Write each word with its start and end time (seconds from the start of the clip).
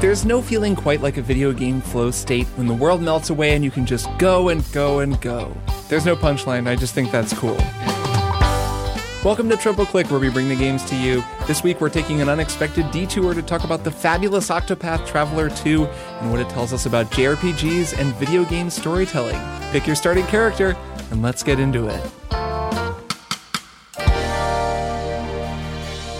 There's 0.00 0.24
no 0.24 0.40
feeling 0.40 0.74
quite 0.74 1.02
like 1.02 1.18
a 1.18 1.22
video 1.22 1.52
game 1.52 1.80
flow 1.80 2.10
state 2.10 2.46
when 2.56 2.66
the 2.66 2.74
world 2.74 3.02
melts 3.02 3.30
away 3.30 3.54
and 3.54 3.64
you 3.64 3.70
can 3.70 3.84
just 3.84 4.08
go 4.18 4.48
and 4.48 4.64
go 4.72 5.00
and 5.00 5.20
go. 5.20 5.54
There's 5.88 6.06
no 6.06 6.16
punchline, 6.16 6.66
I 6.66 6.76
just 6.76 6.94
think 6.94 7.10
that's 7.10 7.32
cool. 7.32 7.58
Welcome 9.22 9.50
to 9.50 9.56
Triple 9.58 9.84
Click, 9.84 10.10
where 10.10 10.18
we 10.18 10.30
bring 10.30 10.48
the 10.48 10.56
games 10.56 10.82
to 10.86 10.96
you. 10.96 11.22
This 11.46 11.62
week, 11.62 11.82
we're 11.82 11.90
taking 11.90 12.22
an 12.22 12.30
unexpected 12.30 12.90
detour 12.90 13.34
to 13.34 13.42
talk 13.42 13.64
about 13.64 13.84
the 13.84 13.90
fabulous 13.90 14.48
Octopath 14.48 15.06
Traveler 15.06 15.50
2 15.50 15.84
and 15.84 16.30
what 16.30 16.40
it 16.40 16.48
tells 16.48 16.72
us 16.72 16.86
about 16.86 17.10
JRPGs 17.10 17.98
and 17.98 18.14
video 18.14 18.46
game 18.46 18.70
storytelling. 18.70 19.38
Pick 19.72 19.86
your 19.86 19.96
starting 19.96 20.24
character, 20.24 20.74
and 21.10 21.20
let's 21.20 21.42
get 21.42 21.60
into 21.60 21.88
it. 21.88 22.00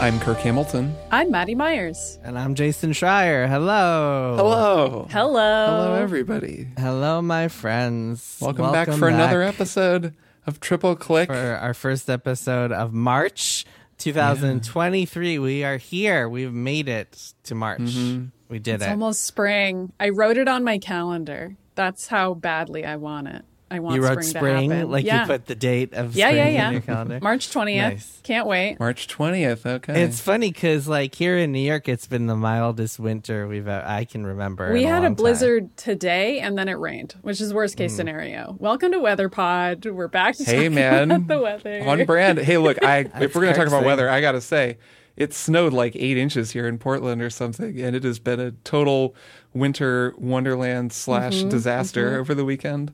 I'm 0.01 0.19
Kirk 0.21 0.39
Hamilton. 0.39 0.95
I'm 1.11 1.31
Maddy 1.31 1.55
Myers. 1.55 2.19
And 2.25 2.39
I'm 2.39 2.55
Jason 2.55 2.93
Schreier. 2.93 3.47
Hello. 3.49 4.35
Hello. 4.37 5.07
Hello. 5.11 5.67
Hello, 5.67 5.95
everybody. 5.95 6.69
Hello, 6.79 7.21
my 7.21 7.49
friends. 7.49 8.39
Welcome, 8.41 8.73
back 8.73 8.89
for 8.91 9.09
another 9.09 9.43
episode 9.43 10.15
of 10.47 10.59
Triple 10.59 10.97
Click. 10.97 11.29
For 11.29 11.37
our 11.61 11.75
first 11.75 12.09
episode 12.09 12.73
of 12.73 12.95
March 12.95 13.67
2023. 13.99 15.39
We 15.39 15.65
are 15.65 15.77
here. 15.77 16.29
We've 16.31 16.53
made 16.53 16.89
it 16.89 17.35
to 17.45 17.55
March. 17.55 17.81
Mm-hmm. 17.81 18.27
We 18.49 18.59
did 18.59 18.77
It's 18.77 18.85
it. 18.87 18.91
almost 18.91 19.25
spring. 19.25 19.93
I 20.01 20.09
wrote 20.09 20.39
it 20.39 20.49
on 20.49 20.65
my 20.65 20.79
calendar. 20.79 21.57
That's 21.75 22.09
how 22.09 22.33
badly 22.35 22.87
I 22.87 22.97
want 22.97 23.29
it. 23.29 23.45
I 23.73 23.79
want 23.79 23.95
you 23.97 24.03
wrote 24.03 24.25
spring, 24.25 24.69
spring, 24.69 24.71
to 24.71 24.87
like 24.87 25.05
yeah. 25.05 25.21
you 25.23 25.27
put 25.27 25.47
the 25.47 25.55
date 25.55 25.95
of 25.95 26.15
yeah, 26.17 26.29
spring 26.31 26.37
yeah, 26.39 26.47
in 26.49 26.55
yeah. 26.55 26.71
your 26.73 26.81
calendar. 26.81 27.19
March 27.23 27.49
20th. 27.51 27.77
Nice. 27.77 28.21
Can't 28.25 28.47
wait. 28.49 28.81
March 28.81 29.07
20th, 29.07 29.65
okay. 29.65 30.03
It's 30.03 30.21
funny 30.21 30.51
because, 30.51 30.89
like, 30.89 31.15
here 31.15 31.37
in 31.39 31.53
New 31.53 31.61
York, 31.61 31.89
it's 31.89 32.07
been 32.09 32.27
the 32.27 32.35
mildest 32.35 32.99
winter 32.99 33.47
we've 33.47 33.69
I 33.69 34.05
can 34.07 34.27
remember. 34.27 34.73
We 34.73 34.83
in 34.83 34.89
had 34.89 34.99
a 34.99 35.03
long 35.03 35.03
time. 35.11 35.15
blizzard 35.15 35.77
today 35.77 36.41
and 36.41 36.59
then 36.59 36.69
it 36.69 36.75
rained, 36.75 37.15
which 37.23 37.41
is 37.41 37.55
worst 37.55 37.75
Mm. 37.77 37.79
case 37.79 37.95
scenario. 37.95 38.57
Welcome 38.59 38.91
to 38.93 38.99
Weather 38.99 39.29
Pod. 39.29 39.87
We're 39.87 40.09
back 40.09 40.35
to 40.37 40.45
Hey, 40.45 40.69
man. 40.69 41.11
about 41.13 41.29
the 41.29 41.41
weather. 41.41 41.83
on 41.87 42.05
brand. 42.05 42.39
Hey, 42.39 42.59
look, 42.59 42.83
I 42.85 42.99
if 43.21 43.35
we're 43.37 43.43
going 43.43 43.55
to 43.55 43.59
talk 43.59 43.69
about 43.69 43.85
weather, 43.85 44.11
I 44.11 44.21
got 44.21 44.33
to 44.33 44.41
say 44.41 44.79
it 45.17 45.33
snowed 45.33 45.73
like 45.73 45.95
eight 45.95 46.17
inches 46.17 46.51
here 46.53 46.67
in 46.67 46.79
Portland 46.79 47.23
or 47.23 47.31
something, 47.31 47.81
and 47.81 47.95
it 47.95 48.03
has 48.05 48.19
been 48.19 48.41
a 48.41 48.51
total 48.65 49.15
winter 49.55 50.15
wonderland 50.19 50.93
slash 50.93 51.35
Mm-hmm, 51.37 51.49
disaster 51.51 52.19
over 52.19 52.35
the 52.35 52.45
weekend. 52.45 52.93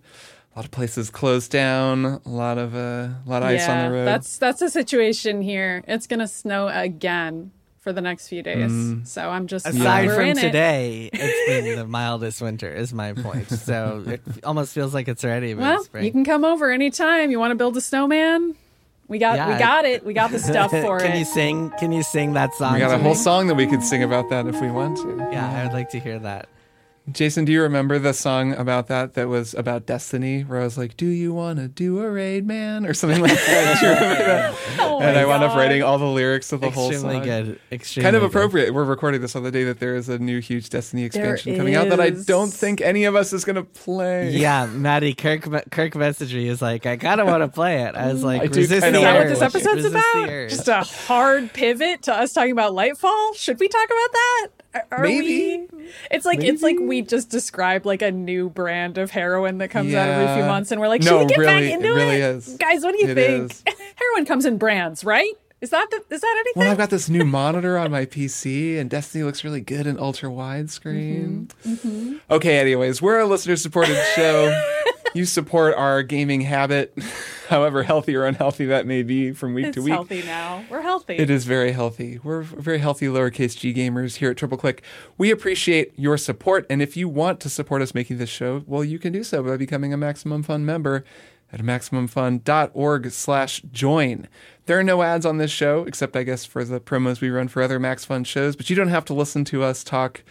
A 0.56 0.60
lot 0.60 0.64
of 0.64 0.70
places 0.70 1.10
closed 1.10 1.50
down. 1.50 2.06
A 2.06 2.20
lot 2.24 2.56
of 2.56 2.74
uh, 2.74 2.78
a 2.78 3.22
lot 3.26 3.42
of 3.42 3.48
ice 3.48 3.68
on 3.68 3.84
the 3.84 3.94
road. 3.94 4.06
that's 4.06 4.38
that's 4.38 4.60
the 4.60 4.70
situation 4.70 5.42
here. 5.42 5.84
It's 5.86 6.06
gonna 6.06 6.26
snow 6.26 6.68
again 6.68 7.50
for 7.80 7.92
the 7.92 8.00
next 8.00 8.28
few 8.28 8.42
days. 8.42 8.72
Mm. 8.72 9.06
So 9.06 9.28
I'm 9.28 9.48
just 9.48 9.66
Aside 9.66 10.10
from 10.10 10.22
in 10.24 10.38
it. 10.38 10.40
today, 10.40 11.10
it's 11.12 11.48
been 11.66 11.76
the 11.76 11.86
mildest 11.86 12.40
winter, 12.40 12.72
is 12.72 12.94
my 12.94 13.12
point. 13.12 13.50
So 13.50 14.02
it 14.06 14.22
almost 14.44 14.72
feels 14.72 14.94
like 14.94 15.08
it's 15.08 15.24
already 15.24 15.52
been 15.52 15.62
Well, 15.62 15.84
spring. 15.84 16.06
you 16.06 16.10
can 16.10 16.24
come 16.24 16.42
over 16.42 16.70
anytime. 16.72 17.30
You 17.30 17.38
want 17.38 17.50
to 17.50 17.56
build 17.56 17.76
a 17.76 17.82
snowman? 17.82 18.56
We 19.08 19.18
got 19.18 19.36
Yeah, 19.36 19.52
we 19.52 19.58
got 19.58 19.84
it. 19.84 20.06
We 20.06 20.14
got 20.14 20.30
the 20.30 20.38
stuff 20.38 20.70
for 20.82 20.98
can 20.98 21.08
it. 21.08 21.10
Can 21.10 21.18
you 21.18 21.24
sing? 21.26 21.70
Can 21.78 21.92
you 21.92 22.02
sing 22.02 22.32
that 22.32 22.54
song? 22.54 22.72
we 22.72 22.78
got 22.78 22.88
to 22.88 22.94
a 22.94 22.98
whole 22.98 23.14
song 23.14 23.46
that 23.48 23.56
we 23.56 23.66
could 23.66 23.82
sing 23.82 24.02
about 24.02 24.30
that 24.30 24.46
if 24.46 24.58
we 24.62 24.70
want 24.70 24.96
to. 24.96 25.28
Yeah, 25.30 25.60
I 25.60 25.64
would 25.64 25.74
like 25.74 25.90
to 25.90 26.00
hear 26.00 26.18
that. 26.20 26.48
Jason, 27.12 27.44
do 27.44 27.52
you 27.52 27.62
remember 27.62 28.00
the 28.00 28.12
song 28.12 28.52
about 28.52 28.88
that 28.88 29.14
that 29.14 29.28
was 29.28 29.54
about 29.54 29.86
destiny, 29.86 30.42
where 30.42 30.60
I 30.60 30.64
was 30.64 30.76
like, 30.76 30.96
"Do 30.96 31.06
you 31.06 31.32
want 31.32 31.58
to 31.60 31.68
do 31.68 32.00
a 32.00 32.10
raid, 32.10 32.46
man?" 32.46 32.84
or 32.84 32.94
something 32.94 33.20
like 33.22 33.32
that? 33.32 33.80
Do 33.80 33.86
you 33.86 33.92
remember 33.92 34.24
that? 34.24 34.54
Oh 34.78 35.00
and 35.00 35.14
my 35.14 35.22
I 35.22 35.24
wound 35.26 35.44
up 35.44 35.56
writing 35.56 35.82
all 35.82 35.98
the 35.98 36.06
lyrics 36.06 36.52
of 36.52 36.60
the 36.60 36.70
whole 36.70 36.90
Extremely 36.90 37.16
song. 37.16 37.24
good. 37.24 37.60
Extremely 37.70 38.04
kind 38.04 38.16
of 38.16 38.22
good. 38.22 38.30
appropriate. 38.30 38.74
We're 38.74 38.84
recording 38.84 39.20
this 39.20 39.36
on 39.36 39.42
the 39.42 39.50
day 39.50 39.64
that 39.64 39.78
there 39.78 39.94
is 39.94 40.08
a 40.08 40.18
new 40.18 40.38
huge 40.38 40.70
Destiny 40.70 41.06
There 41.08 41.34
expansion 41.34 41.56
coming 41.56 41.74
out 41.74 41.88
that 41.90 42.00
I 42.00 42.10
don't 42.10 42.52
think 42.52 42.80
any 42.80 43.04
of 43.04 43.14
us 43.14 43.32
is 43.32 43.44
going 43.44 43.56
to 43.56 43.64
play. 43.64 44.30
Yeah, 44.30 44.66
Maddy 44.66 45.14
Kirk 45.14 45.42
Kirk 45.70 45.92
messaged 45.92 46.34
me. 46.34 46.48
Is 46.48 46.62
like, 46.62 46.86
I 46.86 46.96
kind 46.96 47.20
of 47.20 47.26
want 47.26 47.42
to 47.42 47.48
play 47.48 47.82
it. 47.82 47.94
I 47.94 48.12
was 48.12 48.22
mm. 48.22 48.26
like, 48.26 48.42
I 48.42 48.44
resist 48.46 48.84
kinda 48.84 48.98
the 48.98 48.98
Is 48.98 49.02
that 49.02 49.18
what 49.18 49.28
this 49.28 49.42
episode's 49.42 49.84
about? 49.84 50.48
Just 50.48 50.68
a 50.68 50.80
hard 50.80 51.52
pivot 51.52 52.02
to 52.02 52.14
us 52.14 52.32
talking 52.32 52.52
about 52.52 52.72
Lightfall. 52.72 53.36
Should 53.36 53.60
we 53.60 53.68
talk 53.68 53.86
about 53.86 54.12
that? 54.12 54.48
Are- 54.90 55.02
Maybe. 55.02 55.66
we? 55.72 55.88
It's 56.10 56.24
like 56.24 56.42
it's 56.42 56.62
like 56.62 56.76
we 56.80 57.02
just 57.02 57.30
described 57.30 57.86
like 57.86 58.02
a 58.02 58.10
new 58.10 58.48
brand 58.50 58.98
of 58.98 59.10
heroin 59.10 59.58
that 59.58 59.68
comes 59.68 59.94
out 59.94 60.08
every 60.08 60.34
few 60.36 60.44
months, 60.44 60.72
and 60.72 60.80
we're 60.80 60.88
like, 60.88 61.02
No, 61.02 61.10
should 61.10 61.18
we 61.20 61.26
get 61.26 61.38
really, 61.38 61.52
back 61.52 61.62
it 61.62 61.72
into 61.74 61.88
really 61.94 62.16
it? 62.16 62.22
is. 62.22 62.56
Guys, 62.58 62.82
what 62.82 62.92
do 62.92 62.98
you 63.04 63.08
It 63.10 63.14
think? 63.14 63.52
is. 63.52 63.62
heroin 63.96 64.24
comes 64.26 64.44
in 64.44 64.58
brands, 64.58 65.04
right? 65.04 65.32
Is 65.62 65.70
that 65.70 65.86
the, 65.90 66.14
is 66.14 66.20
that 66.20 66.36
anything? 66.40 66.60
Well, 66.60 66.70
I've 66.70 66.76
got 66.76 66.90
this 66.90 67.08
new 67.08 67.24
monitor 67.24 67.78
on 67.78 67.90
my 67.90 68.04
PC, 68.04 68.78
and 68.78 68.90
Destiny 68.90 69.24
looks 69.24 69.42
really 69.42 69.62
good 69.62 69.86
in 69.86 69.98
ultra 69.98 70.28
widescreen. 70.28 71.46
Mm-hmm. 71.64 72.16
Okay, 72.30 72.58
anyways, 72.58 73.00
we're 73.00 73.20
a 73.20 73.26
listener 73.26 73.56
supported 73.56 73.96
show. 74.14 74.52
you 75.16 75.24
support 75.24 75.74
our 75.74 76.02
gaming 76.02 76.42
habit, 76.42 76.96
however 77.48 77.82
healthy 77.82 78.14
or 78.14 78.24
unhealthy 78.24 78.66
that 78.66 78.86
may 78.86 79.02
be 79.02 79.32
from 79.32 79.54
week 79.54 79.66
it's 79.66 79.74
to 79.76 79.82
week. 79.82 79.92
healthy 79.92 80.22
now. 80.22 80.64
We're 80.70 80.82
healthy. 80.82 81.16
It 81.16 81.30
is 81.30 81.44
very 81.44 81.72
healthy. 81.72 82.20
We're 82.22 82.42
very 82.42 82.78
healthy 82.78 83.06
lowercase 83.06 83.56
g 83.56 83.74
gamers 83.74 84.16
here 84.16 84.30
at 84.30 84.36
Triple 84.36 84.58
Click. 84.58 84.82
We 85.18 85.30
appreciate 85.30 85.92
your 85.96 86.16
support, 86.18 86.66
and 86.68 86.82
if 86.82 86.96
you 86.96 87.08
want 87.08 87.40
to 87.40 87.50
support 87.50 87.82
us 87.82 87.94
making 87.94 88.18
this 88.18 88.30
show, 88.30 88.62
well, 88.66 88.84
you 88.84 88.98
can 88.98 89.12
do 89.12 89.24
so 89.24 89.42
by 89.42 89.56
becoming 89.56 89.92
a 89.92 89.96
Maximum 89.96 90.42
Fun 90.42 90.64
member 90.64 91.04
at 91.52 91.60
maximumfun.org 91.60 93.10
slash 93.10 93.62
join. 93.72 94.28
There 94.66 94.78
are 94.78 94.84
no 94.84 95.02
ads 95.02 95.24
on 95.24 95.38
this 95.38 95.50
show, 95.50 95.84
except 95.84 96.16
I 96.16 96.24
guess 96.24 96.44
for 96.44 96.64
the 96.64 96.80
promos 96.80 97.20
we 97.20 97.30
run 97.30 97.48
for 97.48 97.62
other 97.62 97.78
Max 97.78 98.04
Fun 98.04 98.24
shows, 98.24 98.56
but 98.56 98.68
you 98.68 98.76
don't 98.76 98.88
have 98.88 99.04
to 99.06 99.14
listen 99.14 99.44
to 99.46 99.62
us 99.62 99.84
talk 99.84 100.24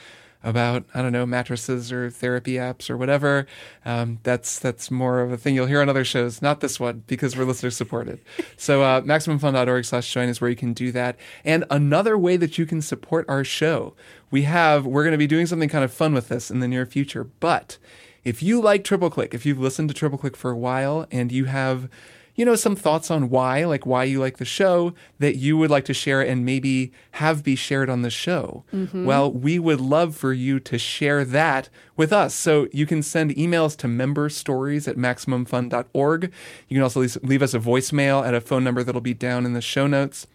about 0.46 0.86
I 0.94 1.02
don't 1.02 1.12
know 1.12 1.26
mattresses 1.26 1.92
or 1.92 2.10
therapy 2.10 2.54
apps 2.54 2.90
or 2.90 2.96
whatever. 2.96 3.48
Um, 3.84 4.20
that's 4.24 4.60
that's 4.60 4.90
more 4.90 5.20
of 5.20 5.32
a 5.32 5.38
thing 5.38 5.56
you'll 5.56 5.66
hear 5.66 5.82
on 5.82 5.90
other 5.90 6.06
shows, 6.06 6.42
not 6.42 6.62
this 6.62 6.80
one 6.80 7.04
because 7.08 7.36
we're 7.36 7.44
listener 7.44 7.72
supported. 7.72 8.22
so 8.56 8.84
uh, 8.84 9.02
maximumfun.org/join 9.02 10.30
is 10.30 10.40
where 10.40 10.50
you 10.50 10.56
can 10.56 10.74
do 10.74 10.92
that. 10.94 11.18
And 11.44 11.66
another 11.70 12.18
way 12.18 12.38
that 12.38 12.58
you 12.58 12.66
can 12.66 12.82
support 12.82 13.26
our 13.28 13.44
show, 13.44 13.96
we 14.32 14.44
have 14.44 14.86
we're 14.86 15.04
going 15.04 15.12
to 15.12 15.18
be 15.18 15.28
doing 15.28 15.48
something 15.48 15.68
kind 15.68 15.84
of 15.84 15.92
fun 15.92 16.14
with 16.14 16.30
this 16.30 16.52
in 16.52 16.60
the 16.60 16.68
near 16.68 16.86
future. 16.86 17.24
But 17.24 17.80
if 18.24 18.42
you 18.44 18.62
like 18.62 18.84
Triple 18.84 19.10
Click, 19.10 19.34
if 19.34 19.46
you've 19.46 19.60
listened 19.60 19.90
to 19.90 19.96
Triple 19.96 20.20
Click 20.20 20.38
for 20.38 20.52
a 20.52 20.58
while 20.58 21.08
and 21.12 21.32
you 21.32 21.46
have 21.46 21.90
you 22.36 22.44
know, 22.44 22.56
some 22.56 22.76
thoughts 22.76 23.10
on 23.10 23.30
why, 23.30 23.64
like 23.66 23.86
why 23.86 24.04
you 24.04 24.20
like 24.20 24.38
the 24.38 24.46
show 24.46 24.94
that 25.20 25.38
you 25.38 25.58
would 25.58 25.70
like 25.70 25.86
to 25.86 25.94
share 25.94 26.22
and 26.22 26.46
maybe 26.46 26.92
have 27.12 27.44
be 27.44 27.56
shared 27.56 27.90
on 27.90 28.02
the 28.02 28.10
show. 28.10 28.66
Well, 29.06 29.32
we 29.32 29.58
would 29.58 29.80
love 29.80 30.16
for 30.18 30.34
you 30.34 30.60
to 30.60 30.78
share 30.78 31.24
that 31.24 31.70
with 31.96 32.12
us. 32.12 32.36
So 32.36 32.68
you 32.74 32.86
can 32.86 33.02
send 33.02 33.32
emails 33.36 33.78
to 33.78 33.88
member 33.88 34.30
stories 34.30 34.86
at 34.88 34.98
maximumfun.org. 34.98 36.32
You 36.68 36.76
can 36.76 36.84
also 36.84 37.00
leave, 37.02 37.18
leave 37.24 37.42
us 37.42 37.54
a 37.54 37.60
voicemail 37.60 38.26
at 38.28 38.34
a 38.34 38.42
phone 38.42 38.64
number 38.64 38.84
that'll 38.84 39.02
be 39.02 39.14
down 39.14 39.46
in 39.46 39.54
the 39.54 39.62
show 39.62 39.88
notes. 39.88 40.28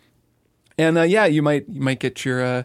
And 0.79 0.97
uh, 0.97 1.03
yeah, 1.03 1.27
you 1.27 1.43
might 1.43 1.67
you 1.69 1.83
might 1.83 2.01
get 2.01 2.25
your 2.25 2.43
uh, 2.43 2.63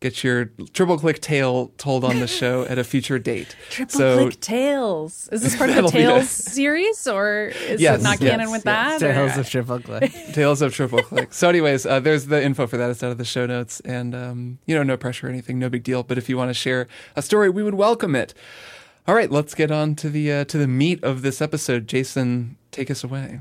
get 0.00 0.22
your 0.22 0.46
triple 0.74 0.98
click 0.98 1.20
tale 1.20 1.72
told 1.78 2.04
on 2.04 2.20
the 2.20 2.26
show 2.26 2.64
at 2.64 2.78
a 2.78 2.84
future 2.84 3.18
date. 3.18 3.56
Triple 3.70 3.98
so 3.98 4.18
click 4.24 4.40
tales. 4.40 5.28
Is 5.32 5.42
this 5.42 5.56
part 5.56 5.70
of 5.70 5.76
the 5.76 5.82
Tales 5.90 6.24
it. 6.24 6.28
series, 6.28 7.06
or 7.06 7.46
is 7.68 7.80
Yes, 7.80 8.00
it 8.00 8.02
not 8.02 8.20
yes, 8.20 8.30
canon 8.30 8.50
with 8.50 8.64
yes. 8.66 9.00
that? 9.00 9.02
or- 9.02 9.12
Tales 9.14 9.36
of 9.38 9.48
Triple 9.48 9.80
Click. 9.80 10.12
Tales 10.32 10.62
of 10.62 10.74
Triple 10.74 11.02
Click. 11.02 11.32
So, 11.32 11.48
anyways, 11.48 11.86
uh, 11.86 12.00
there's 12.00 12.26
the 12.26 12.42
info 12.42 12.66
for 12.66 12.76
that. 12.76 12.90
It's 12.90 13.02
out 13.02 13.10
of 13.12 13.18
the 13.18 13.24
show 13.24 13.46
notes, 13.46 13.80
and 13.80 14.14
um, 14.14 14.58
you 14.66 14.74
know, 14.74 14.82
no 14.82 14.96
pressure 14.96 15.26
or 15.28 15.30
anything, 15.30 15.58
no 15.58 15.68
big 15.68 15.82
deal. 15.82 16.02
But 16.02 16.18
if 16.18 16.28
you 16.28 16.36
want 16.36 16.50
to 16.50 16.54
share 16.54 16.88
a 17.16 17.22
story, 17.22 17.48
we 17.50 17.62
would 17.62 17.74
welcome 17.74 18.14
it. 18.14 18.34
All 19.08 19.14
right, 19.14 19.30
let's 19.30 19.54
get 19.54 19.70
on 19.70 19.94
to 19.96 20.10
the 20.10 20.30
uh, 20.32 20.44
to 20.46 20.58
the 20.58 20.66
meat 20.66 21.02
of 21.02 21.22
this 21.22 21.40
episode. 21.40 21.86
Jason, 21.88 22.56
take 22.70 22.90
us 22.90 23.02
away. 23.02 23.40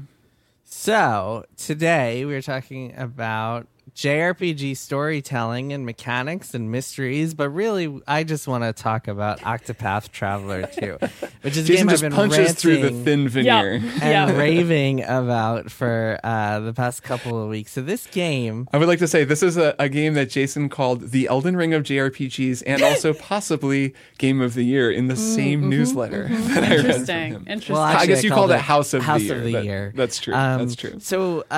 So 0.63 1.45
today 1.57 2.25
we're 2.25 2.41
talking 2.41 2.93
about 2.97 3.67
JRPG 3.93 4.75
storytelling 4.77 5.71
and 5.71 5.85
mechanics 5.85 6.53
and 6.53 6.71
mysteries, 6.71 7.33
but 7.33 7.49
really 7.49 8.01
I 8.07 8.23
just 8.23 8.47
want 8.47 8.63
to 8.63 8.73
talk 8.73 9.07
about 9.07 9.39
Octopath 9.41 10.11
Traveler 10.11 10.67
2, 10.67 10.97
which 11.41 11.57
is 11.57 11.63
a 11.63 11.67
Jason 11.67 11.75
game 11.75 11.87
I've 11.87 11.91
just 11.93 12.01
been 12.03 12.11
punches 12.11 12.53
through 12.53 12.81
the 12.81 12.91
thin 12.91 13.29
veneer. 13.29 13.73
and 13.75 13.83
Yeah. 14.01 14.31
raving 14.37 15.03
about 15.03 15.71
for 15.71 16.19
uh, 16.23 16.59
the 16.59 16.73
past 16.73 17.03
couple 17.03 17.41
of 17.41 17.49
weeks. 17.49 17.71
So 17.71 17.81
this 17.81 18.05
game 18.07 18.67
I 18.73 18.77
would 18.77 18.87
like 18.87 18.99
to 18.99 19.07
say 19.07 19.23
this 19.23 19.43
is 19.43 19.55
a, 19.57 19.75
a 19.79 19.87
game 19.89 20.13
that 20.15 20.29
Jason 20.29 20.67
called 20.69 21.11
the 21.11 21.27
Elden 21.27 21.55
Ring 21.55 21.73
of 21.73 21.83
JRPGs 21.83 22.63
and 22.65 22.81
also 22.83 23.13
possibly 23.13 23.93
Game 24.17 24.41
of 24.41 24.53
the 24.55 24.63
Year 24.63 24.91
in 24.91 25.07
the 25.07 25.15
same 25.15 25.69
newsletter 25.69 26.27
that 26.27 26.63
I 26.63 26.69
read 26.69 26.79
from 26.81 26.89
Interesting. 26.91 27.31
him. 27.33 27.43
Interesting. 27.47 27.73
Well, 27.75 27.83
I 27.83 28.05
guess 28.05 28.23
you 28.23 28.29
called 28.29 28.49
called 28.49 28.51
it 28.51 28.59
House 28.61 28.93
of 28.93 29.01
the 29.01 29.05
House 29.05 29.21
Year. 29.21 29.35
of 29.37 29.43
the 29.43 29.51
That- 29.53 29.63
Year. 29.65 29.93
that's 29.95 30.19
true. 30.19 30.33
Um, 30.33 30.59
That's 30.59 30.75
true. 30.75 30.99
So, 30.99 31.41
uh, 31.51 31.53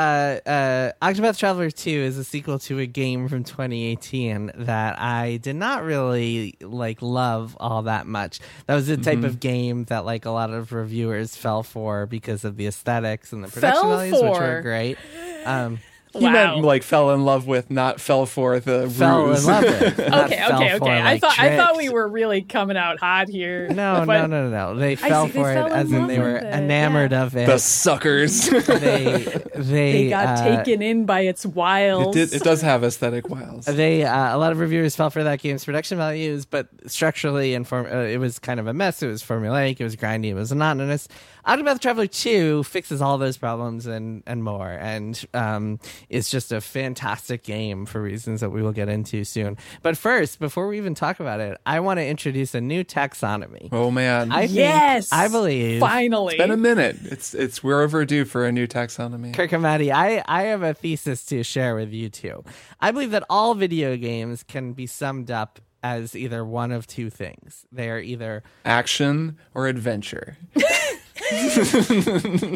uh, 0.45 0.91
Octopath 1.01 1.37
Traveler 1.37 1.71
2 1.71 1.89
is 1.89 2.16
a 2.17 2.23
sequel 2.23 2.59
to 2.59 2.79
a 2.79 2.85
game 2.85 3.27
from 3.27 3.43
2018 3.43 4.51
that 4.55 4.99
I 4.99 5.37
did 5.37 5.55
not 5.55 5.83
really 5.83 6.55
like 6.61 7.01
love 7.01 7.55
all 7.59 7.83
that 7.83 8.07
much. 8.07 8.39
That 8.65 8.75
was 8.75 8.87
the 8.87 8.97
type 8.97 9.17
Mm-hmm. 9.17 9.25
of 9.25 9.39
game 9.39 9.83
that 9.85 10.05
like 10.05 10.25
a 10.25 10.31
lot 10.31 10.51
of 10.51 10.71
reviewers 10.73 11.35
fell 11.35 11.63
for 11.63 12.05
because 12.05 12.43
of 12.45 12.57
the 12.57 12.67
aesthetics 12.67 13.31
and 13.33 13.43
the 13.43 13.47
production 13.47 13.81
Fell 13.81 13.97
values, 13.97 14.13
which 14.21 14.39
were 14.39 14.61
great. 14.61 14.97
Um, 15.45 15.79
He 16.13 16.23
Wow. 16.25 16.31
meant 16.31 16.61
like 16.63 16.83
fell 16.83 17.11
in 17.11 17.25
love 17.25 17.47
with, 17.47 17.69
not 17.69 17.99
fell 18.01 18.25
for 18.25 18.59
the 18.59 18.89
Fell 18.89 19.25
ruse. 19.25 19.41
in 19.45 19.51
love 19.51 19.63
with. 19.63 19.97
not 20.09 20.25
Okay, 20.25 20.37
fell 20.37 20.61
okay, 20.61 20.77
for, 20.77 20.83
okay. 20.85 20.91
I 20.97 21.03
like, 21.13 21.21
thought 21.21 21.39
I 21.39 21.57
thought 21.57 21.77
we 21.77 21.89
were 21.89 22.07
really 22.07 22.41
coming 22.41 22.77
out 22.77 22.99
hot 22.99 23.27
here. 23.29 23.67
No, 23.69 24.03
no, 24.05 24.25
no, 24.25 24.27
no, 24.27 24.49
no. 24.49 24.75
They 24.79 24.95
fell 24.95 25.27
see, 25.27 25.33
for 25.33 25.53
fell 25.53 25.67
it 25.67 25.71
in 25.71 25.75
as 25.77 25.91
in 25.91 25.99
love 25.99 26.07
they 26.07 26.19
were 26.19 26.37
it, 26.37 26.43
enamored 26.43 27.11
yeah. 27.11 27.23
of 27.23 27.35
it. 27.35 27.45
the 27.45 27.57
suckers. 27.57 28.49
they 28.49 29.23
they 29.55 29.91
They 29.91 30.09
got 30.09 30.39
uh, 30.39 30.55
taken 30.63 30.81
in 30.81 31.05
by 31.05 31.21
its 31.21 31.45
wiles. 31.45 32.15
did, 32.15 32.33
it 32.33 32.41
does 32.43 32.61
have 32.61 32.83
aesthetic 32.83 33.29
wiles. 33.29 33.65
They 33.65 34.03
uh, 34.03 34.35
a 34.35 34.37
lot 34.37 34.51
of 34.51 34.59
reviewers 34.59 34.95
fell 34.95 35.09
for 35.09 35.23
that 35.23 35.39
game's 35.39 35.65
production 35.65 35.97
values, 35.97 36.45
but 36.45 36.67
structurally 36.87 37.53
and 37.53 37.67
form, 37.67 37.85
uh, 37.85 37.97
it 38.03 38.17
was 38.19 38.39
kind 38.39 38.59
of 38.59 38.67
a 38.67 38.73
mess. 38.73 39.03
It 39.03 39.07
was 39.07 39.21
formulaic, 39.23 39.79
it 39.79 39.83
was 39.83 39.95
grindy, 39.95 40.27
it 40.27 40.33
was 40.35 40.51
monotonous. 40.51 41.07
Octopath 41.47 41.79
Traveler 41.79 42.07
Two 42.07 42.63
fixes 42.63 43.01
all 43.01 43.17
those 43.17 43.37
problems 43.37 43.85
and 43.85 44.21
and 44.27 44.43
more, 44.43 44.69
and 44.69 45.25
um, 45.33 45.79
it's 46.09 46.29
just 46.29 46.51
a 46.51 46.59
fantastic 46.59 47.43
game 47.43 47.85
for 47.85 48.01
reasons 48.01 48.41
that 48.41 48.49
we 48.49 48.61
will 48.61 48.73
get 48.73 48.89
into 48.89 49.23
soon. 49.23 49.57
But 49.81 49.97
first, 49.97 50.39
before 50.39 50.67
we 50.67 50.77
even 50.77 50.93
talk 50.93 51.19
about 51.21 51.39
it, 51.39 51.57
I 51.65 51.79
want 51.79 51.99
to 51.99 52.05
introduce 52.05 52.53
a 52.53 52.61
new 52.61 52.83
taxonomy. 52.83 53.69
oh 53.71 53.91
man, 53.91 54.31
I 54.31 54.47
think, 54.47 54.57
yes, 54.57 55.11
I 55.13 55.29
believe 55.29 55.79
Finally, 55.79 56.35
it's 56.35 56.43
been 56.43 56.51
a 56.51 56.57
minute. 56.57 56.97
It's 57.03 57.33
it's 57.33 57.63
we're 57.63 57.81
overdue 57.81 58.25
for 58.25 58.45
a 58.45 58.51
new 58.51 58.67
taxonomy. 58.67 59.33
Kirk 59.33 59.51
and 59.53 59.63
Maddy, 59.63 59.91
I, 59.91 60.23
I 60.27 60.43
have 60.43 60.63
a 60.63 60.73
thesis 60.73 61.23
to 61.27 61.43
share 61.43 61.75
with 61.75 61.93
you 61.93 62.09
two. 62.09 62.43
I 62.81 62.91
believe 62.91 63.11
that 63.11 63.23
all 63.29 63.53
video 63.53 63.95
games 63.95 64.43
can 64.43 64.73
be 64.73 64.85
summed 64.85 65.31
up 65.31 65.59
as 65.83 66.15
either 66.15 66.43
one 66.43 66.71
of 66.71 66.87
two 66.87 67.09
things. 67.09 67.65
They 67.71 67.89
are 67.89 67.99
either 67.99 68.43
Action 68.65 69.37
or 69.53 69.67
adventure. 69.67 70.37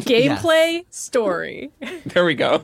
gameplay 0.02 0.84
story. 0.90 1.70
There 2.06 2.24
we 2.24 2.34
go. 2.34 2.58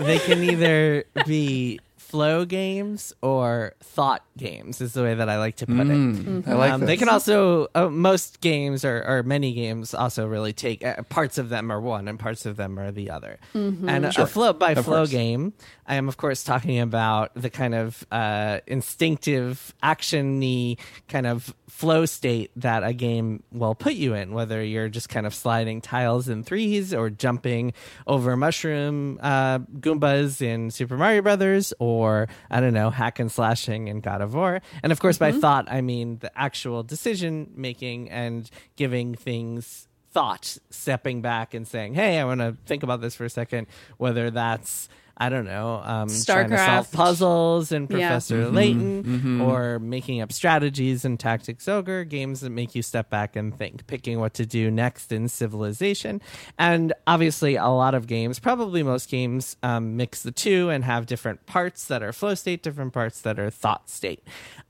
they 0.00 0.18
can 0.18 0.42
either 0.42 1.04
be 1.26 1.80
flow 1.96 2.44
games 2.44 3.14
or 3.22 3.72
thought 3.80 4.22
games 4.36 4.82
is 4.82 4.92
the 4.92 5.02
way 5.02 5.14
that 5.14 5.30
I 5.30 5.38
like 5.38 5.56
to 5.56 5.66
put 5.66 5.78
it. 5.78 5.84
Mm-hmm. 5.86 6.50
I 6.50 6.52
like 6.54 6.72
Um, 6.72 6.80
this. 6.82 6.86
they 6.88 6.96
can 6.98 7.08
also 7.08 7.68
uh, 7.74 7.88
most 7.88 8.42
games 8.42 8.84
or, 8.84 9.02
or 9.08 9.22
many 9.22 9.54
games 9.54 9.94
also 9.94 10.26
really 10.26 10.52
take 10.52 10.84
uh, 10.84 11.02
parts 11.04 11.38
of 11.38 11.48
them 11.48 11.72
are 11.72 11.80
one 11.80 12.08
and 12.08 12.18
parts 12.20 12.44
of 12.44 12.56
them 12.58 12.78
are 12.78 12.92
the 12.92 13.08
other. 13.10 13.38
Mm-hmm. 13.54 13.88
And 13.88 14.04
a- 14.04 14.12
Sure. 14.12 14.24
a 14.24 14.26
flow 14.26 14.52
by 14.52 14.72
Of 14.72 14.84
flow 14.84 14.96
course. 14.98 15.10
game, 15.10 15.54
I 15.86 15.94
am 15.94 16.06
of 16.06 16.18
course 16.18 16.44
talking 16.44 16.78
about 16.80 17.30
the 17.34 17.48
kind 17.48 17.74
of 17.74 18.06
uh, 18.12 18.58
instinctive 18.66 19.72
actiony 19.82 20.76
kind 21.08 21.26
of 21.26 21.54
flow 21.72 22.04
state 22.04 22.50
that 22.54 22.84
a 22.84 22.92
game 22.92 23.42
will 23.50 23.74
put 23.74 23.94
you 23.94 24.12
in, 24.14 24.32
whether 24.32 24.62
you're 24.62 24.90
just 24.90 25.08
kind 25.08 25.26
of 25.26 25.34
sliding 25.34 25.80
tiles 25.80 26.28
in 26.28 26.44
threes 26.44 26.92
or 26.92 27.08
jumping 27.08 27.72
over 28.06 28.36
mushroom 28.36 29.18
uh, 29.22 29.58
Goombas 29.58 30.42
in 30.42 30.70
Super 30.70 30.98
Mario 30.98 31.22
Brothers, 31.22 31.72
or 31.78 32.28
I 32.50 32.60
don't 32.60 32.74
know, 32.74 32.90
hack 32.90 33.18
and 33.18 33.32
slashing 33.32 33.88
in 33.88 34.00
God 34.00 34.20
of 34.20 34.34
War. 34.34 34.60
And 34.82 34.92
of 34.92 35.00
course, 35.00 35.16
by 35.16 35.32
thought, 35.32 35.66
I 35.72 35.80
mean 35.80 36.18
the 36.18 36.30
actual 36.38 36.82
decision 36.82 37.50
making 37.56 38.10
and 38.10 38.48
giving 38.76 39.14
things 39.14 39.88
thought, 40.12 40.58
stepping 40.68 41.22
back 41.22 41.54
and 41.54 41.66
saying, 41.66 41.94
"Hey, 41.94 42.18
I 42.18 42.24
want 42.24 42.42
to 42.42 42.56
think 42.66 42.82
about 42.82 43.00
this 43.00 43.14
for 43.14 43.24
a 43.24 43.30
second. 43.30 43.66
Whether 43.96 44.30
that's 44.30 44.90
I 45.16 45.28
don't 45.28 45.44
know, 45.44 45.80
um, 45.84 46.08
trying 46.08 46.48
to 46.50 46.56
solve 46.58 46.86
StarCraft. 46.88 46.92
puzzles 46.92 47.72
and 47.72 47.88
Yeah. 47.90 47.96
Professor 48.08 48.48
Layton, 48.48 49.40
or 49.42 49.78
making 49.78 50.20
up 50.20 50.32
strategies 50.32 51.04
in 51.04 51.16
Tactics 51.18 51.68
Ogre, 51.68 52.04
games 52.04 52.40
that 52.40 52.50
make 52.50 52.74
you 52.74 52.82
step 52.82 53.10
back 53.10 53.36
and 53.36 53.56
think, 53.56 53.86
picking 53.86 54.18
what 54.20 54.34
to 54.34 54.46
do 54.46 54.70
next 54.70 55.12
in 55.12 55.28
Civilization. 55.28 56.20
And 56.58 56.92
obviously, 57.06 57.56
a 57.56 57.68
lot 57.68 57.94
of 57.94 58.06
games, 58.06 58.38
probably 58.38 58.82
most 58.82 59.10
games, 59.10 59.56
um, 59.62 59.96
mix 59.96 60.22
the 60.22 60.32
two 60.32 60.70
and 60.70 60.82
have 60.84 61.06
different 61.06 61.46
parts 61.46 61.86
that 61.86 62.02
are 62.02 62.12
flow 62.12 62.34
state, 62.34 62.62
different 62.62 62.92
parts 62.92 63.20
that 63.20 63.38
are 63.38 63.50
thought 63.50 63.88
state. 63.90 64.22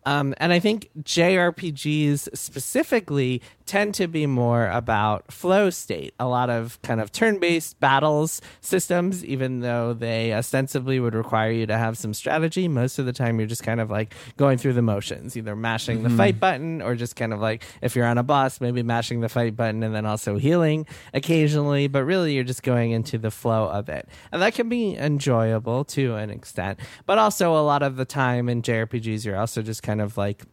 Um, 0.05 0.35
and 0.39 0.53
I 0.53 0.59
think 0.59 0.91
JRPGs 1.03 2.37
specifically 2.37 3.43
tend 3.67 3.95
to 3.95 4.07
be 4.09 4.27
more 4.27 4.69
about 4.69 5.33
flow 5.33 5.71
state. 5.71 6.15
A 6.19 6.27
lot 6.27 6.51
of 6.51 6.81
kind 6.83 7.01
of 7.01 7.13
turn 7.13 7.39
based 7.39 7.79
battles 7.81 8.41
systems, 8.61 9.25
even 9.25 9.61
though 9.61 9.93
they 9.93 10.35
ostensibly 10.35 11.01
would 11.01 11.15
require 11.15 11.51
you 11.51 11.67
to 11.67 11.79
have 11.79 11.97
some 11.97 12.13
strategy, 12.13 12.69
most 12.69 12.99
of 12.99 13.07
the 13.07 13.13
time 13.13 13.39
you're 13.39 13.49
just 13.49 13.63
kind 13.63 13.81
of 13.81 13.91
like 13.91 14.15
going 14.37 14.59
through 14.59 14.73
the 14.73 14.83
motions, 14.83 15.37
either 15.37 15.55
mashing 15.55 16.03
the 16.03 16.11
fight 16.11 16.41
button 16.41 16.83
or 16.83 16.95
just 16.95 17.17
kind 17.17 17.33
of 17.33 17.41
like 17.41 17.65
if 17.81 17.95
you're 17.95 18.07
on 18.07 18.19
a 18.19 18.23
boss, 18.23 18.61
maybe 18.61 18.83
mashing 18.83 19.21
the 19.21 19.29
fight 19.29 19.57
button 19.57 19.83
and 19.83 19.95
then 19.95 20.07
also 20.07 20.37
healing 20.37 20.87
occasionally. 21.15 21.87
But 21.87 22.05
really, 22.05 22.35
you're 22.35 22.45
just 22.45 22.63
going 22.63 22.91
into 22.91 23.19
the 23.19 23.31
flow 23.31 23.69
of 23.69 23.89
it. 23.89 24.09
And 24.33 24.43
that 24.43 24.55
can 24.55 24.69
be 24.69 24.97
enjoyable 24.97 25.85
to 25.85 26.17
an 26.17 26.31
extent. 26.31 26.81
But 27.07 27.19
also, 27.19 27.57
a 27.57 27.63
lot 27.63 27.83
of 27.83 27.97
the 27.97 28.05
time 28.05 28.49
in 28.49 28.63
JRPGs, 28.63 29.25
you're 29.25 29.39
also 29.39 29.63
just 29.63 29.83
kind 29.83 29.92
of 30.01 30.17
like 30.17 30.45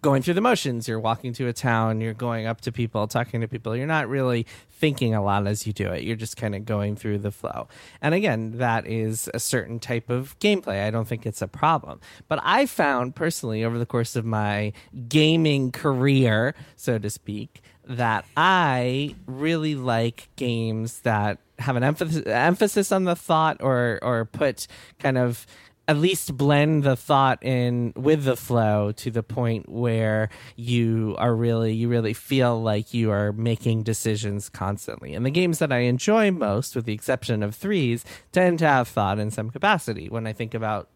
going 0.00 0.22
through 0.22 0.34
the 0.34 0.40
motions. 0.40 0.86
You're 0.86 1.00
walking 1.00 1.32
to 1.34 1.48
a 1.48 1.52
town, 1.52 2.00
you're 2.00 2.14
going 2.14 2.46
up 2.46 2.60
to 2.62 2.72
people, 2.72 3.06
talking 3.08 3.40
to 3.40 3.48
people. 3.48 3.76
You're 3.76 3.86
not 3.86 4.08
really 4.08 4.46
thinking 4.70 5.14
a 5.14 5.22
lot 5.22 5.46
as 5.46 5.66
you 5.66 5.72
do 5.72 5.88
it. 5.88 6.04
You're 6.04 6.16
just 6.16 6.36
kind 6.36 6.54
of 6.54 6.64
going 6.64 6.96
through 6.96 7.18
the 7.18 7.30
flow. 7.30 7.68
And 8.00 8.14
again, 8.14 8.58
that 8.58 8.86
is 8.86 9.28
a 9.34 9.40
certain 9.40 9.78
type 9.78 10.10
of 10.10 10.38
gameplay. 10.38 10.84
I 10.84 10.90
don't 10.90 11.08
think 11.08 11.26
it's 11.26 11.42
a 11.42 11.48
problem. 11.48 12.00
But 12.28 12.40
I 12.42 12.66
found 12.66 13.16
personally 13.16 13.64
over 13.64 13.78
the 13.78 13.86
course 13.86 14.16
of 14.16 14.24
my 14.24 14.72
gaming 15.08 15.72
career, 15.72 16.54
so 16.76 16.98
to 16.98 17.10
speak, 17.10 17.62
that 17.86 18.24
I 18.36 19.16
really 19.26 19.74
like 19.74 20.28
games 20.36 21.00
that 21.00 21.38
have 21.58 21.76
an 21.76 21.82
emphasis 21.82 22.22
emphasis 22.24 22.90
on 22.90 23.04
the 23.04 23.16
thought 23.16 23.58
or 23.60 23.98
or 24.02 24.24
put 24.24 24.66
kind 24.98 25.18
of 25.18 25.46
at 25.90 25.96
least 25.96 26.36
blend 26.36 26.84
the 26.84 26.94
thought 26.94 27.42
in 27.42 27.92
with 27.96 28.22
the 28.22 28.36
flow 28.36 28.92
to 28.92 29.10
the 29.10 29.24
point 29.24 29.68
where 29.68 30.28
you 30.54 31.16
are 31.18 31.34
really 31.34 31.72
you 31.72 31.88
really 31.88 32.12
feel 32.14 32.62
like 32.62 32.94
you 32.94 33.10
are 33.10 33.32
making 33.32 33.82
decisions 33.82 34.48
constantly. 34.48 35.14
And 35.14 35.26
the 35.26 35.32
games 35.32 35.58
that 35.58 35.72
i 35.72 35.78
enjoy 35.78 36.30
most 36.30 36.76
with 36.76 36.84
the 36.84 36.92
exception 36.92 37.42
of 37.42 37.56
threes 37.56 38.04
tend 38.30 38.60
to 38.60 38.68
have 38.68 38.86
thought 38.86 39.18
in 39.18 39.32
some 39.32 39.50
capacity. 39.50 40.08
When 40.08 40.28
i 40.28 40.32
think 40.32 40.54
about 40.54 40.88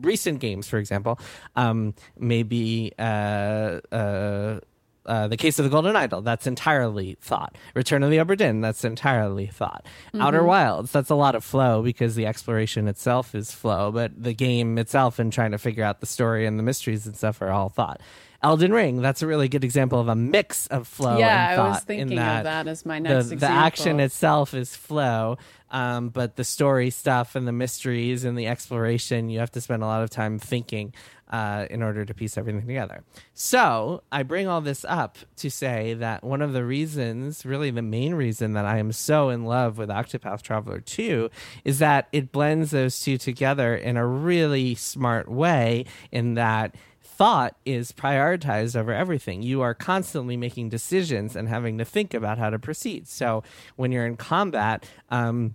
recent 0.00 0.40
games 0.40 0.66
for 0.66 0.78
example 0.78 1.16
um, 1.54 1.94
maybe 2.18 2.92
uh, 2.98 3.78
uh, 3.92 4.58
uh, 5.06 5.28
the 5.28 5.36
case 5.36 5.58
of 5.58 5.64
the 5.64 5.70
Golden 5.70 5.96
Idol, 5.96 6.20
that's 6.20 6.46
entirely 6.46 7.16
thought. 7.20 7.56
Return 7.74 8.02
of 8.02 8.10
the 8.10 8.36
Dinn, 8.36 8.60
that's 8.60 8.84
entirely 8.84 9.46
thought. 9.46 9.86
Outer 10.18 10.44
Wilds, 10.44 10.92
that's 10.92 11.10
a 11.10 11.14
lot 11.14 11.34
of 11.34 11.44
flow 11.44 11.82
because 11.82 12.14
the 12.14 12.26
exploration 12.26 12.88
itself 12.88 13.34
is 13.34 13.52
flow, 13.52 13.90
but 13.90 14.22
the 14.22 14.34
game 14.34 14.78
itself 14.78 15.18
and 15.18 15.32
trying 15.32 15.52
to 15.52 15.58
figure 15.58 15.84
out 15.84 16.00
the 16.00 16.06
story 16.06 16.46
and 16.46 16.58
the 16.58 16.62
mysteries 16.62 17.06
and 17.06 17.16
stuff 17.16 17.40
are 17.42 17.50
all 17.50 17.68
thought. 17.68 18.00
Elden 18.42 18.72
Ring, 18.72 19.02
that's 19.02 19.20
a 19.20 19.26
really 19.26 19.48
good 19.48 19.64
example 19.64 20.00
of 20.00 20.08
a 20.08 20.14
mix 20.14 20.66
of 20.68 20.88
flow 20.88 21.18
yeah, 21.18 21.50
and 21.50 21.56
thought. 21.56 21.66
I 21.66 21.68
was 21.70 21.80
thinking 21.80 22.16
that 22.16 22.38
of 22.38 22.44
that 22.44 22.68
as 22.68 22.86
my 22.86 22.98
next 22.98 23.28
the 23.28 23.34
example. 23.34 23.56
The 23.56 23.64
action 23.66 24.00
itself 24.00 24.54
is 24.54 24.74
flow 24.74 25.36
um, 25.70 26.08
but 26.08 26.36
the 26.36 26.44
story 26.44 26.90
stuff 26.90 27.36
and 27.36 27.46
the 27.46 27.52
mysteries 27.52 28.24
and 28.24 28.36
the 28.36 28.48
exploration 28.48 29.30
you 29.30 29.38
have 29.38 29.52
to 29.52 29.60
spend 29.60 29.82
a 29.82 29.86
lot 29.86 30.02
of 30.02 30.10
time 30.10 30.38
thinking 30.38 30.92
uh, 31.30 31.66
in 31.70 31.82
order 31.82 32.04
to 32.04 32.12
piece 32.12 32.36
everything 32.36 32.66
together 32.66 33.02
so 33.34 34.02
i 34.12 34.22
bring 34.22 34.46
all 34.46 34.60
this 34.60 34.84
up 34.88 35.18
to 35.36 35.50
say 35.50 35.94
that 35.94 36.22
one 36.22 36.42
of 36.42 36.52
the 36.52 36.64
reasons 36.64 37.44
really 37.46 37.70
the 37.70 37.82
main 37.82 38.14
reason 38.14 38.52
that 38.52 38.64
i 38.64 38.78
am 38.78 38.92
so 38.92 39.28
in 39.28 39.44
love 39.44 39.78
with 39.78 39.88
octopath 39.88 40.42
traveler 40.42 40.80
2 40.80 41.30
is 41.64 41.78
that 41.78 42.08
it 42.12 42.32
blends 42.32 42.70
those 42.70 43.00
two 43.00 43.16
together 43.16 43.74
in 43.74 43.96
a 43.96 44.06
really 44.06 44.74
smart 44.74 45.28
way 45.28 45.84
in 46.10 46.34
that 46.34 46.74
thought 47.20 47.54
is 47.66 47.92
prioritized 47.92 48.74
over 48.74 48.94
everything. 48.94 49.42
You 49.42 49.60
are 49.60 49.74
constantly 49.74 50.38
making 50.38 50.70
decisions 50.70 51.36
and 51.36 51.50
having 51.50 51.76
to 51.76 51.84
think 51.84 52.14
about 52.14 52.38
how 52.38 52.48
to 52.48 52.58
proceed. 52.58 53.06
So 53.08 53.42
when 53.76 53.92
you're 53.92 54.06
in 54.06 54.16
combat, 54.16 54.88
um, 55.10 55.54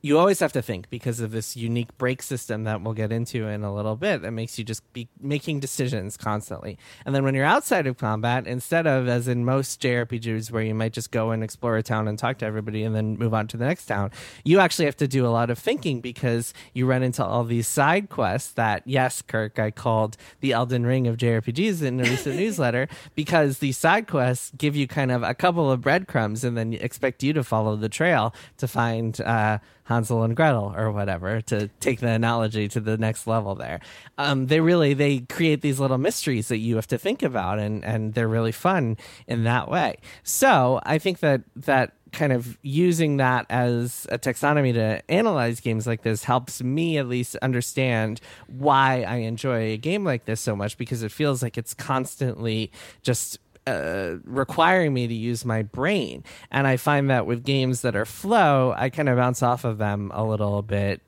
you 0.00 0.18
always 0.18 0.40
have 0.40 0.52
to 0.52 0.62
think 0.62 0.88
because 0.90 1.20
of 1.20 1.30
this 1.30 1.56
unique 1.56 1.96
break 1.98 2.22
system 2.22 2.64
that 2.64 2.82
we'll 2.82 2.94
get 2.94 3.12
into 3.12 3.46
in 3.46 3.62
a 3.62 3.74
little 3.74 3.96
bit 3.96 4.22
that 4.22 4.32
makes 4.32 4.58
you 4.58 4.64
just 4.64 4.90
be 4.92 5.08
making 5.20 5.60
decisions 5.60 6.16
constantly. 6.16 6.78
And 7.04 7.14
then 7.14 7.24
when 7.24 7.34
you're 7.34 7.44
outside 7.44 7.86
of 7.86 7.98
combat, 7.98 8.46
instead 8.46 8.86
of 8.86 9.08
as 9.08 9.28
in 9.28 9.44
most 9.44 9.80
JRPGs 9.80 10.50
where 10.50 10.62
you 10.62 10.74
might 10.74 10.92
just 10.92 11.10
go 11.10 11.30
and 11.30 11.44
explore 11.44 11.76
a 11.76 11.82
town 11.82 12.08
and 12.08 12.18
talk 12.18 12.38
to 12.38 12.46
everybody 12.46 12.82
and 12.82 12.94
then 12.94 13.16
move 13.18 13.34
on 13.34 13.46
to 13.48 13.56
the 13.56 13.64
next 13.64 13.86
town, 13.86 14.10
you 14.44 14.60
actually 14.60 14.86
have 14.86 14.96
to 14.96 15.08
do 15.08 15.26
a 15.26 15.28
lot 15.28 15.50
of 15.50 15.58
thinking 15.58 16.00
because 16.00 16.54
you 16.72 16.86
run 16.86 17.02
into 17.02 17.24
all 17.24 17.44
these 17.44 17.68
side 17.68 18.08
quests 18.08 18.52
that 18.52 18.82
yes, 18.86 19.22
Kirk, 19.22 19.58
I 19.58 19.70
called 19.70 20.16
the 20.40 20.52
Elden 20.52 20.86
Ring 20.86 21.06
of 21.06 21.16
JRPGs 21.16 21.82
in 21.82 22.00
a 22.00 22.04
recent 22.04 22.36
newsletter 22.42 22.88
because 23.14 23.58
these 23.58 23.76
side 23.76 24.08
quests 24.08 24.52
give 24.56 24.74
you 24.74 24.86
kind 24.86 25.10
of 25.10 25.22
a 25.22 25.34
couple 25.34 25.70
of 25.70 25.80
breadcrumbs 25.80 26.44
and 26.44 26.56
then 26.56 26.72
expect 26.74 27.22
you 27.22 27.32
to 27.32 27.44
follow 27.44 27.76
the 27.76 27.88
trail 27.88 28.34
to 28.56 28.66
find 28.66 29.20
uh, 29.20 29.58
Hansel 29.84 30.22
and 30.22 30.36
Gretel 30.36 30.74
or 30.76 30.92
whatever 30.92 31.40
to 31.42 31.68
take 31.80 32.00
the 32.00 32.08
analogy 32.08 32.68
to 32.68 32.80
the 32.80 32.96
next 32.96 33.26
level 33.26 33.54
there. 33.54 33.80
Um, 34.18 34.46
they 34.46 34.60
really 34.60 34.94
they 34.94 35.20
create 35.20 35.60
these 35.60 35.80
little 35.80 35.98
mysteries 35.98 36.48
that 36.48 36.58
you 36.58 36.76
have 36.76 36.86
to 36.88 36.98
think 36.98 37.22
about 37.22 37.58
and 37.58 37.84
and 37.84 38.14
they're 38.14 38.28
really 38.28 38.52
fun 38.52 38.96
in 39.26 39.44
that 39.44 39.68
way. 39.68 39.96
So 40.22 40.80
I 40.84 40.98
think 40.98 41.20
that 41.20 41.42
that 41.56 41.94
kind 42.12 42.32
of 42.32 42.58
using 42.62 43.16
that 43.16 43.46
as 43.48 44.06
a 44.10 44.18
taxonomy 44.18 44.74
to 44.74 45.02
analyze 45.10 45.60
games 45.60 45.86
like 45.86 46.02
this 46.02 46.24
helps 46.24 46.62
me 46.62 46.98
at 46.98 47.08
least 47.08 47.36
understand 47.36 48.20
why 48.48 49.02
I 49.02 49.16
enjoy 49.16 49.72
a 49.72 49.76
game 49.78 50.04
like 50.04 50.26
this 50.26 50.40
so 50.40 50.54
much 50.54 50.76
because 50.76 51.02
it 51.02 51.10
feels 51.10 51.42
like 51.42 51.56
it's 51.56 51.72
constantly 51.72 52.70
just 53.02 53.38
uh, 53.66 54.16
requiring 54.24 54.92
me 54.92 55.06
to 55.06 55.14
use 55.14 55.44
my 55.44 55.62
brain. 55.62 56.24
And 56.50 56.66
I 56.66 56.76
find 56.76 57.10
that 57.10 57.26
with 57.26 57.44
games 57.44 57.82
that 57.82 57.96
are 57.96 58.04
flow, 58.04 58.74
I 58.76 58.90
kind 58.90 59.08
of 59.08 59.16
bounce 59.16 59.42
off 59.42 59.64
of 59.64 59.78
them 59.78 60.10
a 60.14 60.24
little 60.24 60.62
bit 60.62 61.00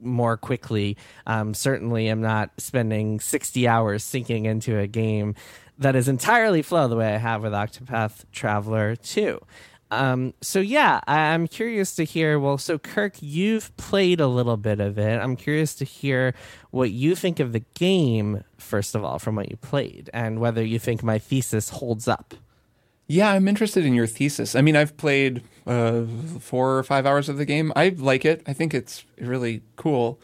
more 0.00 0.36
quickly. 0.36 0.96
Um, 1.26 1.54
certainly, 1.54 2.08
I'm 2.08 2.20
not 2.20 2.50
spending 2.58 3.20
60 3.20 3.68
hours 3.68 4.04
sinking 4.04 4.46
into 4.46 4.78
a 4.78 4.86
game 4.86 5.34
that 5.78 5.96
is 5.96 6.08
entirely 6.08 6.62
flow 6.62 6.88
the 6.88 6.96
way 6.96 7.14
I 7.14 7.18
have 7.18 7.42
with 7.42 7.52
Octopath 7.52 8.24
Traveler 8.32 8.96
2. 8.96 9.40
Um, 9.92 10.32
so 10.40 10.58
yeah, 10.60 11.00
I- 11.06 11.34
I'm 11.34 11.46
curious 11.46 11.94
to 11.96 12.04
hear. 12.04 12.38
Well, 12.38 12.56
so 12.58 12.78
Kirk, 12.78 13.16
you've 13.20 13.76
played 13.76 14.20
a 14.20 14.26
little 14.26 14.56
bit 14.56 14.80
of 14.80 14.98
it. 14.98 15.20
I'm 15.20 15.36
curious 15.36 15.74
to 15.76 15.84
hear 15.84 16.34
what 16.70 16.90
you 16.90 17.14
think 17.14 17.38
of 17.40 17.52
the 17.52 17.62
game, 17.74 18.42
first 18.56 18.94
of 18.94 19.04
all, 19.04 19.18
from 19.18 19.36
what 19.36 19.50
you 19.50 19.56
played, 19.56 20.08
and 20.14 20.40
whether 20.40 20.64
you 20.64 20.78
think 20.78 21.02
my 21.02 21.18
thesis 21.18 21.68
holds 21.68 22.08
up. 22.08 22.34
Yeah, 23.06 23.30
I'm 23.32 23.46
interested 23.48 23.84
in 23.84 23.92
your 23.94 24.06
thesis. 24.06 24.56
I 24.56 24.62
mean, 24.62 24.76
I've 24.76 24.96
played 24.96 25.42
uh, 25.66 26.04
four 26.40 26.78
or 26.78 26.82
five 26.82 27.04
hours 27.04 27.28
of 27.28 27.36
the 27.36 27.44
game. 27.44 27.70
I 27.76 27.90
like 27.90 28.24
it. 28.24 28.42
I 28.46 28.54
think 28.54 28.72
it's 28.72 29.04
really 29.20 29.60
cool. 29.76 30.18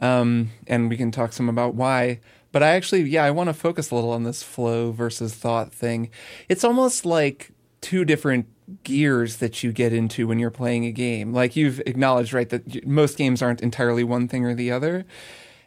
Um, 0.00 0.50
and 0.66 0.88
we 0.88 0.96
can 0.96 1.10
talk 1.10 1.34
some 1.34 1.50
about 1.50 1.74
why. 1.74 2.20
But 2.52 2.62
I 2.62 2.68
actually, 2.70 3.02
yeah, 3.02 3.24
I 3.24 3.30
want 3.30 3.48
to 3.48 3.54
focus 3.54 3.90
a 3.90 3.94
little 3.94 4.10
on 4.10 4.24
this 4.24 4.42
flow 4.42 4.90
versus 4.92 5.34
thought 5.34 5.72
thing. 5.74 6.08
It's 6.48 6.64
almost 6.64 7.04
like 7.04 7.50
two 7.80 8.04
different 8.04 8.46
gears 8.84 9.36
that 9.36 9.62
you 9.62 9.72
get 9.72 9.92
into 9.92 10.26
when 10.26 10.38
you're 10.38 10.50
playing 10.50 10.84
a 10.84 10.92
game. 10.92 11.32
Like 11.32 11.56
you've 11.56 11.80
acknowledged, 11.80 12.32
right, 12.32 12.48
that 12.50 12.86
most 12.86 13.18
games 13.18 13.42
aren't 13.42 13.62
entirely 13.62 14.04
one 14.04 14.28
thing 14.28 14.44
or 14.44 14.54
the 14.54 14.70
other. 14.70 15.04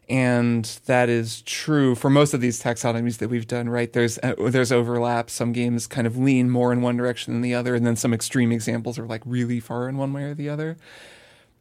And 0.09 0.65
that 0.85 1.07
is 1.07 1.41
true 1.43 1.95
for 1.95 2.09
most 2.09 2.33
of 2.33 2.41
these 2.41 2.61
taxonomies 2.61 3.19
that 3.19 3.29
we've 3.29 3.47
done, 3.47 3.69
right? 3.69 3.91
There's 3.91 4.19
uh, 4.19 4.35
there's 4.37 4.71
overlap. 4.71 5.29
Some 5.29 5.53
games 5.53 5.87
kind 5.87 6.05
of 6.05 6.17
lean 6.17 6.49
more 6.49 6.73
in 6.73 6.81
one 6.81 6.97
direction 6.97 7.33
than 7.33 7.41
the 7.41 7.53
other, 7.53 7.73
and 7.73 7.87
then 7.87 7.95
some 7.95 8.13
extreme 8.13 8.51
examples 8.51 8.99
are 8.99 9.05
like 9.05 9.21
really 9.25 9.61
far 9.61 9.87
in 9.87 9.95
one 9.97 10.11
way 10.11 10.23
or 10.23 10.33
the 10.33 10.49
other. 10.49 10.77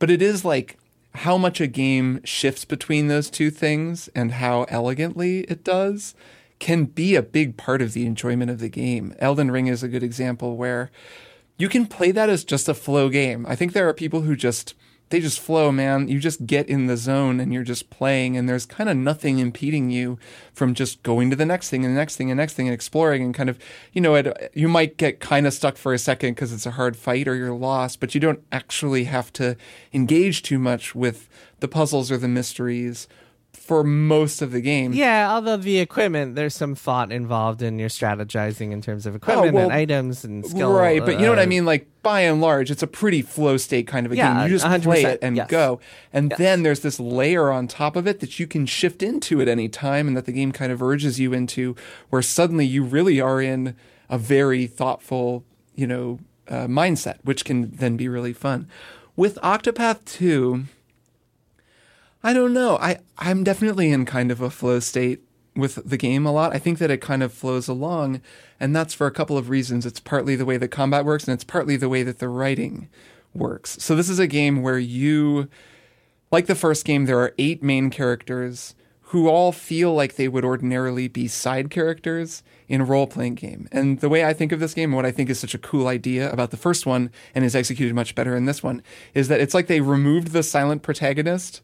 But 0.00 0.10
it 0.10 0.20
is 0.20 0.44
like 0.44 0.76
how 1.14 1.38
much 1.38 1.60
a 1.60 1.68
game 1.68 2.20
shifts 2.24 2.64
between 2.64 3.06
those 3.06 3.30
two 3.30 3.50
things 3.50 4.08
and 4.14 4.32
how 4.32 4.64
elegantly 4.64 5.40
it 5.42 5.62
does 5.62 6.14
can 6.62 6.84
be 6.84 7.16
a 7.16 7.22
big 7.22 7.56
part 7.56 7.82
of 7.82 7.92
the 7.92 8.06
enjoyment 8.06 8.48
of 8.48 8.60
the 8.60 8.68
game. 8.68 9.16
Elden 9.18 9.50
Ring 9.50 9.66
is 9.66 9.82
a 9.82 9.88
good 9.88 10.04
example 10.04 10.56
where 10.56 10.92
you 11.58 11.68
can 11.68 11.86
play 11.86 12.12
that 12.12 12.30
as 12.30 12.44
just 12.44 12.68
a 12.68 12.72
flow 12.72 13.08
game. 13.08 13.44
I 13.48 13.56
think 13.56 13.72
there 13.72 13.88
are 13.88 13.92
people 13.92 14.20
who 14.20 14.36
just 14.36 14.74
they 15.08 15.18
just 15.18 15.40
flow, 15.40 15.72
man. 15.72 16.06
You 16.06 16.20
just 16.20 16.46
get 16.46 16.68
in 16.68 16.86
the 16.86 16.96
zone 16.96 17.40
and 17.40 17.52
you're 17.52 17.64
just 17.64 17.90
playing, 17.90 18.36
and 18.36 18.48
there's 18.48 18.64
kind 18.64 18.88
of 18.88 18.96
nothing 18.96 19.40
impeding 19.40 19.90
you 19.90 20.20
from 20.54 20.72
just 20.72 21.02
going 21.02 21.30
to 21.30 21.36
the 21.36 21.44
next 21.44 21.68
thing 21.68 21.84
and 21.84 21.96
the 21.96 21.98
next 21.98 22.16
thing 22.16 22.30
and 22.30 22.38
next 22.38 22.54
thing 22.54 22.68
and 22.68 22.74
exploring 22.74 23.24
and 23.24 23.34
kind 23.34 23.50
of, 23.50 23.58
you 23.92 24.00
know, 24.00 24.14
it, 24.14 24.52
you 24.54 24.68
might 24.68 24.96
get 24.96 25.18
kind 25.18 25.48
of 25.48 25.52
stuck 25.52 25.76
for 25.76 25.92
a 25.92 25.98
second 25.98 26.36
because 26.36 26.52
it's 26.52 26.64
a 26.64 26.70
hard 26.70 26.96
fight 26.96 27.26
or 27.26 27.34
you're 27.34 27.52
lost, 27.52 27.98
but 27.98 28.14
you 28.14 28.20
don't 28.20 28.42
actually 28.52 29.04
have 29.04 29.32
to 29.32 29.56
engage 29.92 30.42
too 30.42 30.60
much 30.60 30.94
with 30.94 31.28
the 31.58 31.68
puzzles 31.68 32.10
or 32.10 32.16
the 32.16 32.28
mysteries 32.28 33.08
for 33.52 33.84
most 33.84 34.42
of 34.42 34.50
the 34.50 34.60
game. 34.60 34.92
Yeah, 34.92 35.30
although 35.32 35.56
the 35.56 35.78
equipment, 35.78 36.34
there's 36.34 36.54
some 36.54 36.74
thought 36.74 37.12
involved 37.12 37.62
in 37.62 37.78
your 37.78 37.88
strategizing 37.88 38.72
in 38.72 38.80
terms 38.82 39.06
of 39.06 39.14
equipment 39.14 39.50
Oh, 39.50 39.52
well, 39.54 39.64
and 39.64 39.72
items 39.72 40.24
and 40.24 40.44
skill. 40.46 40.72
Right, 40.72 41.04
but 41.04 41.18
you 41.18 41.26
know 41.26 41.30
what 41.30 41.38
I 41.38 41.44
uh, 41.44 41.46
mean? 41.46 41.64
Like 41.64 41.86
by 42.02 42.22
and 42.22 42.40
large, 42.40 42.70
it's 42.70 42.82
a 42.82 42.86
pretty 42.86 43.22
flow 43.22 43.56
state 43.58 43.86
kind 43.86 44.04
of 44.06 44.12
a 44.12 44.16
Yeah, 44.16 44.34
game. 44.34 44.42
You 44.44 44.48
just 44.58 44.64
100%, 44.64 44.82
play 44.82 45.02
it 45.04 45.18
and 45.22 45.36
yes. 45.36 45.48
go. 45.48 45.80
And 46.12 46.30
Yes. 46.30 46.38
then 46.38 46.62
there's 46.62 46.80
this 46.80 46.98
layer 46.98 47.50
on 47.50 47.68
top 47.68 47.94
of 47.94 48.06
it 48.06 48.20
that 48.20 48.40
you 48.40 48.46
can 48.46 48.66
shift 48.66 49.02
into 49.02 49.40
at 49.40 49.48
any 49.48 49.68
time 49.68 50.08
and 50.08 50.16
that 50.16 50.24
the 50.26 50.32
game 50.32 50.50
kind 50.52 50.72
of 50.72 50.82
urges 50.82 51.20
you 51.20 51.32
into 51.32 51.76
where 52.10 52.22
suddenly 52.22 52.66
you 52.66 52.82
really 52.82 53.20
are 53.20 53.40
in 53.40 53.76
a 54.08 54.18
very 54.18 54.66
thoughtful, 54.66 55.44
you 55.74 55.86
know, 55.86 56.18
uh, 56.48 56.66
mindset, 56.66 57.18
which 57.22 57.44
can 57.44 57.70
then 57.70 57.96
be 57.96 58.08
really 58.08 58.32
fun. 58.32 58.66
With 59.14 59.36
Octopath 59.42 60.04
2, 60.06 60.64
I 62.22 62.32
don't 62.32 62.52
know. 62.52 62.76
I 62.76 62.98
I'm 63.18 63.44
definitely 63.44 63.90
in 63.90 64.04
kind 64.04 64.30
of 64.30 64.40
a 64.40 64.50
flow 64.50 64.80
state 64.80 65.20
with 65.54 65.76
the 65.88 65.96
game 65.96 66.24
a 66.24 66.32
lot. 66.32 66.54
I 66.54 66.58
think 66.58 66.78
that 66.78 66.90
it 66.90 67.00
kind 67.00 67.22
of 67.22 67.32
flows 67.32 67.68
along, 67.68 68.20
and 68.58 68.74
that's 68.74 68.94
for 68.94 69.06
a 69.06 69.12
couple 69.12 69.36
of 69.36 69.50
reasons. 69.50 69.84
It's 69.84 70.00
partly 70.00 70.36
the 70.36 70.44
way 70.44 70.56
the 70.56 70.68
combat 70.68 71.04
works, 71.04 71.24
and 71.24 71.34
it's 71.34 71.44
partly 71.44 71.76
the 71.76 71.88
way 71.88 72.02
that 72.02 72.20
the 72.20 72.28
writing 72.28 72.88
works. 73.34 73.76
So 73.80 73.94
this 73.94 74.08
is 74.08 74.18
a 74.18 74.26
game 74.26 74.62
where 74.62 74.78
you, 74.78 75.48
like 76.30 76.46
the 76.46 76.54
first 76.54 76.84
game, 76.84 77.04
there 77.04 77.18
are 77.18 77.34
eight 77.38 77.62
main 77.62 77.90
characters 77.90 78.74
who 79.12 79.28
all 79.28 79.52
feel 79.52 79.92
like 79.92 80.16
they 80.16 80.28
would 80.28 80.44
ordinarily 80.44 81.06
be 81.06 81.28
side 81.28 81.68
characters 81.68 82.42
in 82.66 82.80
a 82.80 82.84
role 82.84 83.06
playing 83.06 83.34
game. 83.34 83.68
And 83.70 84.00
the 84.00 84.08
way 84.08 84.24
I 84.24 84.32
think 84.32 84.52
of 84.52 84.60
this 84.60 84.72
game, 84.72 84.92
what 84.92 85.04
I 85.04 85.10
think 85.10 85.28
is 85.28 85.38
such 85.38 85.54
a 85.54 85.58
cool 85.58 85.86
idea 85.86 86.32
about 86.32 86.50
the 86.50 86.56
first 86.56 86.86
one 86.86 87.10
and 87.34 87.44
is 87.44 87.54
executed 87.54 87.94
much 87.94 88.14
better 88.14 88.34
in 88.34 88.46
this 88.46 88.62
one, 88.62 88.82
is 89.12 89.28
that 89.28 89.38
it's 89.38 89.52
like 89.52 89.66
they 89.66 89.82
removed 89.82 90.28
the 90.28 90.42
silent 90.42 90.82
protagonist 90.82 91.60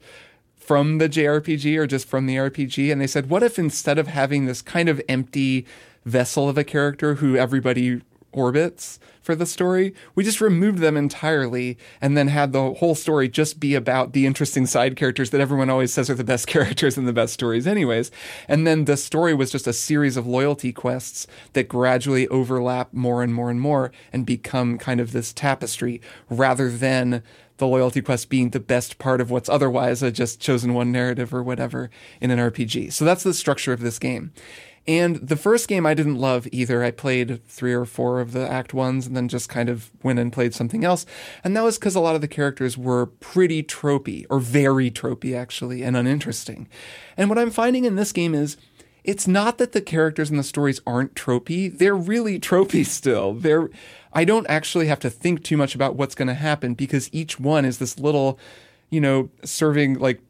from 0.69 0.99
the 0.99 1.09
JRPG 1.09 1.79
or 1.79 1.87
just 1.87 2.07
from 2.07 2.27
the 2.27 2.37
RPG. 2.37 2.93
And 2.93 3.01
they 3.01 3.07
said, 3.07 3.31
what 3.31 3.43
if 3.43 3.59
instead 3.59 3.99
of 3.99 4.07
having 4.07 4.45
this 4.45 4.61
kind 4.61 4.91
of 4.91 5.01
empty 5.09 5.65
vessel 6.05 6.47
of 6.47 6.59
a 6.59 6.63
character 6.63 7.15
who 7.15 7.37
everybody 7.37 8.03
orbits 8.33 9.01
for 9.23 9.35
the 9.35 9.47
story, 9.47 9.95
we 10.15 10.23
just 10.23 10.43
removed 10.43 10.81
them 10.81 10.95
entirely 10.95 11.79
and 12.03 12.19
then 12.19 12.29
had 12.29 12.53
the 12.53 12.75
whole 12.75 12.95
story 12.95 13.31
just 13.31 13.59
be 13.59 13.75
about 13.75 14.13
the 14.13 14.27
interesting 14.27 14.67
side 14.67 14.95
characters 14.95 15.31
that 15.31 15.41
everyone 15.41 15.71
always 15.71 15.91
says 15.91 16.11
are 16.11 16.15
the 16.15 16.23
best 16.23 16.47
characters 16.55 16.99
and 16.99 17.09
the 17.09 17.15
best 17.15 17.33
stories, 17.33 17.67
anyways. 17.67 18.11
And 18.47 18.67
then 18.67 18.85
the 18.85 18.99
story 18.99 19.33
was 19.33 19.51
just 19.51 19.67
a 19.67 19.73
series 19.73 20.19
of 20.19 20.27
loyalty 20.27 20.75
quests 20.75 21.27
that 21.55 21.69
gradually 21.69 22.29
overlap 22.29 22.93
more 22.93 23.23
and 23.23 23.35
more 23.35 23.49
and 23.49 23.59
more 23.59 23.91
and 24.13 24.27
become 24.27 24.77
kind 24.77 25.01
of 25.01 25.13
this 25.13 25.33
tapestry 25.33 26.03
rather 26.29 26.71
than 26.71 27.23
the 27.59 27.67
loyalty 27.67 28.01
quest 28.01 28.29
being 28.29 28.51
the 28.51 28.61
best 28.61 28.99
part 28.99 29.21
of 29.21 29.31
what's 29.31 29.49
otherwise 29.49 30.03
a 30.03 30.11
just 30.11 30.41
chosen 30.41 30.75
one 30.75 30.91
narrative 30.91 31.35
or 31.35 31.43
whatever 31.43 31.91
in 32.21 32.31
an 32.31 32.39
RPG. 32.39 32.93
So 32.93 33.05
that's 33.05 33.23
the 33.23 33.35
structure 33.35 33.73
of 33.73 33.81
this 33.81 33.99
game. 33.99 34.33
And 34.89 35.17
the 35.17 35.37
first 35.37 35.69
game 35.69 35.85
I 35.85 35.93
didn't 35.93 36.17
love 36.17 36.49
either. 36.51 36.83
I 36.83 36.91
played 36.91 37.45
three 37.47 37.75
or 37.75 37.85
four 37.85 38.21
of 38.21 38.33
the 38.33 38.51
act 38.51 38.73
ones 38.73 39.07
and 39.07 39.15
then 39.15 39.29
just 39.29 39.51
kind 39.51 39.69
of 39.69 39.91
went 40.03 40.19
and 40.19 40.33
played 40.33 40.55
something 40.55 40.83
else. 40.83 41.05
And 41.45 41.55
that 41.55 41.63
was 41.63 41.79
because 41.79 41.95
a 41.95 42.01
lot 42.01 42.15
of 42.15 42.23
the 42.23 42.29
characters 42.29 42.79
were 42.79 43.05
pretty 43.05 43.63
tropey, 43.63 44.25
or 44.31 44.41
very 44.41 44.91
tropey 44.91 45.37
actually, 45.37 45.83
and 45.83 45.95
uninteresting. 45.95 46.69
And 47.19 47.29
what 47.29 47.39
I'm 47.39 47.51
finding 47.51 47.85
in 47.85 47.97
this 47.97 48.13
game 48.13 48.35
is 48.35 48.57
it's 49.05 49.29
not 49.29 49.59
that 49.59 49.73
the 49.73 49.83
characters 49.83 50.31
and 50.31 50.39
the 50.39 50.45
stories 50.45 50.81
aren't 50.87 51.15
tropey. 51.15 51.77
They're 51.77 51.95
really 51.95 52.41
tropey 52.41 52.87
still. 52.87 53.35
They're 53.35 53.69
I 54.13 54.25
don't 54.25 54.47
actually 54.49 54.87
have 54.87 55.01
to 55.01 55.11
think 55.11 55.43
too 55.43 55.57
much 55.57 55.75
about 55.75 55.97
what's 55.97 56.15
going 56.15 56.29
to 56.29 56.35
happen 56.35 56.75
because 56.75 57.09
each 57.13 57.39
one 57.39 57.65
is 57.65 57.79
this 57.79 57.99
little, 57.99 58.39
you 58.91 59.01
know, 59.01 59.31
serving 59.45 59.99
like 59.99 60.21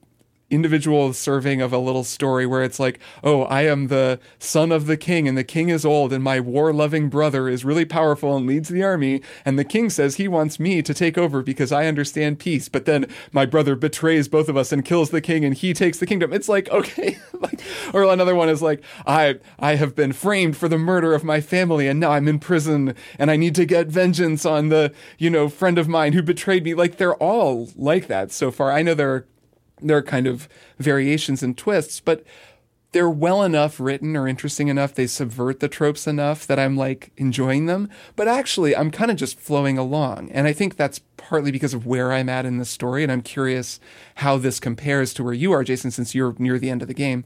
individual 0.50 1.12
serving 1.12 1.60
of 1.60 1.72
a 1.72 1.78
little 1.78 2.04
story 2.04 2.46
where 2.46 2.62
it's 2.62 2.80
like, 2.80 2.98
oh, 3.22 3.42
I 3.42 3.62
am 3.62 3.88
the 3.88 4.18
son 4.38 4.72
of 4.72 4.86
the 4.86 4.96
king 4.96 5.28
and 5.28 5.36
the 5.36 5.44
king 5.44 5.68
is 5.68 5.84
old 5.84 6.12
and 6.12 6.24
my 6.24 6.40
war 6.40 6.72
loving 6.72 7.08
brother 7.08 7.48
is 7.48 7.64
really 7.64 7.84
powerful 7.84 8.36
and 8.36 8.46
leads 8.46 8.68
the 8.68 8.82
army. 8.82 9.20
And 9.44 9.58
the 9.58 9.64
king 9.64 9.90
says 9.90 10.14
he 10.14 10.26
wants 10.26 10.58
me 10.58 10.82
to 10.82 10.94
take 10.94 11.18
over 11.18 11.42
because 11.42 11.70
I 11.70 11.86
understand 11.86 12.38
peace. 12.38 12.68
But 12.68 12.86
then 12.86 13.06
my 13.30 13.44
brother 13.44 13.76
betrays 13.76 14.28
both 14.28 14.48
of 14.48 14.56
us 14.56 14.72
and 14.72 14.84
kills 14.84 15.10
the 15.10 15.20
king 15.20 15.44
and 15.44 15.54
he 15.54 15.74
takes 15.74 15.98
the 15.98 16.06
kingdom. 16.06 16.32
It's 16.32 16.48
like, 16.48 16.68
okay. 16.78 17.18
like, 17.40 17.60
or 17.92 18.04
another 18.04 18.34
one 18.34 18.48
is 18.48 18.62
like, 18.62 18.82
I, 19.06 19.38
I 19.58 19.74
have 19.74 19.94
been 19.94 20.12
framed 20.12 20.56
for 20.56 20.68
the 20.68 20.78
murder 20.78 21.14
of 21.14 21.24
my 21.24 21.40
family 21.40 21.88
and 21.88 22.00
now 22.00 22.12
I'm 22.12 22.28
in 22.28 22.38
prison 22.38 22.94
and 23.18 23.30
I 23.30 23.36
need 23.36 23.54
to 23.56 23.66
get 23.66 23.88
vengeance 23.88 24.46
on 24.46 24.70
the, 24.70 24.94
you 25.18 25.28
know, 25.28 25.48
friend 25.48 25.78
of 25.78 25.88
mine 25.88 26.14
who 26.14 26.22
betrayed 26.22 26.64
me. 26.64 26.72
Like 26.72 26.96
they're 26.96 27.14
all 27.14 27.68
like 27.76 28.06
that 28.06 28.32
so 28.32 28.50
far. 28.50 28.72
I 28.72 28.82
know 28.82 28.94
there 28.94 29.14
are 29.14 29.26
there 29.80 29.96
are 29.96 30.02
kind 30.02 30.26
of 30.26 30.48
variations 30.78 31.42
and 31.42 31.56
twists, 31.56 32.00
but 32.00 32.24
they're 32.92 33.10
well 33.10 33.42
enough 33.42 33.78
written 33.78 34.16
or 34.16 34.26
interesting 34.26 34.68
enough. 34.68 34.94
They 34.94 35.06
subvert 35.06 35.60
the 35.60 35.68
tropes 35.68 36.06
enough 36.06 36.46
that 36.46 36.58
I'm 36.58 36.76
like 36.76 37.12
enjoying 37.16 37.66
them. 37.66 37.90
But 38.16 38.28
actually, 38.28 38.74
I'm 38.74 38.90
kind 38.90 39.10
of 39.10 39.16
just 39.16 39.38
flowing 39.38 39.76
along. 39.76 40.30
And 40.32 40.46
I 40.46 40.52
think 40.52 40.76
that's 40.76 41.00
partly 41.16 41.50
because 41.50 41.74
of 41.74 41.86
where 41.86 42.12
I'm 42.12 42.28
at 42.28 42.46
in 42.46 42.56
the 42.56 42.64
story. 42.64 43.02
And 43.02 43.12
I'm 43.12 43.20
curious 43.20 43.78
how 44.16 44.38
this 44.38 44.58
compares 44.58 45.12
to 45.14 45.24
where 45.24 45.34
you 45.34 45.52
are, 45.52 45.64
Jason, 45.64 45.90
since 45.90 46.14
you're 46.14 46.34
near 46.38 46.58
the 46.58 46.70
end 46.70 46.80
of 46.80 46.88
the 46.88 46.94
game. 46.94 47.24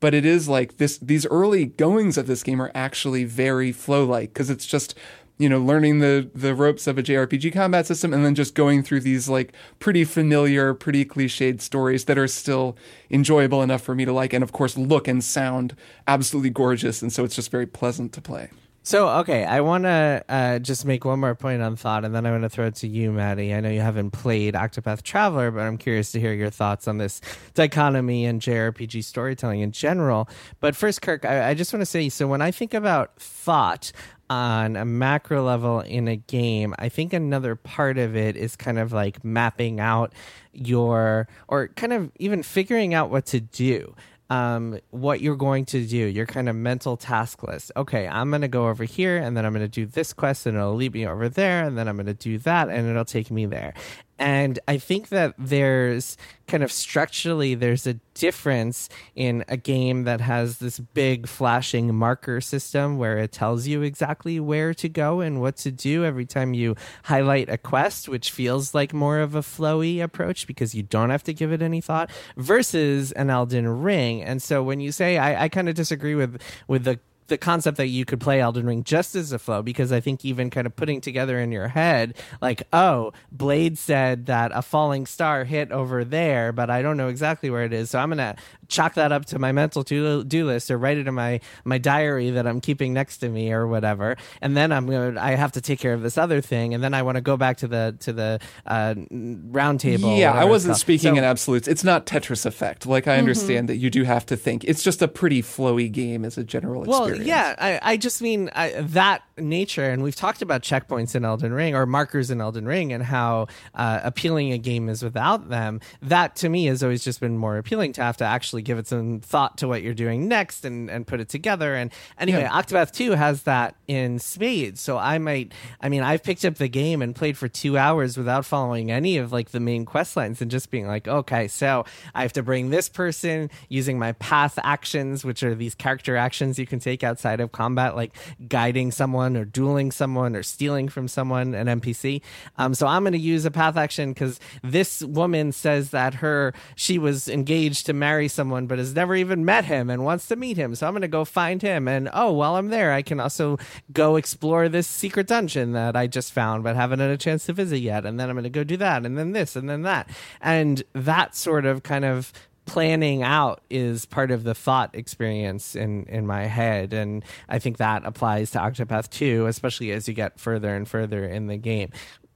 But 0.00 0.14
it 0.14 0.24
is 0.24 0.48
like 0.48 0.78
this, 0.78 0.98
these 0.98 1.26
early 1.26 1.66
goings 1.66 2.16
of 2.18 2.26
this 2.26 2.42
game 2.42 2.60
are 2.60 2.72
actually 2.74 3.24
very 3.24 3.70
flow 3.70 4.04
like 4.04 4.32
because 4.32 4.50
it's 4.50 4.66
just 4.66 4.96
you 5.42 5.48
know, 5.48 5.58
learning 5.58 5.98
the 5.98 6.30
the 6.34 6.54
ropes 6.54 6.86
of 6.86 6.98
a 6.98 7.02
JRPG 7.02 7.52
combat 7.52 7.84
system 7.84 8.14
and 8.14 8.24
then 8.24 8.36
just 8.36 8.54
going 8.54 8.84
through 8.84 9.00
these 9.00 9.28
like 9.28 9.52
pretty 9.80 10.04
familiar, 10.04 10.72
pretty 10.72 11.04
cliched 11.04 11.60
stories 11.60 12.04
that 12.04 12.16
are 12.16 12.28
still 12.28 12.76
enjoyable 13.10 13.60
enough 13.60 13.82
for 13.82 13.94
me 13.94 14.04
to 14.04 14.12
like 14.12 14.32
and 14.32 14.44
of 14.44 14.52
course 14.52 14.78
look 14.78 15.08
and 15.08 15.24
sound 15.24 15.74
absolutely 16.06 16.50
gorgeous 16.50 17.02
and 17.02 17.12
so 17.12 17.24
it's 17.24 17.34
just 17.34 17.50
very 17.50 17.66
pleasant 17.66 18.12
to 18.12 18.20
play. 18.20 18.50
So, 18.84 19.08
okay, 19.20 19.44
I 19.44 19.60
want 19.60 19.84
to 19.84 20.24
uh, 20.28 20.58
just 20.58 20.84
make 20.84 21.04
one 21.04 21.20
more 21.20 21.36
point 21.36 21.62
on 21.62 21.76
thought, 21.76 22.04
and 22.04 22.12
then 22.12 22.26
I 22.26 22.32
want 22.32 22.42
to 22.42 22.48
throw 22.48 22.66
it 22.66 22.74
to 22.76 22.88
you, 22.88 23.12
Maddy. 23.12 23.54
I 23.54 23.60
know 23.60 23.68
you 23.68 23.80
haven't 23.80 24.10
played 24.10 24.54
Octopath 24.54 25.04
Traveler, 25.04 25.52
but 25.52 25.60
I'm 25.60 25.78
curious 25.78 26.10
to 26.12 26.20
hear 26.20 26.32
your 26.32 26.50
thoughts 26.50 26.88
on 26.88 26.98
this 26.98 27.20
dichotomy 27.54 28.26
and 28.26 28.40
JRPG 28.40 29.04
storytelling 29.04 29.60
in 29.60 29.70
general. 29.70 30.28
But 30.58 30.74
first, 30.74 31.00
Kirk, 31.00 31.24
I, 31.24 31.50
I 31.50 31.54
just 31.54 31.72
want 31.72 31.82
to 31.82 31.86
say 31.86 32.08
so 32.08 32.26
when 32.26 32.42
I 32.42 32.50
think 32.50 32.74
about 32.74 33.14
thought, 33.20 33.92
on 34.32 34.76
a 34.76 34.84
macro 34.86 35.44
level 35.44 35.80
in 35.80 36.08
a 36.08 36.16
game, 36.16 36.74
I 36.78 36.88
think 36.88 37.12
another 37.12 37.54
part 37.54 37.98
of 37.98 38.16
it 38.16 38.34
is 38.34 38.56
kind 38.56 38.78
of 38.78 38.90
like 38.90 39.22
mapping 39.22 39.78
out 39.78 40.14
your, 40.54 41.28
or 41.48 41.68
kind 41.68 41.92
of 41.92 42.10
even 42.18 42.42
figuring 42.42 42.94
out 42.94 43.10
what 43.10 43.26
to 43.26 43.40
do 43.40 43.94
um, 44.30 44.80
what 44.88 45.20
you're 45.20 45.36
going 45.36 45.66
to 45.66 45.84
do, 45.84 45.98
your 45.98 46.24
kind 46.24 46.48
of 46.48 46.56
mental 46.56 46.96
task 46.96 47.42
list. 47.42 47.70
Okay, 47.76 48.08
I'm 48.08 48.30
going 48.30 48.40
to 48.40 48.48
go 48.48 48.68
over 48.68 48.84
here 48.84 49.18
and 49.18 49.36
then 49.36 49.44
I'm 49.44 49.52
going 49.52 49.64
to 49.64 49.68
do 49.68 49.84
this 49.84 50.14
quest 50.14 50.46
and 50.46 50.56
it'll 50.56 50.74
lead 50.74 50.94
me 50.94 51.06
over 51.06 51.28
there 51.28 51.62
and 51.64 51.76
then 51.76 51.86
I'm 51.86 51.96
going 51.96 52.06
to 52.06 52.14
do 52.14 52.38
that 52.38 52.70
and 52.70 52.88
it'll 52.88 53.04
take 53.04 53.30
me 53.30 53.44
there. 53.44 53.74
And 54.22 54.60
I 54.68 54.78
think 54.78 55.08
that 55.08 55.34
there's 55.36 56.16
kind 56.46 56.62
of 56.62 56.70
structurally, 56.70 57.56
there's 57.56 57.88
a 57.88 57.94
difference 58.14 58.88
in 59.16 59.44
a 59.48 59.56
game 59.56 60.04
that 60.04 60.20
has 60.20 60.58
this 60.58 60.78
big 60.78 61.26
flashing 61.26 61.92
marker 61.92 62.40
system 62.40 62.98
where 62.98 63.18
it 63.18 63.32
tells 63.32 63.66
you 63.66 63.82
exactly 63.82 64.38
where 64.38 64.74
to 64.74 64.88
go 64.88 65.18
and 65.18 65.40
what 65.40 65.56
to 65.56 65.72
do 65.72 66.04
every 66.04 66.24
time 66.24 66.54
you 66.54 66.76
highlight 67.02 67.48
a 67.48 67.58
quest, 67.58 68.08
which 68.08 68.30
feels 68.30 68.76
like 68.76 68.94
more 68.94 69.18
of 69.18 69.34
a 69.34 69.40
flowy 69.40 70.00
approach 70.00 70.46
because 70.46 70.72
you 70.72 70.84
don't 70.84 71.10
have 71.10 71.24
to 71.24 71.34
give 71.34 71.50
it 71.50 71.60
any 71.60 71.80
thought, 71.80 72.08
versus 72.36 73.10
an 73.12 73.28
Elden 73.28 73.82
Ring. 73.82 74.22
And 74.22 74.40
so 74.40 74.62
when 74.62 74.78
you 74.78 74.92
say, 74.92 75.18
I, 75.18 75.44
I 75.44 75.48
kind 75.48 75.68
of 75.68 75.74
disagree 75.74 76.14
with 76.14 76.40
with 76.68 76.84
the 76.84 77.00
the 77.28 77.38
concept 77.38 77.76
that 77.76 77.88
you 77.88 78.04
could 78.04 78.20
play 78.20 78.40
Elden 78.40 78.66
Ring 78.66 78.84
just 78.84 79.14
as 79.14 79.32
a 79.32 79.38
flow 79.38 79.62
because 79.62 79.92
I 79.92 80.00
think 80.00 80.24
even 80.24 80.50
kind 80.50 80.66
of 80.66 80.74
putting 80.76 81.00
together 81.00 81.38
in 81.38 81.52
your 81.52 81.68
head 81.68 82.14
like 82.40 82.62
oh 82.72 83.12
Blaidd 83.34 83.78
said 83.78 84.26
that 84.26 84.52
a 84.54 84.62
falling 84.62 85.06
star 85.06 85.44
hit 85.44 85.72
over 85.72 86.04
there 86.04 86.52
but 86.52 86.70
I 86.70 86.82
don't 86.82 86.96
know 86.96 87.08
exactly 87.08 87.50
where 87.50 87.64
it 87.64 87.72
is. 87.72 87.90
So 87.90 87.98
I'm 87.98 88.08
gonna 88.10 88.36
chalk 88.68 88.94
that 88.94 89.12
up 89.12 89.26
to 89.26 89.38
my 89.38 89.52
mental 89.52 89.84
to 89.84 90.24
do 90.24 90.46
list 90.46 90.70
or 90.70 90.78
write 90.78 90.98
it 90.98 91.06
in 91.06 91.14
my 91.14 91.40
my 91.64 91.78
diary 91.78 92.30
that 92.30 92.46
I'm 92.46 92.60
keeping 92.60 92.92
next 92.92 93.18
to 93.18 93.28
me 93.28 93.52
or 93.52 93.66
whatever. 93.66 94.16
And 94.40 94.56
then 94.56 94.72
I'm 94.72 94.86
gonna 94.86 95.20
I 95.20 95.32
have 95.32 95.52
to 95.52 95.60
take 95.60 95.78
care 95.78 95.94
of 95.94 96.02
this 96.02 96.18
other 96.18 96.40
thing 96.40 96.74
and 96.74 96.82
then 96.82 96.94
I 96.94 97.02
want 97.02 97.16
to 97.16 97.22
go 97.22 97.36
back 97.36 97.58
to 97.58 97.68
the 97.68 97.96
to 98.00 98.12
the 98.12 98.40
uh, 98.66 98.94
round 99.10 99.80
table 99.80 100.16
yeah 100.16 100.32
I 100.32 100.44
wasn't 100.44 100.76
speaking 100.76 101.14
so, 101.14 101.18
in 101.18 101.24
absolutes. 101.24 101.68
It's 101.68 101.84
not 101.84 102.06
Tetris 102.06 102.46
effect. 102.46 102.86
Like 102.86 103.06
I 103.06 103.18
understand 103.18 103.68
mm-hmm. 103.68 103.74
that 103.74 103.76
you 103.76 103.90
do 103.90 104.04
have 104.04 104.26
to 104.26 104.36
think. 104.36 104.64
It's 104.64 104.82
just 104.82 105.02
a 105.02 105.08
pretty 105.08 105.42
flowy 105.42 105.90
game 105.90 106.24
as 106.24 106.38
a 106.38 106.44
general 106.44 106.82
well, 106.82 107.11
experience 107.12 107.28
yeah 107.28 107.54
I, 107.58 107.92
I 107.92 107.96
just 107.96 108.22
mean 108.22 108.50
I, 108.54 108.70
that 108.80 109.22
nature 109.36 109.88
and 109.88 110.02
we've 110.02 110.16
talked 110.16 110.42
about 110.42 110.62
checkpoints 110.62 111.14
in 111.14 111.24
Elden 111.24 111.52
Ring 111.52 111.74
or 111.74 111.86
markers 111.86 112.30
in 112.30 112.40
Elden 112.40 112.66
Ring 112.66 112.92
and 112.92 113.02
how 113.02 113.46
uh, 113.74 114.00
appealing 114.02 114.52
a 114.52 114.58
game 114.58 114.88
is 114.88 115.02
without 115.02 115.48
them 115.48 115.80
that 116.00 116.36
to 116.36 116.48
me 116.48 116.66
has 116.66 116.82
always 116.82 117.04
just 117.04 117.20
been 117.20 117.38
more 117.38 117.56
appealing 117.58 117.92
to 117.94 118.02
have 118.02 118.16
to 118.18 118.24
actually 118.24 118.62
give 118.62 118.78
it 118.78 118.86
some 118.86 119.20
thought 119.20 119.58
to 119.58 119.68
what 119.68 119.82
you're 119.82 119.94
doing 119.94 120.28
next 120.28 120.64
and, 120.64 120.90
and 120.90 121.06
put 121.06 121.20
it 121.20 121.28
together. 121.28 121.74
And 121.74 121.92
anyway, 122.18 122.42
yeah. 122.42 122.62
Octopath 122.62 122.92
2 122.92 123.12
has 123.12 123.44
that 123.44 123.76
in 123.86 124.18
spades. 124.18 124.80
So 124.80 124.98
I 124.98 125.18
might, 125.18 125.52
I 125.80 125.88
mean, 125.88 126.02
I've 126.02 126.22
picked 126.22 126.44
up 126.44 126.56
the 126.56 126.68
game 126.68 127.02
and 127.02 127.14
played 127.14 127.36
for 127.36 127.48
two 127.48 127.78
hours 127.78 128.16
without 128.16 128.44
following 128.44 128.90
any 128.90 129.18
of 129.18 129.32
like 129.32 129.50
the 129.50 129.60
main 129.60 129.84
quest 129.84 130.16
lines 130.16 130.40
and 130.42 130.50
just 130.50 130.70
being 130.70 130.86
like, 130.86 131.08
okay, 131.08 131.48
so 131.48 131.84
I 132.14 132.22
have 132.22 132.32
to 132.34 132.42
bring 132.42 132.70
this 132.70 132.88
person 132.88 133.50
using 133.68 133.98
my 133.98 134.12
path 134.12 134.58
actions, 134.62 135.24
which 135.24 135.42
are 135.42 135.54
these 135.54 135.74
character 135.74 136.16
actions 136.16 136.58
you 136.58 136.66
can 136.66 136.78
take 136.78 137.01
outside 137.02 137.40
of 137.40 137.52
combat, 137.52 137.96
like 137.96 138.14
guiding 138.48 138.92
someone 138.92 139.36
or 139.36 139.44
dueling 139.44 139.90
someone 139.90 140.36
or 140.36 140.42
stealing 140.42 140.88
from 140.88 141.08
someone, 141.08 141.54
an 141.54 141.66
NPC. 141.80 142.22
Um, 142.58 142.74
so 142.74 142.86
I'm 142.86 143.02
going 143.02 143.12
to 143.12 143.18
use 143.18 143.44
a 143.44 143.50
path 143.50 143.76
action 143.76 144.12
because 144.12 144.38
this 144.62 145.02
woman 145.02 145.52
says 145.52 145.90
that 145.90 146.14
her, 146.14 146.52
she 146.76 146.98
was 146.98 147.28
engaged 147.28 147.86
to 147.86 147.92
marry 147.92 148.28
someone 148.28 148.42
someone 148.42 148.66
but 148.66 148.78
has 148.78 148.94
never 148.94 149.14
even 149.14 149.44
met 149.44 149.64
him 149.64 149.88
and 149.88 150.04
wants 150.04 150.26
to 150.26 150.36
meet 150.36 150.56
him. 150.56 150.74
So 150.74 150.86
I'm 150.86 150.92
going 150.92 151.02
to 151.02 151.08
go 151.08 151.24
find 151.24 151.62
him. 151.62 151.88
And 151.88 152.10
oh, 152.12 152.32
while 152.32 152.56
I'm 152.56 152.68
there, 152.68 152.92
I 152.92 153.00
can 153.02 153.20
also 153.20 153.56
go 153.92 154.16
explore 154.16 154.68
this 154.68 154.86
secret 154.86 155.26
dungeon 155.26 155.72
that 155.72 155.96
I 155.96 156.06
just 156.06 156.32
found 156.32 156.64
but 156.64 156.76
haven't 156.76 156.98
had 156.98 157.10
a 157.10 157.16
chance 157.16 157.46
to 157.46 157.52
visit 157.52 157.78
yet. 157.78 158.04
And 158.04 158.18
then 158.18 158.28
I'm 158.28 158.34
going 158.34 158.44
to 158.44 158.50
go 158.50 158.64
do 158.64 158.76
that 158.78 159.06
and 159.06 159.16
then 159.16 159.32
this 159.32 159.56
and 159.56 159.70
then 159.70 159.82
that. 159.82 160.08
And 160.40 160.82
that 160.92 161.34
sort 161.34 161.64
of 161.64 161.82
kind 161.82 162.04
of 162.04 162.32
planning 162.64 163.22
out 163.22 163.60
is 163.70 164.06
part 164.06 164.30
of 164.30 164.44
the 164.44 164.54
thought 164.54 164.94
experience 164.94 165.74
in 165.74 166.04
in 166.04 166.26
my 166.26 166.44
head 166.44 166.92
and 166.92 167.24
i 167.48 167.58
think 167.58 167.76
that 167.76 168.04
applies 168.04 168.50
to 168.52 168.58
octopath 168.58 169.10
2 169.10 169.46
especially 169.46 169.90
as 169.90 170.06
you 170.06 170.14
get 170.14 170.38
further 170.38 170.74
and 170.74 170.88
further 170.88 171.24
in 171.24 171.48
the 171.48 171.56
game 171.56 171.90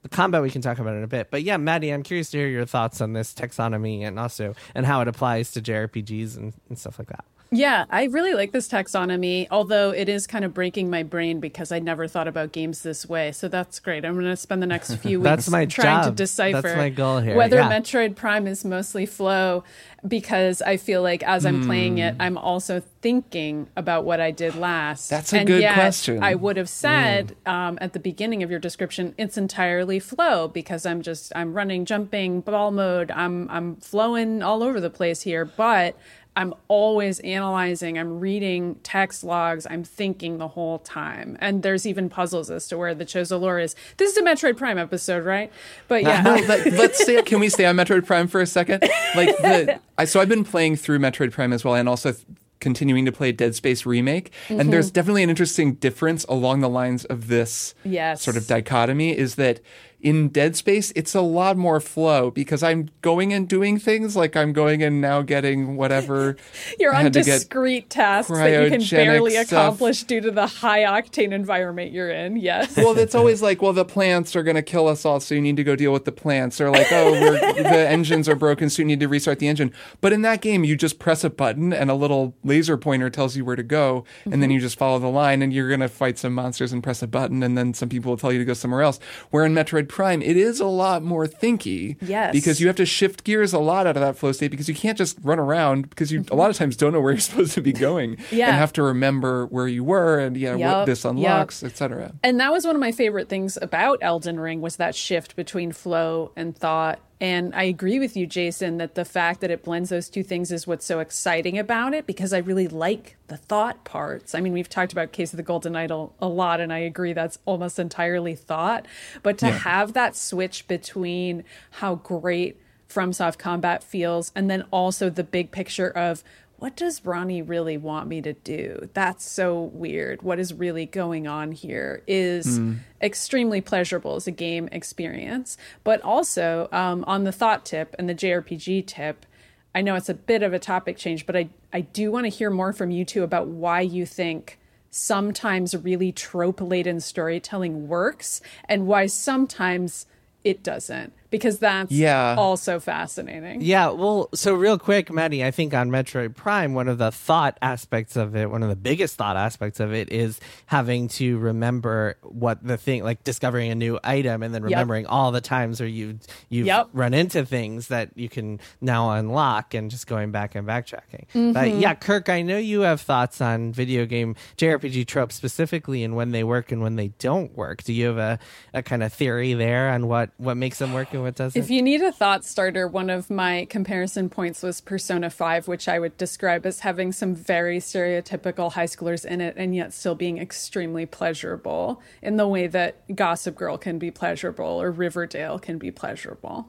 the 0.09 0.17
combat 0.17 0.43
we 0.43 0.51
can 0.51 0.63
talk 0.63 0.79
about 0.79 0.95
in 0.95 1.03
a 1.03 1.09
bit. 1.09 1.31
But 1.31 1.43
yeah, 1.43 1.57
Maddy, 1.57 1.91
I'm 1.91 2.05
curious 2.05 2.31
to 2.31 2.39
hear 2.39 2.47
your 2.47 2.65
thoughts 2.65 3.01
on 3.01 3.13
this 3.13 3.35
taxonomy 3.35 4.03
and 4.03 4.19
also 4.19 4.55
and 4.75 4.87
how 4.87 5.01
it 5.01 5.09
applies 5.09 5.51
to 5.53 5.61
JRPGs 5.61 6.37
and, 6.37 6.53
and 6.69 6.79
stuff 6.79 6.99
like 6.99 7.09
that. 7.09 7.25
Yeah, 7.51 7.85
I 7.91 8.05
really 8.05 8.35
like 8.35 8.51
this 8.53 8.69
taxonomy, 8.69 9.47
although 9.51 9.91
it 9.91 10.09
is 10.09 10.27
kind 10.27 10.45
of 10.45 10.53
breaking 10.53 10.91
my 10.91 11.05
brain 11.05 11.39
because 11.39 11.71
I 11.71 11.79
never 11.79 12.09
thought 12.09 12.27
about 12.27 12.51
games 12.53 12.83
this 12.83 13.07
way. 13.07 13.31
So 13.31 13.47
that's 13.47 13.79
great. 13.79 14.05
I'm 14.05 14.15
going 14.15 14.27
to 14.27 14.37
spend 14.37 14.63
the 14.63 14.67
next 14.67 14.97
few 14.97 15.21
weeks 15.21 15.25
that's 15.25 15.51
my 15.51 15.65
trying 15.65 16.03
job. 16.03 16.05
to 16.05 16.11
decipher 16.11 16.63
that's 16.63 16.77
my 16.77 16.89
goal 16.89 17.21
here. 17.21 17.37
whether 17.37 17.57
yeah. 17.57 17.71
Metroid 17.71 18.17
Prime 18.17 18.47
is 18.49 18.65
mostly 18.65 19.07
flow 19.07 19.63
because 20.07 20.61
I 20.63 20.77
feel 20.77 21.03
like 21.03 21.23
as 21.23 21.47
I'm 21.47 21.63
mm. 21.63 21.67
playing 21.67 21.99
it, 21.99 22.15
hmm. 22.15 22.23
I'm 22.23 22.39
also 22.39 22.83
thinking 23.01 23.69
about 23.77 24.05
what 24.05 24.21
I 24.21 24.31
did 24.31 24.55
last. 24.55 25.09
That's 25.11 25.33
a 25.33 25.39
and 25.39 25.47
good 25.47 25.63
yet, 25.63 25.75
question. 25.75 26.23
I 26.23 26.35
would 26.35 26.57
have 26.57 26.69
said 26.69 27.35
mm. 27.45 27.51
um, 27.51 27.79
at 27.81 27.93
the 27.93 27.99
beginning 27.99 28.43
of 28.43 28.51
your 28.51 28.61
description, 28.61 29.15
it's 29.19 29.37
entirely 29.37 29.99
flow 29.99 30.49
because 30.49 30.87
I'm 30.87 31.03
just 31.03 31.33
I'm 31.35 31.55
running, 31.55 31.85
jumping, 31.85 32.41
ball 32.41 32.71
mode. 32.71 33.11
I'm 33.11 33.49
I'm 33.51 33.77
flowing 33.77 34.43
all 34.43 34.63
over 34.63 34.81
the 34.81 34.91
place 34.91 35.23
here, 35.23 35.45
but 35.45 35.97
I'm 36.37 36.53
always 36.69 37.19
analyzing, 37.21 37.99
I'm 37.99 38.21
reading 38.21 38.77
text 38.83 39.25
logs, 39.25 39.67
I'm 39.69 39.83
thinking 39.83 40.37
the 40.37 40.49
whole 40.49 40.81
time. 40.81 41.39
And 41.41 41.63
there's 41.63 41.87
even 41.87 42.11
puzzles 42.11 42.51
as 42.51 42.69
to 42.69 42.77
where 42.77 42.95
the 42.95 43.07
Chozo 43.07 43.63
is. 43.63 43.75
This 43.97 44.13
is 44.13 44.19
a 44.19 44.23
Metroid 44.23 44.59
Prime 44.59 44.77
episode, 44.77 45.25
right? 45.25 45.51
But 45.89 46.03
yeah. 46.03 46.21
no, 46.21 46.35
let, 46.49 46.67
us 46.67 46.99
stay, 46.99 47.23
can 47.23 47.41
we 47.41 47.49
stay 47.49 47.65
on 47.65 47.77
Metroid 47.77 48.07
Prime 48.07 48.29
for 48.29 48.43
a 48.43 48.47
second? 48.47 48.83
Like 49.15 49.37
the, 49.39 49.81
I, 49.99 50.05
so 50.05 50.21
I've 50.21 50.29
been 50.29 50.45
playing 50.45 50.77
through 50.77 50.99
Metroid 50.99 51.33
Prime 51.33 51.55
as 51.55 51.65
well 51.65 51.75
and 51.75 51.89
also 51.89 52.15
continuing 52.61 53.05
to 53.05 53.13
play 53.13 53.33
Dead 53.33 53.55
Space 53.55 53.87
remake. 53.87 54.31
Mm-hmm. 54.49 54.61
And 54.61 54.73
there's 54.73 54.91
definitely 54.91 55.23
an 55.23 55.31
interesting 55.31 55.75
difference 55.75 56.25
along 56.25 56.61
the 56.61 56.69
lines 56.69 57.05
of 57.07 57.29
this 57.29 57.75
yes. 57.85 58.23
sort 58.23 58.37
of 58.37 58.47
dichotomy 58.47 59.17
is 59.17 59.37
that 59.37 59.61
in 60.01 60.29
Dead 60.29 60.57
Space, 60.57 60.93
it's 60.95 61.15
a 61.15 61.21
lot 61.21 61.57
more 61.57 61.81
flow 61.81 62.31
because 62.31 62.63
I'm 62.63 62.91
going 63.03 63.33
and 63.33 63.49
doing 63.49 63.79
things 63.79 64.15
like 64.15 64.37
I'm 64.37 64.53
going 64.53 64.83
and 64.83 65.01
now 65.01 65.23
getting 65.23 65.77
whatever. 65.77 66.37
You're 66.79 66.95
on 66.95 67.11
discrete 67.11 67.91
tasks 67.91 68.31
that 68.31 68.63
you 68.63 68.71
can 68.71 68.83
barely 68.89 69.33
stuff. 69.33 69.47
accomplish 69.47 70.05
due 70.05 70.21
to 70.21 70.31
the 70.31 70.47
high 70.47 70.81
octane 70.81 71.33
environment 71.33 71.93
you're 71.93 72.11
in. 72.11 72.37
Yes. 72.37 72.77
Well, 72.77 72.97
it's 72.99 73.15
always 73.15 73.43
like, 73.43 73.63
well, 73.63 73.73
the 73.73 73.85
plants 73.85 74.37
are 74.37 74.43
going 74.43 74.57
to 74.57 74.63
kill 74.63 74.87
us 74.87 75.05
all, 75.05 75.21
so 75.21 75.35
you 75.35 75.41
need 75.41 75.57
to 75.57 75.65
go 75.65 75.75
deal 75.75 75.93
with 75.93 76.05
the 76.05 76.13
plants. 76.13 76.61
Or 76.61 76.71
like, 76.71 76.87
oh, 76.93 77.13
the 77.57 77.89
engines 77.89 78.29
are 78.29 78.37
broken, 78.37 78.71
so 78.71 78.83
you 78.83 78.87
need 78.87 79.01
to 79.01 79.09
restart 79.09 79.39
the 79.39 79.49
engine. 79.49 79.73
But 80.01 80.13
in 80.13 80.23
that 80.23 80.41
game, 80.41 80.65
you 80.65 80.77
just 80.77 80.99
press 80.99 81.25
a 81.25 81.31
button 81.31 81.73
and 81.73 81.91
a 81.91 81.95
little 81.95 82.35
laser 82.45 82.77
pointer 82.77 83.11
tells 83.11 83.37
you 83.37 83.45
where 83.45 83.57
to 83.57 83.63
go, 83.63 84.05
and 84.25 84.35
mm-hmm. 84.35 84.41
then 84.43 84.51
you 84.51 84.61
just 84.61 84.79
follow 84.79 84.99
the 84.99 85.09
line, 85.09 85.43
and 85.43 85.53
you're 85.53 85.69
going 85.69 85.81
to 85.81 85.89
fight 85.89 86.19
some 86.19 86.35
monsters 86.35 86.73
and 86.73 86.83
press 86.83 87.03
a 87.03 87.07
button, 87.07 87.43
and 87.43 87.57
then 87.57 87.75
some 87.75 87.89
people 87.89 88.11
will 88.11 88.19
tell 88.19 88.33
you 88.33 88.39
to 88.39 88.45
go 88.45 88.55
somewhere 88.55 88.83
else. 88.83 89.01
Where 89.31 89.45
in 89.45 89.55
Metroid 89.55 89.86
Prime, 89.89 90.23
it 90.23 90.37
is 90.37 90.61
a 90.61 90.67
lot 90.67 91.03
more 91.03 91.27
thinky. 91.27 91.97
Yes. 92.01 92.33
Because 92.33 92.61
you 92.61 92.67
have 92.67 92.77
to 92.77 92.87
shift 92.87 93.25
gears 93.25 93.53
a 93.53 93.59
lot 93.59 93.87
out 93.87 93.97
of 93.97 94.03
that 94.03 94.17
flow 94.17 94.33
state 94.33 94.51
because 94.51 94.69
you 94.69 94.75
can't 94.75 94.99
just 94.99 95.19
run 95.23 95.39
around 95.39 95.89
because 95.91 96.13
you 96.13 96.21
a 96.21 96.23
mm-hmm. 96.25 96.37
lot 96.37 96.51
of 96.51 96.57
times 96.57 96.77
don't 96.77 96.93
know 96.93 97.01
where 97.01 97.13
you're 97.13 97.21
supposed 97.21 97.53
to 97.53 97.61
be 97.61 97.73
going. 97.73 98.17
yeah. 98.31 98.49
And 98.49 98.57
have 98.57 98.73
to 98.75 98.83
remember 98.83 99.47
where 99.47 99.69
you 99.69 99.85
were 99.85 100.19
and 100.19 100.37
yeah, 100.37 100.57
yep. 100.57 100.77
what 100.77 100.87
this 100.87 101.05
unlocks, 101.05 101.63
yep. 101.63 101.73
etc. 101.73 102.13
And 102.23 102.41
that 102.41 102.53
was 102.53 102.67
one 102.67 102.75
of 102.75 102.81
my 102.81 102.93
favorite 102.93 103.29
things 103.29 103.59
about 103.61 103.99
Elden 104.03 104.39
Ring 104.41 104.61
was 104.61 104.77
that 104.77 104.95
shift 104.95 105.37
between 105.37 105.73
flow 105.73 106.33
and 106.37 106.57
thought 106.57 107.01
and 107.21 107.55
I 107.55 107.63
agree 107.63 107.99
with 107.99 108.17
you, 108.17 108.27
Jason, 108.27 108.77
that 108.77 108.95
the 108.95 109.05
fact 109.05 109.41
that 109.41 109.51
it 109.51 109.63
blends 109.63 109.89
those 109.89 110.11
two 110.11 110.23
things 110.23 110.53
is 110.53 110.67
what's 110.67 110.85
so 110.85 111.01
exciting 111.01 111.59
about 111.59 111.95
it 111.95 112.07
because 112.07 112.35
I 112.35 112.39
really 112.39 112.69
like 112.69 113.17
the 113.29 113.39
thought 113.39 113.85
parts. 113.85 114.35
I 114.35 114.41
mean, 114.41 114.53
we've 114.53 114.69
talked 114.69 114.93
about 114.93 115.13
Case 115.13 115.33
of 115.33 115.39
the 115.39 115.43
Golden 115.43 115.77
Idol 115.77 116.15
a 116.21 116.29
lot, 116.29 116.61
and 116.61 116.73
I 116.73 116.79
agree 116.79 117.15
that's 117.15 117.39
almost 117.47 117.79
entirely 117.79 118.35
thought. 118.35 118.87
But 119.23 119.39
to 119.39 119.47
yeah. 119.47 119.59
have 119.59 119.95
that 119.95 120.15
switch 120.15 120.69
between 120.69 121.45
how 121.73 121.95
great 121.97 122.61
FromSoft 122.89 123.39
combat 123.39 123.83
feels 123.83 124.31
and 124.35 124.51
then 124.51 124.65
also 124.71 125.11
the 125.11 125.25
big 125.25 125.51
picture 125.51 125.91
of 125.91 126.23
what 126.59 126.75
does 126.75 127.01
Ranni 127.01 127.47
really 127.47 127.77
want 127.77 128.09
me 128.09 128.23
to 128.23 128.33
do? 128.33 128.89
That's 128.95 129.29
so 129.29 129.63
weird. 129.63 130.23
What 130.23 130.39
is 130.39 130.55
really 130.55 130.87
going 130.87 131.27
on 131.27 131.53
here 131.53 132.03
is 132.07 132.59
mm. 132.59 132.79
extremely 133.01 133.61
pleasurable 133.61 134.17
as 134.17 134.27
a 134.27 134.31
game 134.31 134.69
experience. 134.73 135.59
But 135.85 136.01
also, 136.01 136.69
um, 136.73 137.05
on 137.07 137.25
the 137.25 137.33
thought 137.33 137.67
tip 137.67 137.95
and 137.99 138.09
the 138.09 138.15
JRPG 138.15 138.87
tip, 138.87 139.27
I 139.75 139.83
know 139.83 139.95
it's 139.95 140.09
a 140.09 140.15
bit 140.15 140.43
of 140.43 140.55
a 140.55 140.59
topic 140.59 140.97
change, 140.97 141.27
but 141.27 141.37
I, 141.37 141.51
I 141.73 141.83
do 141.83 142.11
want 142.11 142.25
to 142.25 142.31
hear 142.31 142.49
more 142.49 142.73
from 142.73 142.91
you 142.91 143.05
two 143.05 143.23
about 143.23 143.49
why 143.49 143.83
you 143.83 144.07
think 144.07 144.59
sometimes 144.91 145.77
really 145.77 146.11
trope 146.11 146.63
laden 146.63 147.01
storytelling 147.01 147.87
works 147.87 148.41
and 148.67 148.87
why 148.87 149.05
sometimes 149.07 150.07
it 150.43 150.63
doesn't 150.63 151.13
because 151.31 151.59
that's 151.59 151.91
Yeah. 151.93 152.35
also 152.39 152.79
fascinating. 152.81 153.61
Yeah, 153.61 153.89
well, 153.91 154.29
so 154.35 154.55
real 154.55 154.79
quick, 154.79 155.11
Maddy, 155.13 155.45
I 155.45 155.51
think 155.51 155.75
on 155.75 155.91
Metroid 155.91 156.35
Prime, 156.35 156.75
one 156.75 156.89
of 156.89 156.99
the 156.99 157.11
thought 157.11 157.59
aspects 157.63 158.17
of 158.17 158.35
it, 158.37 158.51
one 158.51 158.63
of 158.63 158.69
the 158.69 158.77
biggest 158.77 159.17
thought 159.17 159.37
aspects 159.37 159.81
of 159.81 159.93
it 159.93 160.11
is 160.13 160.41
having 160.67 161.09
to 161.09 161.39
remember 161.39 162.17
what 162.23 162.65
the 162.67 162.77
thing, 162.77 163.03
like 163.05 163.25
discovering 163.25 163.71
a 163.71 163.75
new 163.75 163.99
item 164.05 164.43
and 164.43 164.55
then 164.55 164.63
remembering 164.63 165.07
all 165.07 165.33
the 165.33 165.41
times 165.41 165.81
where 165.81 165.89
you 165.89 166.19
you've 166.49 166.67
Yep. 166.67 166.89
run 166.93 167.15
into 167.15 167.45
things 167.45 167.89
that 167.89 168.11
you 168.15 168.29
can 168.29 168.61
now 168.81 169.11
unlock 169.13 169.75
and 169.75 169.91
just 169.91 170.07
going 170.07 170.31
back 170.31 170.55
and 170.55 170.67
backtracking. 170.67 171.27
But 171.33 171.69
mm-hmm. 171.69 171.81
yeah, 171.81 171.95
Kirk, 171.95 172.29
I 172.29 172.43
know 172.43 172.59
you 172.59 172.81
have 172.83 173.01
thoughts 173.01 173.41
on 173.41 173.73
video 173.73 174.07
game 174.07 174.35
JRPG 174.57 175.07
tropes 175.07 175.35
specifically 175.35 176.03
and 176.03 176.17
when 176.17 176.31
they 176.33 176.45
work 176.45 176.73
and 176.73 176.83
when 176.83 176.97
they 176.97 177.09
don't 177.19 177.57
work. 177.57 177.83
Do 177.83 177.93
you 177.93 178.07
have 178.07 178.19
a, 178.19 178.39
a 178.75 178.83
kind 178.83 179.03
of 179.03 179.13
theory 179.13 179.55
there 179.55 179.91
on 179.91 180.07
what 180.09 180.31
what 180.39 180.57
makes 180.57 180.79
them 180.79 180.93
work 180.93 181.13
and 181.17 181.25
what 181.25 181.35
doesn't? 181.35 181.61
If 181.61 181.71
you 181.71 181.83
need 181.83 182.03
a 182.03 182.13
thought 182.13 182.45
starter, 182.45 182.87
one 182.87 183.11
of 183.11 183.29
my 183.29 183.67
comparison 183.69 184.29
points 184.29 184.63
was 184.63 184.81
Persona 184.81 185.31
5, 185.31 185.67
which 185.67 185.89
I 185.89 185.99
would 185.99 186.17
describe 186.17 186.65
as 186.65 186.81
having 186.81 187.11
some 187.11 187.35
very 187.35 187.79
stereotypical 187.79 188.73
high 188.73 188.87
schoolers 188.87 189.25
in 189.25 189.41
it 189.41 189.55
and 189.57 189.75
yet 189.75 189.93
still 189.93 190.15
being 190.15 190.39
extremely 190.39 191.07
pleasurable 191.07 192.01
in 192.23 192.37
the 192.37 192.47
way 192.47 192.67
that 192.69 193.17
Gossip 193.17 193.57
Girl 193.57 193.77
can 193.79 193.99
be 193.99 194.11
pleasurable 194.11 194.81
or 194.81 194.91
Riverdale 194.93 195.59
can 195.59 195.79
be 195.79 195.91
pleasurable. 195.91 196.69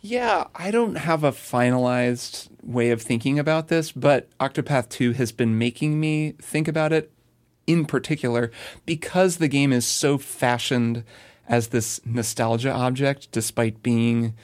Yeah, 0.00 0.44
I 0.54 0.70
don't 0.70 0.96
have 0.96 1.24
a 1.24 1.32
finalized 1.32 2.48
way 2.62 2.90
of 2.90 3.02
thinking 3.02 3.38
about 3.38 3.68
this, 3.68 3.90
but 3.90 4.28
Octopath 4.38 4.88
2 4.90 5.12
has 5.12 5.32
been 5.32 5.58
making 5.58 5.98
me 5.98 6.32
think 6.40 6.68
about 6.68 6.92
it 6.92 7.10
in 7.66 7.84
particular 7.84 8.52
because 8.84 9.38
the 9.38 9.48
game 9.48 9.72
is 9.72 9.84
so 9.84 10.18
fashioned 10.18 11.02
as 11.48 11.68
this 11.68 12.00
nostalgia 12.04 12.72
object 12.72 13.30
despite 13.32 13.82
being 13.82 14.34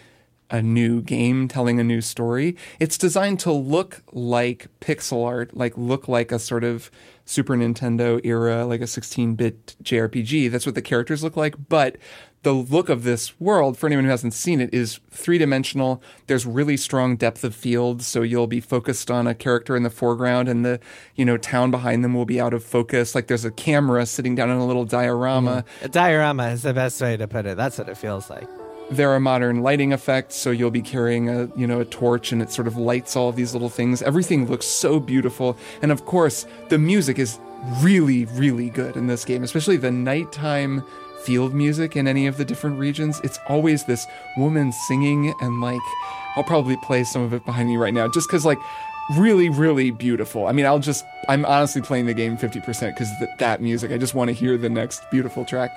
a 0.51 0.61
new 0.61 1.01
game 1.01 1.49
telling 1.49 1.81
a 1.81 1.85
new 1.85 2.03
story. 2.03 2.55
It's 2.79 2.99
designed 2.99 3.41
to 3.41 3.53
look 3.53 4.03
like 4.13 4.69
pixel 4.81 5.27
art, 5.27 5.57
like 5.57 5.77
look 5.79 6.09
like 6.09 6.31
a 6.31 6.39
sort 6.39 6.63
of 6.63 6.91
Super 7.25 7.57
Nintendo 7.57 8.21
era, 8.25 8.65
like 8.65 8.81
a 8.81 8.87
16 8.87 9.35
bit 9.35 9.77
JRPG. 9.83 10.51
That's 10.51 10.67
what 10.67 10.75
the 10.75 10.83
characters 10.83 11.23
look 11.23 11.37
like. 11.37 11.55
But 11.69 11.97
the 12.43 12.53
look 12.53 12.89
of 12.89 13.05
this 13.05 13.39
world, 13.41 13.79
for 13.79 13.87
anyone 13.87 14.05
who 14.05 14.11
hasn't 14.11 14.35
seen 14.35 14.61
it, 14.61 14.73
is 14.75 14.99
three 15.11 15.39
dimensional. 15.39 16.03
There's 16.27 16.45
really 16.45 16.77
strong 16.77 17.17
depth 17.17 17.45
of 17.45 17.55
field, 17.55 18.03
so 18.03 18.23
you'll 18.23 18.49
be 18.49 18.61
focused 18.61 19.11
on 19.11 19.27
a 19.27 19.35
character 19.35 19.77
in 19.77 19.85
the 19.85 19.91
foreground, 19.91 20.49
and 20.49 20.65
the 20.65 20.81
you 21.15 21.25
know 21.25 21.37
town 21.37 21.71
behind 21.71 22.05
them 22.05 22.15
will 22.15 22.25
be 22.25 22.41
out 22.41 22.53
of 22.53 22.65
focus. 22.65 23.15
Like 23.15 23.29
there's 23.29 23.45
a 23.45 23.53
camera 23.53 24.07
sitting 24.07 24.35
down 24.35 24.51
in 24.51 24.57
a 24.57 24.67
little 24.67 24.85
diorama. 24.85 25.65
Mm-hmm. 25.65 25.85
a 25.85 25.89
diorama 25.89 26.49
is 26.49 26.63
the 26.63 26.75
best 26.75 27.01
way 27.01 27.17
to 27.17 27.29
put 27.29 27.47
it. 27.47 27.57
That's 27.57 27.79
what 27.79 27.89
it 27.89 27.97
feels 27.97 28.29
like. 28.29 28.49
There 28.93 29.11
are 29.11 29.21
modern 29.21 29.63
lighting 29.63 29.93
effects, 29.93 30.35
so 30.35 30.51
you'll 30.51 30.71
be 30.71 30.83
carrying 30.83 31.31
a 31.31 31.49
you 31.57 31.67
know 31.67 31.81
a 31.81 31.85
torch, 31.85 32.31
and 32.31 32.43
it 32.43 32.51
sort 32.51 32.67
of 32.67 32.77
lights 32.77 33.17
all 33.17 33.31
of 33.31 33.37
these 33.37 33.55
little 33.55 33.71
things. 33.71 34.03
Everything 34.03 34.47
looks 34.47 34.67
so 34.67 35.01
beautiful, 35.01 35.57
and 35.81 35.91
of 35.91 36.05
course, 36.05 36.47
the 36.69 36.79
music 36.79 37.19
is 37.19 37.39
really, 37.81 38.27
really 38.27 38.69
good 38.69 38.97
in 38.97 39.07
this 39.07 39.25
game, 39.25 39.43
especially 39.43 39.79
the 39.79 39.91
nighttime 39.91 40.85
field 41.25 41.55
music 41.55 41.97
in 41.97 42.07
any 42.07 42.27
of 42.27 42.37
the 42.37 42.45
different 42.45 42.79
regions. 42.79 43.19
It's 43.25 43.39
always 43.49 43.85
this 43.85 44.07
woman 44.37 44.73
singing, 44.73 45.33
and 45.41 45.63
like 45.63 45.81
I'll 46.37 46.45
probably 46.45 46.77
play 46.77 47.05
some 47.05 47.23
of 47.23 47.33
it 47.33 47.47
behind 47.47 47.71
me 47.71 47.79
right 47.79 47.95
now, 47.95 48.09
just 48.09 48.29
because 48.29 48.45
like 48.45 48.59
really, 49.17 49.49
really 49.49 49.91
beautiful. 49.91 50.47
I 50.47 50.53
mean, 50.53 50.67
I'll 50.67 50.79
just 50.79 51.05
I'm 51.31 51.47
honestly 51.47 51.81
playing 51.81 52.07
the 52.07 52.15
game 52.15 52.37
fifty 52.37 52.61
percent 52.61 52.95
because 52.95 53.09
th- 53.19 53.31
that 53.39 53.63
music. 53.63 53.91
I 53.91 53.97
just 53.97 54.15
want 54.15 54.29
to 54.29 54.35
hear 54.35 54.59
the 54.59 54.69
next 54.69 55.11
beautiful 55.11 55.47
track. 55.47 55.71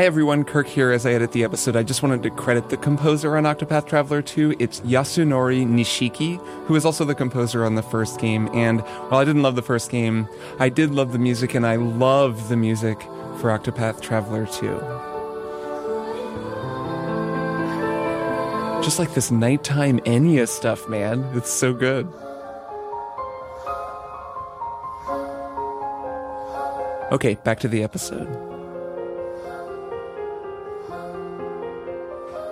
Hi 0.00 0.06
everyone, 0.06 0.44
Kirk 0.44 0.66
here 0.66 0.92
as 0.92 1.04
I 1.04 1.12
edit 1.12 1.32
the 1.32 1.44
episode. 1.44 1.76
I 1.76 1.82
just 1.82 2.02
wanted 2.02 2.22
to 2.22 2.30
credit 2.30 2.70
the 2.70 2.78
composer 2.78 3.36
on 3.36 3.44
Octopath 3.44 3.86
Traveler 3.86 4.22
2. 4.22 4.56
It's 4.58 4.80
Yasunori 4.80 5.66
Nishiki, 5.66 6.38
who 6.64 6.74
is 6.74 6.86
also 6.86 7.04
the 7.04 7.14
composer 7.14 7.66
on 7.66 7.74
the 7.74 7.82
first 7.82 8.18
game. 8.18 8.48
And 8.54 8.80
while 8.80 9.20
I 9.20 9.26
didn't 9.26 9.42
love 9.42 9.56
the 9.56 9.62
first 9.62 9.90
game, 9.90 10.26
I 10.58 10.70
did 10.70 10.90
love 10.90 11.12
the 11.12 11.18
music 11.18 11.52
and 11.52 11.66
I 11.66 11.76
love 11.76 12.48
the 12.48 12.56
music 12.56 12.98
for 13.42 13.50
Octopath 13.50 14.00
Traveler 14.00 14.46
2. 14.46 14.68
Just 18.82 18.98
like 18.98 19.12
this 19.12 19.30
nighttime 19.30 19.98
Enya 20.06 20.48
stuff, 20.48 20.88
man. 20.88 21.22
It's 21.34 21.50
so 21.50 21.74
good. 21.74 22.10
Okay, 27.12 27.34
back 27.44 27.60
to 27.60 27.68
the 27.68 27.82
episode. 27.82 28.49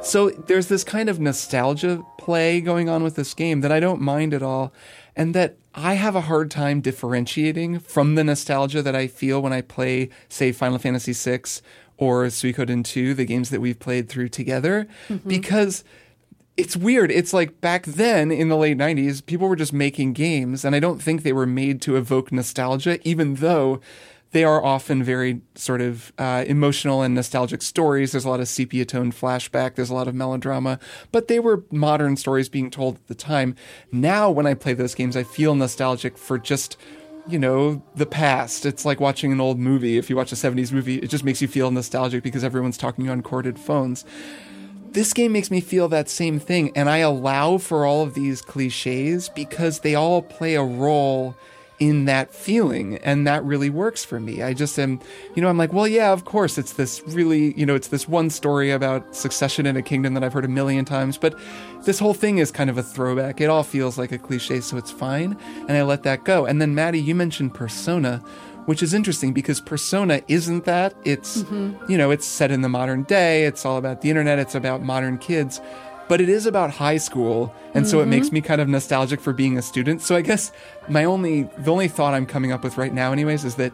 So 0.08 0.30
there's 0.30 0.68
this 0.68 0.84
kind 0.84 1.10
of 1.10 1.20
nostalgia 1.20 2.02
play 2.16 2.62
going 2.62 2.88
on 2.88 3.02
with 3.02 3.14
this 3.14 3.34
game 3.34 3.60
that 3.60 3.70
I 3.70 3.78
don't 3.78 4.00
mind 4.00 4.32
at 4.32 4.42
all, 4.42 4.72
and 5.14 5.34
that 5.34 5.58
I 5.74 5.94
have 5.94 6.16
a 6.16 6.22
hard 6.22 6.50
time 6.50 6.80
differentiating 6.80 7.80
from 7.80 8.14
the 8.14 8.24
nostalgia 8.24 8.80
that 8.80 8.96
I 8.96 9.06
feel 9.06 9.42
when 9.42 9.52
I 9.52 9.60
play, 9.60 10.08
say, 10.30 10.50
Final 10.50 10.78
Fantasy 10.78 11.12
VI 11.12 11.42
or 11.98 12.24
Suikoden 12.26 12.84
2, 12.84 13.12
the 13.12 13.26
games 13.26 13.50
that 13.50 13.60
we've 13.60 13.78
played 13.78 14.08
through 14.08 14.30
together, 14.30 14.88
mm-hmm. 15.10 15.28
because 15.28 15.84
it's 16.56 16.74
weird. 16.74 17.10
It's 17.10 17.34
like 17.34 17.60
back 17.60 17.84
then 17.84 18.30
in 18.30 18.48
the 18.48 18.56
late 18.56 18.78
90s, 18.78 19.24
people 19.24 19.46
were 19.46 19.56
just 19.56 19.74
making 19.74 20.14
games, 20.14 20.64
and 20.64 20.74
I 20.74 20.80
don't 20.80 21.02
think 21.02 21.22
they 21.22 21.34
were 21.34 21.46
made 21.46 21.82
to 21.82 21.96
evoke 21.96 22.32
nostalgia, 22.32 22.98
even 23.06 23.34
though 23.34 23.80
they 24.32 24.44
are 24.44 24.62
often 24.62 25.02
very 25.02 25.40
sort 25.54 25.80
of 25.80 26.12
uh, 26.18 26.44
emotional 26.46 27.02
and 27.02 27.14
nostalgic 27.14 27.62
stories. 27.62 28.12
There's 28.12 28.24
a 28.24 28.28
lot 28.28 28.40
of 28.40 28.48
sepia 28.48 28.84
toned 28.84 29.14
flashback, 29.14 29.74
there's 29.74 29.90
a 29.90 29.94
lot 29.94 30.08
of 30.08 30.14
melodrama, 30.14 30.78
but 31.12 31.28
they 31.28 31.40
were 31.40 31.64
modern 31.70 32.16
stories 32.16 32.48
being 32.48 32.70
told 32.70 32.96
at 32.96 33.06
the 33.06 33.14
time. 33.14 33.56
Now, 33.90 34.30
when 34.30 34.46
I 34.46 34.54
play 34.54 34.74
those 34.74 34.94
games, 34.94 35.16
I 35.16 35.22
feel 35.22 35.54
nostalgic 35.54 36.18
for 36.18 36.38
just 36.38 36.76
you 37.26 37.38
know, 37.38 37.82
the 37.94 38.06
past. 38.06 38.64
It's 38.64 38.86
like 38.86 39.00
watching 39.00 39.32
an 39.32 39.40
old 39.40 39.58
movie. 39.58 39.98
If 39.98 40.08
you 40.08 40.16
watch 40.16 40.32
a 40.32 40.34
70s 40.34 40.72
movie, 40.72 40.96
it 40.96 41.08
just 41.08 41.24
makes 41.24 41.42
you 41.42 41.48
feel 41.48 41.70
nostalgic 41.70 42.22
because 42.22 42.42
everyone's 42.42 42.78
talking 42.78 43.10
on 43.10 43.22
corded 43.22 43.58
phones 43.58 44.06
this 44.92 45.12
game 45.12 45.32
makes 45.32 45.50
me 45.50 45.60
feel 45.60 45.88
that 45.88 46.08
same 46.08 46.38
thing 46.38 46.72
and 46.74 46.88
i 46.88 46.98
allow 46.98 47.58
for 47.58 47.84
all 47.84 48.02
of 48.02 48.14
these 48.14 48.40
cliches 48.40 49.28
because 49.28 49.80
they 49.80 49.94
all 49.94 50.22
play 50.22 50.54
a 50.54 50.62
role 50.62 51.36
in 51.78 52.06
that 52.06 52.34
feeling 52.34 52.96
and 52.98 53.26
that 53.26 53.44
really 53.44 53.70
works 53.70 54.04
for 54.04 54.18
me. 54.18 54.42
I 54.42 54.52
just 54.54 54.78
am 54.78 55.00
you 55.34 55.42
know 55.42 55.48
i'm 55.48 55.58
like 55.58 55.72
well 55.72 55.86
yeah 55.86 56.12
of 56.12 56.24
course 56.24 56.58
it's 56.58 56.72
this 56.74 57.02
really 57.06 57.58
you 57.58 57.64
know 57.64 57.74
it's 57.74 57.88
this 57.88 58.08
one 58.08 58.30
story 58.30 58.70
about 58.70 59.14
succession 59.14 59.66
in 59.66 59.76
a 59.76 59.82
kingdom 59.82 60.14
that 60.14 60.24
i've 60.24 60.32
heard 60.32 60.44
a 60.44 60.48
million 60.48 60.84
times 60.84 61.16
but 61.16 61.38
this 61.84 61.98
whole 61.98 62.14
thing 62.14 62.38
is 62.38 62.50
kind 62.50 62.68
of 62.68 62.76
a 62.76 62.82
throwback. 62.82 63.40
It 63.40 63.48
all 63.48 63.62
feels 63.62 63.96
like 63.98 64.12
a 64.12 64.18
cliche 64.18 64.60
so 64.60 64.76
it's 64.76 64.90
fine 64.90 65.36
and 65.68 65.72
i 65.72 65.82
let 65.82 66.02
that 66.02 66.24
go. 66.24 66.44
And 66.46 66.60
then 66.60 66.74
Maddy 66.74 67.00
you 67.00 67.14
mentioned 67.14 67.54
persona 67.54 68.22
which 68.66 68.82
is 68.82 68.92
interesting 68.92 69.32
because 69.32 69.62
persona 69.62 70.20
isn't 70.28 70.66
that. 70.66 70.94
It's 71.04 71.38
mm-hmm. 71.38 71.90
you 71.90 71.96
know 71.96 72.10
it's 72.10 72.26
set 72.26 72.50
in 72.50 72.60
the 72.60 72.68
modern 72.68 73.04
day. 73.04 73.46
It's 73.46 73.64
all 73.64 73.78
about 73.78 74.02
the 74.02 74.10
internet. 74.10 74.38
It's 74.38 74.54
about 74.54 74.82
modern 74.82 75.16
kids 75.16 75.60
but 76.08 76.20
it 76.20 76.28
is 76.28 76.46
about 76.46 76.70
high 76.70 76.96
school 76.96 77.54
and 77.74 77.86
so 77.86 77.98
it 77.98 78.02
mm-hmm. 78.02 78.10
makes 78.10 78.32
me 78.32 78.40
kind 78.40 78.60
of 78.60 78.68
nostalgic 78.68 79.20
for 79.20 79.32
being 79.32 79.58
a 79.58 79.62
student 79.62 80.00
so 80.00 80.16
i 80.16 80.20
guess 80.20 80.52
my 80.88 81.04
only 81.04 81.42
the 81.58 81.70
only 81.70 81.88
thought 81.88 82.14
i'm 82.14 82.26
coming 82.26 82.52
up 82.52 82.64
with 82.64 82.76
right 82.76 82.92
now 82.92 83.12
anyways 83.12 83.44
is 83.44 83.56
that 83.56 83.72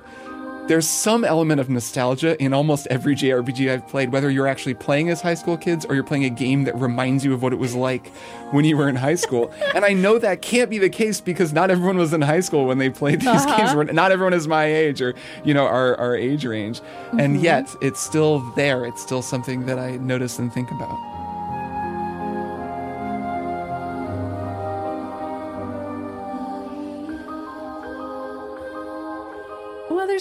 there's 0.67 0.89
some 0.89 1.25
element 1.25 1.61
of 1.61 1.69
nostalgia 1.69 2.43
in 2.43 2.55
almost 2.55 2.87
every 2.89 3.15
JRPG 3.15 3.71
I've 3.71 3.87
played, 3.87 4.13
whether 4.13 4.31
you're 4.31 4.47
actually 4.47 4.73
playing 4.73 5.11
as 5.11 5.21
high 5.21 5.35
school 5.35 5.59
kids 5.59 5.85
or 5.85 5.95
you're 5.95 6.05
playing 6.05 6.25
a 6.25 6.31
game 6.31 6.65
that 6.65 6.75
reminds 6.77 7.23
you 7.23 7.35
of 7.35 7.43
what 7.43 7.53
it 7.53 7.59
was 7.59 7.75
like 7.75 8.09
when 8.51 8.65
you 8.65 8.77
were 8.77 8.89
in 8.89 8.97
high 8.97 9.15
school. 9.15 9.53
and 9.75 9.85
I 9.85 9.93
know 9.93 10.19
that 10.19 10.41
can't 10.41 10.71
be 10.71 10.79
the 10.79 10.89
case 10.89 11.21
because 11.21 11.53
not 11.53 11.71
everyone 11.71 11.99
was 11.99 12.15
in 12.15 12.23
high 12.23 12.41
school 12.41 12.65
when 12.65 12.79
they 12.79 12.89
played 12.89 13.21
these 13.21 13.29
uh-huh. 13.29 13.57
games. 13.59 13.75
We're- 13.75 13.93
Not 13.93 14.11
everyone 14.11 14.33
is 14.33 14.49
my 14.49 14.65
age 14.65 15.03
or, 15.03 15.15
you 15.45 15.53
know, 15.53 15.67
our, 15.67 15.97
our 15.97 16.17
age 16.17 16.47
range. 16.47 16.81
And 17.11 17.37
mm-hmm. 17.37 17.45
yet 17.45 17.75
it's 17.83 18.01
still 18.01 18.41
there. 18.53 18.87
It's 18.87 19.03
still 19.03 19.23
something 19.23 19.67
that 19.67 19.79
I 19.79 19.97
notice 19.99 20.39
and 20.39 20.51
think 20.53 20.71
about. 20.71 21.14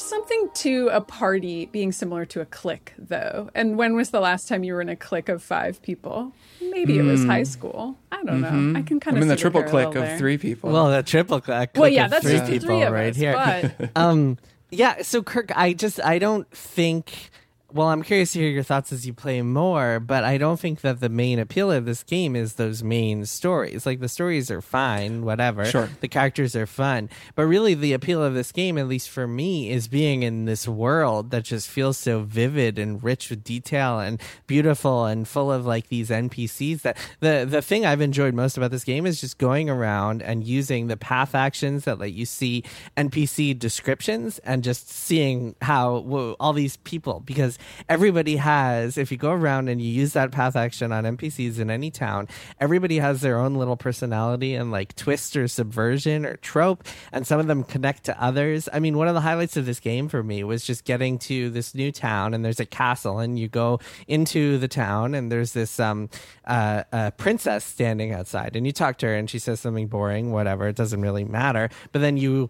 There's 0.04 0.10
something 0.10 0.50
to 0.54 0.90
a 0.92 1.02
party 1.02 1.66
being 1.68 1.92
similar 1.92 2.26
to 2.26 2.42
a 2.42 2.46
clique, 2.46 2.94
though. 2.98 3.50
And 3.56 3.78
when 3.78 3.96
was 3.96 4.10
the 4.10 4.20
last 4.20 4.48
time 4.48 4.64
you 4.64 4.74
were 4.74 4.82
in 4.82 4.90
a 4.90 4.96
clique 4.96 5.30
of 5.30 5.42
five 5.42 5.82
people? 5.82 6.34
Maybe 6.62 6.98
it 7.00 7.04
was 7.04 7.24
high 7.26 7.44
school. 7.44 7.98
I 8.12 8.24
don't 8.24 8.42
know. 8.42 8.78
I 8.78 8.82
can 8.84 9.00
kind 9.00 9.16
I'm 9.16 9.18
of 9.18 9.22
in 9.24 9.28
the 9.30 9.38
see 9.38 9.42
triple 9.42 9.64
clique 9.64 9.88
of 9.88 9.94
there. 9.94 10.18
three 10.18 10.38
people. 10.38 10.72
Well, 10.72 10.92
the 10.92 11.04
triple 11.04 11.40
clique. 11.40 11.72
Well, 11.76 11.90
yeah, 11.90 12.06
of 12.06 12.12
that's 12.12 12.26
three 12.26 12.34
just 12.34 12.52
people 12.52 12.68
three 12.68 12.82
of 12.82 12.92
right 12.94 13.12
us. 13.12 13.16
here. 13.16 13.34
But 13.78 13.92
um, 13.96 14.38
yeah. 14.72 15.02
So 15.04 15.24
Kirk, 15.24 15.52
I 15.56 15.74
just 15.74 16.04
I 16.04 16.20
don't 16.20 16.50
think 16.52 17.30
well, 17.74 17.88
I'm 17.88 18.04
curious 18.04 18.34
to 18.34 18.40
hear 18.40 18.50
your 18.50 18.62
thoughts 18.62 18.94
as 18.94 19.08
you 19.08 19.14
play 19.14 19.42
more, 19.42 20.00
but 20.00 20.24
I 20.24 20.38
don't 20.38 20.60
think 20.60 20.82
that 20.82 21.00
the 21.00 21.10
main 21.10 21.40
appeal 21.40 21.72
of 21.72 21.86
this 21.86 22.04
game 22.04 22.36
is 22.36 22.54
those 22.54 22.84
main 22.84 23.26
stories. 23.26 23.88
Like 23.88 24.00
the 24.00 24.08
stories 24.08 24.52
are 24.52 24.62
fine, 24.62 25.26
whatever. 25.26 25.66
Sure. 25.66 25.90
The 26.00 26.08
characters 26.08 26.56
are 26.56 26.68
fun, 26.68 27.10
but 27.34 27.48
really 27.48 27.74
the 27.74 27.94
appeal 27.94 28.24
of 28.24 28.36
this 28.36 28.52
game, 28.52 28.78
at 28.78 28.88
least 28.88 29.10
for 29.10 29.28
me, 29.28 29.72
is 29.72 29.88
being 29.88 30.22
in 30.22 30.46
this 30.46 30.68
world 30.68 31.32
that 31.32 31.46
just 31.46 31.68
feels 31.68 31.98
so 31.98 32.22
vivid 32.22 32.78
and 32.78 33.04
rich 33.04 33.32
with 33.32 33.44
detail 33.44 34.00
and 34.00 34.22
beautiful 34.46 35.06
and 35.06 35.28
full 35.28 35.52
of 35.52 35.66
like 35.66 35.88
these 35.88 36.12
NPCs. 36.12 36.82
That 36.84 36.98
the 37.22 37.46
the 37.50 37.64
thing 37.64 37.88
I've 37.88 38.02
enjoyed 38.02 38.36
most 38.36 38.56
about 38.56 38.70
this 38.70 38.84
game 38.84 39.08
is 39.08 39.20
just 39.20 39.40
going 39.40 39.68
around 39.68 40.22
and 40.22 40.44
using 40.44 40.88
the 40.88 40.98
path 40.98 41.34
actions 41.34 41.86
that 41.86 41.98
let 41.98 42.14
you 42.14 42.28
see 42.28 42.64
NPC 42.96 43.58
descriptions 43.58 44.38
and 44.40 44.64
just 44.64 44.92
seeing 44.92 45.56
how 45.64 45.98
whoa, 46.00 46.36
all 46.40 46.54
these 46.54 46.78
people 46.78 47.20
because 47.26 47.58
everybody 47.90 48.38
has 48.38 48.98
if 48.98 49.12
you 49.12 49.18
go 49.18 49.32
around 49.32 49.70
and 49.70 49.82
you 49.82 49.90
use 49.90 50.14
that 50.14 50.32
path 50.32 50.56
action 50.56 50.92
on 50.92 51.04
npcs 51.04 51.60
in 51.60 51.70
any 51.70 51.92
town 51.92 52.28
everybody 52.60 53.00
has 53.00 53.22
their 53.22 53.38
own 53.38 53.56
little 53.56 53.78
personality 53.78 54.56
and 54.56 54.72
like 54.72 54.96
twist 54.96 55.36
or 55.36 55.48
subversion 55.48 56.26
or 56.26 56.36
trope 56.38 56.84
and 57.12 57.26
some 57.26 57.40
of 57.40 57.48
them 57.48 57.64
connect 57.64 58.04
to 58.06 58.24
others. 58.24 58.70
I 58.72 58.80
mean 58.80 58.98
one 58.98 59.08
of 59.08 59.14
the 59.14 59.22
highlights 59.22 59.58
of 59.58 59.66
this 59.66 59.80
game 59.80 60.08
for 60.08 60.24
me 60.24 60.44
was 60.44 60.66
just 60.66 60.86
getting 60.86 61.18
to 61.20 61.50
this 61.50 61.74
new 61.76 61.92
town 61.92 62.34
and 62.34 62.44
there's 62.44 62.60
a 62.60 62.66
castle 62.66 63.20
and 63.20 63.40
you 63.40 63.48
go 63.48 63.80
into 64.08 64.58
the 64.58 64.68
town 64.68 65.14
and 65.16 65.32
there's 65.32 65.54
this 65.54 65.80
um 65.80 66.10
uh, 66.46 66.84
uh 66.92 67.12
princess 67.12 67.64
standing 67.64 68.12
outside 68.12 68.56
and 68.56 68.66
you 68.66 68.72
talk 68.72 68.98
to 68.98 69.06
her 69.06 69.16
and 69.16 69.30
she 69.30 69.40
says 69.40 69.60
something 69.60 69.88
boring 69.88 70.32
whatever 70.32 70.68
it 70.68 70.76
doesn't 70.76 71.02
really 71.02 71.24
matter 71.24 71.70
but 71.92 72.02
then 72.02 72.18
you 72.18 72.50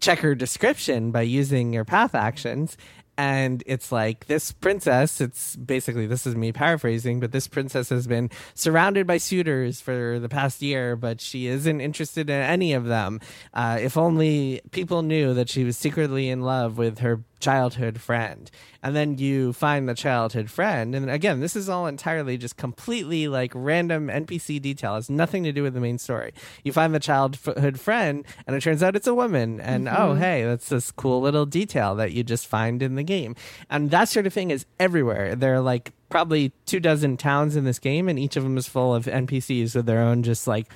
check 0.00 0.18
her 0.18 0.34
description 0.34 1.10
by 1.10 1.22
using 1.22 1.72
your 1.72 1.84
path 1.84 2.14
actions 2.14 2.76
and 3.16 3.62
it's 3.66 3.92
like 3.92 4.26
this 4.26 4.52
princess 4.52 5.20
it's 5.20 5.56
basically 5.56 6.06
this 6.06 6.26
is 6.26 6.34
me 6.34 6.52
paraphrasing 6.52 7.20
but 7.20 7.32
this 7.32 7.46
princess 7.46 7.88
has 7.88 8.06
been 8.06 8.30
surrounded 8.54 9.06
by 9.06 9.16
suitors 9.18 9.80
for 9.80 10.18
the 10.18 10.28
past 10.28 10.62
year 10.62 10.96
but 10.96 11.20
she 11.20 11.46
isn't 11.46 11.80
interested 11.80 12.30
in 12.30 12.40
any 12.40 12.72
of 12.72 12.86
them. 12.86 13.20
Uh, 13.52 13.78
if 13.80 13.96
only 13.96 14.60
people 14.70 15.02
knew 15.02 15.34
that 15.34 15.48
she 15.48 15.64
was 15.64 15.76
secretly 15.76 16.28
in 16.28 16.40
love 16.40 16.78
with 16.78 16.98
her 16.98 17.20
childhood 17.44 18.00
friend. 18.00 18.50
And 18.82 18.94
then 18.94 19.18
you 19.18 19.52
find 19.52 19.88
the 19.88 19.94
childhood 19.94 20.50
friend. 20.50 20.94
And 20.94 21.10
again 21.10 21.40
this 21.40 21.54
is 21.56 21.68
all 21.68 21.86
entirely 21.86 22.36
just 22.36 22.56
completely 22.56 23.28
like 23.28 23.52
random 23.54 24.08
npc 24.08 24.60
detail. 24.62 24.92
It 24.92 24.96
has 24.96 25.10
nothing 25.10 25.44
to 25.44 25.52
do 25.52 25.62
with 25.62 25.74
the 25.74 25.80
main 25.80 25.98
story. 25.98 26.32
You 26.64 26.72
find 26.72 26.94
the 26.94 27.00
childhood 27.00 27.78
friend 27.80 28.24
and 28.46 28.56
it 28.56 28.62
turns 28.62 28.82
out 28.82 28.96
it's 28.96 29.06
a 29.06 29.14
woman. 29.14 29.60
And 29.60 29.86
Mm-hmm. 29.86 30.02
oh 30.02 30.14
hey 30.14 30.44
that's 30.44 30.68
this 30.68 30.90
cool 30.90 31.20
little 31.20 31.46
detail 31.46 31.94
that 31.96 32.12
you 32.12 32.22
just 32.24 32.46
find 32.46 32.82
in 32.82 32.94
the 32.94 33.02
game. 33.02 33.34
And 33.70 33.90
that 33.90 34.08
sort 34.08 34.26
of 34.26 34.32
thing 34.32 34.50
is 34.50 34.64
everywhere. 34.80 35.34
There 35.36 35.54
are 35.54 35.60
like 35.60 35.92
probably 36.08 36.52
two 36.66 36.80
dozen 36.80 37.16
towns 37.16 37.56
in 37.56 37.64
this 37.64 37.78
game 37.78 38.08
and 38.08 38.18
each 38.18 38.36
of 38.36 38.42
them 38.44 38.56
is 38.56 38.68
full 38.68 38.94
of 38.94 39.06
npcs 39.06 39.74
with 39.74 39.86
their 39.86 40.00
own 40.00 40.22
just 40.22 40.46
like 40.46 40.68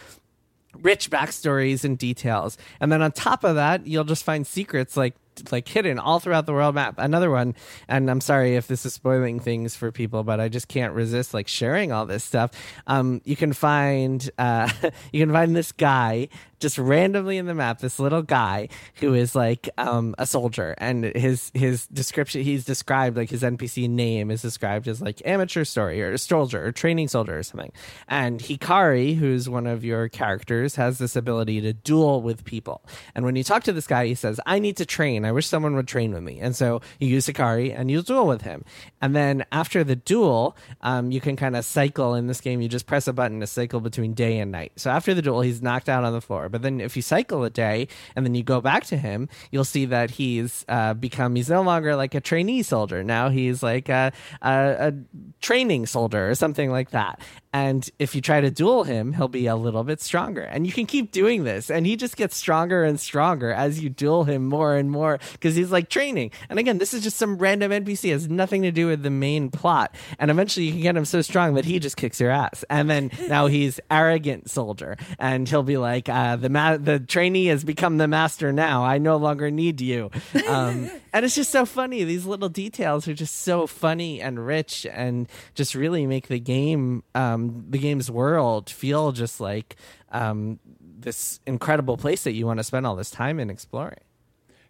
rich 0.82 1.10
backstories 1.10 1.84
and 1.84 1.96
details. 1.98 2.58
And 2.80 2.92
then 2.92 3.02
on 3.02 3.12
top 3.12 3.42
of 3.44 3.54
that, 3.56 3.86
you'll 3.86 4.04
just 4.04 4.24
find 4.24 4.46
secrets 4.46 4.96
like 4.96 5.14
like 5.50 5.68
hidden 5.68 5.98
all 5.98 6.20
throughout 6.20 6.46
the 6.46 6.52
world 6.52 6.74
map. 6.74 6.94
Another 6.98 7.30
one, 7.30 7.54
and 7.88 8.10
I'm 8.10 8.20
sorry 8.20 8.56
if 8.56 8.66
this 8.66 8.84
is 8.86 8.94
spoiling 8.94 9.40
things 9.40 9.76
for 9.76 9.92
people, 9.92 10.24
but 10.24 10.40
I 10.40 10.48
just 10.48 10.68
can't 10.68 10.94
resist 10.94 11.34
like 11.34 11.48
sharing 11.48 11.92
all 11.92 12.06
this 12.06 12.24
stuff. 12.24 12.50
Um, 12.86 13.20
you 13.24 13.36
can 13.36 13.52
find 13.52 14.28
uh, 14.38 14.70
you 15.12 15.20
can 15.20 15.32
find 15.32 15.54
this 15.54 15.72
guy 15.72 16.28
just 16.60 16.78
randomly 16.78 17.38
in 17.38 17.46
the 17.46 17.54
map, 17.54 17.78
this 17.78 17.98
little 17.98 18.22
guy 18.22 18.68
who 18.96 19.14
is 19.14 19.34
like 19.34 19.68
um, 19.78 20.14
a 20.18 20.26
soldier, 20.26 20.74
and 20.78 21.04
his 21.04 21.50
his 21.54 21.86
description 21.88 22.42
he's 22.42 22.64
described 22.64 23.16
like 23.16 23.30
his 23.30 23.42
NPC 23.42 23.88
name 23.88 24.30
is 24.30 24.42
described 24.42 24.88
as 24.88 25.00
like 25.00 25.22
amateur 25.24 25.64
story 25.64 26.02
or 26.02 26.16
soldier 26.18 26.66
or 26.66 26.72
training 26.72 27.08
soldier 27.08 27.38
or 27.38 27.42
something. 27.42 27.72
And 28.08 28.40
Hikari, 28.40 29.16
who's 29.16 29.48
one 29.48 29.66
of 29.66 29.84
your 29.84 30.08
characters, 30.08 30.74
has 30.76 30.98
this 30.98 31.16
ability 31.16 31.60
to 31.62 31.72
duel 31.72 32.22
with 32.22 32.44
people. 32.44 32.82
And 33.14 33.24
when 33.24 33.36
you 33.36 33.44
talk 33.44 33.64
to 33.64 33.72
this 33.72 33.86
guy, 33.86 34.06
he 34.06 34.14
says, 34.14 34.40
"I 34.46 34.58
need 34.58 34.76
to 34.78 34.86
train. 34.86 35.24
I 35.28 35.32
wish 35.32 35.46
someone 35.46 35.76
would 35.76 35.86
train 35.86 36.12
with 36.12 36.22
me." 36.22 36.40
And 36.40 36.56
so 36.56 36.80
you 36.98 37.08
use 37.08 37.26
Hikari 37.26 37.78
and 37.78 37.90
you 37.90 38.02
duel 38.02 38.26
with 38.26 38.42
him. 38.42 38.64
And 39.00 39.14
then 39.14 39.44
after 39.52 39.84
the 39.84 39.96
duel, 39.96 40.56
um, 40.80 41.10
you 41.12 41.20
can 41.20 41.36
kind 41.36 41.54
of 41.54 41.64
cycle 41.64 42.14
in 42.14 42.26
this 42.26 42.40
game. 42.40 42.60
You 42.60 42.68
just 42.68 42.86
press 42.86 43.06
a 43.06 43.12
button 43.12 43.40
to 43.40 43.46
cycle 43.46 43.80
between 43.80 44.14
day 44.14 44.38
and 44.38 44.50
night. 44.50 44.72
So 44.76 44.90
after 44.90 45.14
the 45.14 45.22
duel, 45.22 45.42
he's 45.42 45.62
knocked 45.62 45.88
out 45.88 46.04
on 46.04 46.12
the 46.12 46.20
floor. 46.20 46.48
But 46.48 46.62
then 46.62 46.80
if 46.80 46.96
you 46.96 47.02
cycle 47.02 47.44
a 47.44 47.50
day 47.50 47.88
and 48.16 48.24
then 48.24 48.34
you 48.34 48.42
go 48.42 48.60
back 48.60 48.84
to 48.86 48.96
him, 48.96 49.28
you'll 49.50 49.64
see 49.64 49.84
that 49.86 50.10
he's 50.10 50.64
uh, 50.68 50.94
become 50.94 51.34
he's 51.34 51.50
no 51.50 51.62
longer 51.62 51.94
like 51.94 52.14
a 52.14 52.20
trainee 52.20 52.62
soldier. 52.62 53.04
Now 53.04 53.28
he's 53.28 53.62
like 53.62 53.88
a, 53.88 54.12
a, 54.42 54.76
a 54.88 54.92
training 55.40 55.86
soldier 55.86 56.28
or 56.28 56.34
something 56.34 56.70
like 56.70 56.90
that. 56.90 57.20
And 57.52 57.88
if 57.98 58.14
you 58.14 58.20
try 58.20 58.40
to 58.40 58.50
duel 58.50 58.84
him, 58.84 59.14
he'll 59.14 59.28
be 59.28 59.46
a 59.46 59.56
little 59.56 59.84
bit 59.84 60.00
stronger. 60.00 60.42
And 60.42 60.66
you 60.66 60.72
can 60.72 60.86
keep 60.86 61.12
doing 61.12 61.44
this. 61.44 61.70
And 61.70 61.86
he 61.86 61.96
just 61.96 62.16
gets 62.16 62.36
stronger 62.36 62.84
and 62.84 63.00
stronger 63.00 63.52
as 63.52 63.80
you 63.80 63.88
duel 63.88 64.24
him 64.24 64.46
more 64.46 64.76
and 64.76 64.90
more 64.90 65.18
because 65.32 65.56
he's 65.56 65.72
like 65.72 65.88
training. 65.88 66.30
And 66.48 66.58
again, 66.58 66.78
this 66.78 66.92
is 66.92 67.02
just 67.02 67.16
some 67.16 67.38
random 67.38 67.72
NPC. 67.72 68.10
It 68.10 68.12
has 68.12 68.28
nothing 68.28 68.62
to 68.62 68.70
do 68.70 68.86
with 68.86 69.02
the 69.02 69.10
main 69.10 69.50
plot. 69.50 69.94
And 70.18 70.30
eventually 70.30 70.66
you 70.66 70.72
can 70.72 70.82
get 70.82 70.96
him 70.96 71.04
so 71.04 71.22
strong 71.22 71.54
that 71.54 71.64
he 71.64 71.78
just 71.78 71.96
kicks 71.96 72.20
your 72.20 72.30
ass. 72.30 72.64
And 72.68 72.90
then 72.90 73.10
now 73.28 73.46
he's 73.46 73.80
arrogant 73.90 74.50
soldier. 74.50 74.96
And 75.18 75.48
he'll 75.48 75.62
be 75.62 75.78
like, 75.78 76.08
uh, 76.08 76.36
the, 76.36 76.50
ma- 76.50 76.76
the 76.76 77.00
trainee 77.00 77.46
has 77.46 77.64
become 77.64 77.96
the 77.98 78.08
master 78.08 78.52
now. 78.52 78.84
I 78.84 78.98
no 78.98 79.16
longer 79.16 79.50
need 79.50 79.80
you. 79.80 80.10
Um, 80.48 80.90
and 81.12 81.24
it's 81.24 81.34
just 81.34 81.50
so 81.50 81.64
funny. 81.64 82.04
These 82.04 82.26
little 82.26 82.48
details 82.48 83.08
are 83.08 83.14
just 83.14 83.42
so 83.42 83.66
funny 83.66 84.20
and 84.20 84.44
rich 84.44 84.86
and 84.90 85.28
just 85.54 85.74
really 85.74 86.06
make 86.06 86.28
the 86.28 86.38
game, 86.38 87.02
um, 87.14 87.64
the 87.68 87.78
game's 87.78 88.10
world 88.10 88.70
feel 88.70 89.12
just 89.12 89.40
like 89.40 89.76
um, 90.12 90.58
this 90.80 91.40
incredible 91.46 91.96
place 91.96 92.24
that 92.24 92.32
you 92.32 92.46
want 92.46 92.58
to 92.58 92.64
spend 92.64 92.86
all 92.86 92.96
this 92.96 93.10
time 93.10 93.40
in 93.40 93.50
exploring. 93.50 94.00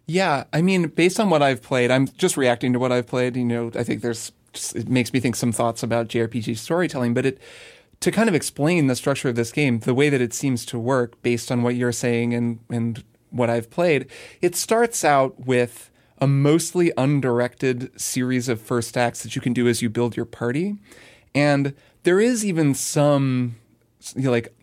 Yeah, 0.05 0.45
I 0.51 0.63
mean, 0.63 0.87
based 0.87 1.19
on 1.19 1.29
what 1.29 1.43
I've 1.43 1.61
played, 1.61 1.91
I'm 1.91 2.07
just 2.07 2.35
reacting 2.35 2.73
to 2.73 2.79
what 2.79 2.91
I've 2.91 3.05
played. 3.05 3.35
You 3.35 3.45
know, 3.45 3.71
I 3.75 3.83
think 3.83 4.01
there's 4.01 4.31
it 4.73 4.89
makes 4.89 5.13
me 5.13 5.19
think 5.19 5.35
some 5.35 5.51
thoughts 5.51 5.83
about 5.83 6.07
JRPG 6.07 6.57
storytelling, 6.57 7.13
but 7.13 7.25
it 7.27 7.39
to 7.99 8.11
kind 8.11 8.29
of 8.29 8.33
explain 8.33 8.87
the 8.87 8.95
structure 8.95 9.29
of 9.29 9.35
this 9.35 9.51
game, 9.51 9.79
the 9.79 9.93
way 9.93 10.09
that 10.09 10.21
it 10.21 10.33
seems 10.33 10.65
to 10.65 10.79
work 10.79 11.21
based 11.21 11.51
on 11.51 11.61
what 11.61 11.75
you're 11.75 11.91
saying 11.91 12.33
and 12.33 12.59
and 12.69 13.03
what 13.29 13.49
I've 13.49 13.69
played, 13.69 14.07
it 14.41 14.55
starts 14.55 15.03
out 15.05 15.45
with 15.45 15.88
a 16.21 16.27
mostly 16.27 16.91
undirected 16.97 17.99
series 17.99 18.49
of 18.49 18.61
first 18.61 18.97
acts 18.97 19.23
that 19.23 19.35
you 19.35 19.41
can 19.41 19.53
do 19.53 19.67
as 19.67 19.81
you 19.81 19.89
build 19.89 20.15
your 20.15 20.25
party. 20.25 20.77
And 21.33 21.73
there 22.03 22.19
is 22.19 22.45
even 22.45 22.73
some 22.73 23.55
you 24.15 24.23
know, 24.23 24.31
like 24.31 24.53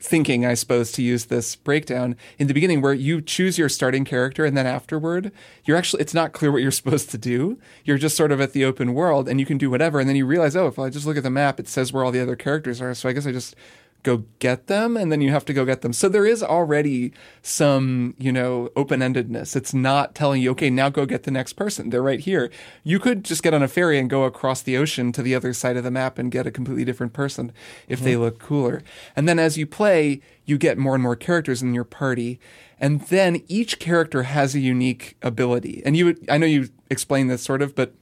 thinking, 0.00 0.46
I 0.46 0.54
suppose, 0.54 0.92
to 0.92 1.02
use 1.02 1.26
this 1.26 1.56
breakdown 1.56 2.16
in 2.38 2.46
the 2.46 2.54
beginning 2.54 2.80
where 2.80 2.94
you 2.94 3.20
choose 3.20 3.58
your 3.58 3.68
starting 3.68 4.04
character 4.04 4.44
and 4.44 4.56
then 4.56 4.66
afterward, 4.66 5.32
you're 5.64 5.76
actually, 5.76 6.02
it's 6.02 6.14
not 6.14 6.32
clear 6.32 6.52
what 6.52 6.62
you're 6.62 6.70
supposed 6.82 7.10
to 7.10 7.18
do. 7.18 7.58
You're 7.84 7.98
just 7.98 8.16
sort 8.16 8.32
of 8.32 8.40
at 8.40 8.52
the 8.52 8.64
open 8.64 8.94
world 8.94 9.28
and 9.28 9.40
you 9.40 9.46
can 9.46 9.58
do 9.58 9.70
whatever. 9.70 9.98
And 9.98 10.08
then 10.08 10.16
you 10.16 10.26
realize, 10.26 10.56
oh, 10.56 10.66
if 10.66 10.78
I 10.78 10.90
just 10.90 11.06
look 11.06 11.16
at 11.16 11.22
the 11.22 11.30
map, 11.30 11.58
it 11.58 11.68
says 11.68 11.92
where 11.92 12.04
all 12.04 12.12
the 12.12 12.20
other 12.20 12.36
characters 12.36 12.80
are. 12.80 12.94
So 12.94 13.08
I 13.08 13.12
guess 13.12 13.26
I 13.26 13.32
just 13.32 13.56
go 14.02 14.24
get 14.38 14.68
them 14.68 14.96
and 14.96 15.10
then 15.10 15.20
you 15.20 15.30
have 15.30 15.44
to 15.44 15.52
go 15.52 15.64
get 15.64 15.82
them. 15.82 15.92
So 15.92 16.08
there 16.08 16.24
is 16.24 16.42
already 16.42 17.12
some, 17.42 18.14
you 18.18 18.32
know, 18.32 18.70
open-endedness. 18.76 19.56
It's 19.56 19.74
not 19.74 20.14
telling 20.14 20.40
you, 20.40 20.52
okay, 20.52 20.70
now 20.70 20.88
go 20.88 21.04
get 21.04 21.24
the 21.24 21.30
next 21.30 21.54
person. 21.54 21.90
They're 21.90 22.02
right 22.02 22.20
here. 22.20 22.50
You 22.84 23.00
could 23.00 23.24
just 23.24 23.42
get 23.42 23.54
on 23.54 23.62
a 23.62 23.68
ferry 23.68 23.98
and 23.98 24.08
go 24.08 24.24
across 24.24 24.62
the 24.62 24.76
ocean 24.76 25.12
to 25.12 25.22
the 25.22 25.34
other 25.34 25.52
side 25.52 25.76
of 25.76 25.84
the 25.84 25.90
map 25.90 26.18
and 26.18 26.30
get 26.30 26.46
a 26.46 26.50
completely 26.50 26.84
different 26.84 27.12
person 27.12 27.52
if 27.88 28.00
they 28.00 28.12
mm-hmm. 28.12 28.22
look 28.22 28.38
cooler. 28.38 28.82
And 29.16 29.28
then 29.28 29.38
as 29.38 29.58
you 29.58 29.66
play, 29.66 30.20
you 30.44 30.58
get 30.58 30.78
more 30.78 30.94
and 30.94 31.02
more 31.02 31.16
characters 31.16 31.60
in 31.60 31.74
your 31.74 31.84
party. 31.84 32.38
And 32.80 33.02
then 33.02 33.42
each 33.48 33.78
character 33.80 34.22
has 34.22 34.54
a 34.54 34.60
unique 34.60 35.16
ability. 35.22 35.82
And 35.84 35.96
you 35.96 36.16
I 36.28 36.38
know 36.38 36.46
you 36.46 36.68
explained 36.88 37.30
this 37.30 37.42
sort 37.42 37.62
of, 37.62 37.74
but 37.74 37.94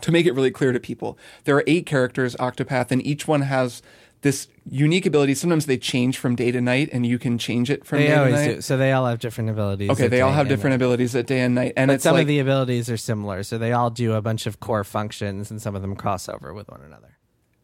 to 0.00 0.12
make 0.12 0.26
it 0.26 0.34
really 0.34 0.50
clear 0.50 0.72
to 0.72 0.80
people, 0.80 1.18
there 1.44 1.56
are 1.56 1.64
eight 1.66 1.86
characters, 1.86 2.34
Octopath, 2.36 2.90
and 2.90 3.04
each 3.06 3.28
one 3.28 3.42
has 3.42 3.82
this 4.22 4.48
unique 4.68 5.06
ability. 5.06 5.34
Sometimes 5.34 5.66
they 5.66 5.76
change 5.78 6.18
from 6.18 6.34
day 6.34 6.50
to 6.50 6.60
night, 6.60 6.88
and 6.92 7.06
you 7.06 7.18
can 7.18 7.38
change 7.38 7.70
it 7.70 7.84
from 7.84 8.00
They 8.00 8.08
day 8.08 8.14
to 8.14 8.30
night. 8.30 8.54
do. 8.56 8.60
So 8.60 8.76
they 8.76 8.92
all 8.92 9.06
have 9.06 9.20
different 9.20 9.50
abilities. 9.50 9.90
Okay, 9.90 10.08
they 10.08 10.20
all 10.20 10.32
have 10.32 10.48
different 10.48 10.72
night. 10.72 10.84
abilities 10.84 11.14
at 11.14 11.26
day 11.26 11.40
and 11.40 11.54
night, 11.54 11.72
and 11.76 11.88
But 11.88 12.02
some 12.02 12.14
like 12.14 12.22
of 12.22 12.28
the 12.28 12.38
abilities 12.38 12.90
are 12.90 12.96
similar. 12.96 13.42
So 13.42 13.58
they 13.58 13.72
all 13.72 13.90
do 13.90 14.14
a 14.14 14.22
bunch 14.22 14.46
of 14.46 14.60
core 14.60 14.84
functions, 14.84 15.50
and 15.50 15.62
some 15.62 15.74
of 15.74 15.82
them 15.82 15.94
cross 15.94 16.28
over 16.28 16.52
with 16.52 16.68
one 16.68 16.82
another. 16.82 17.18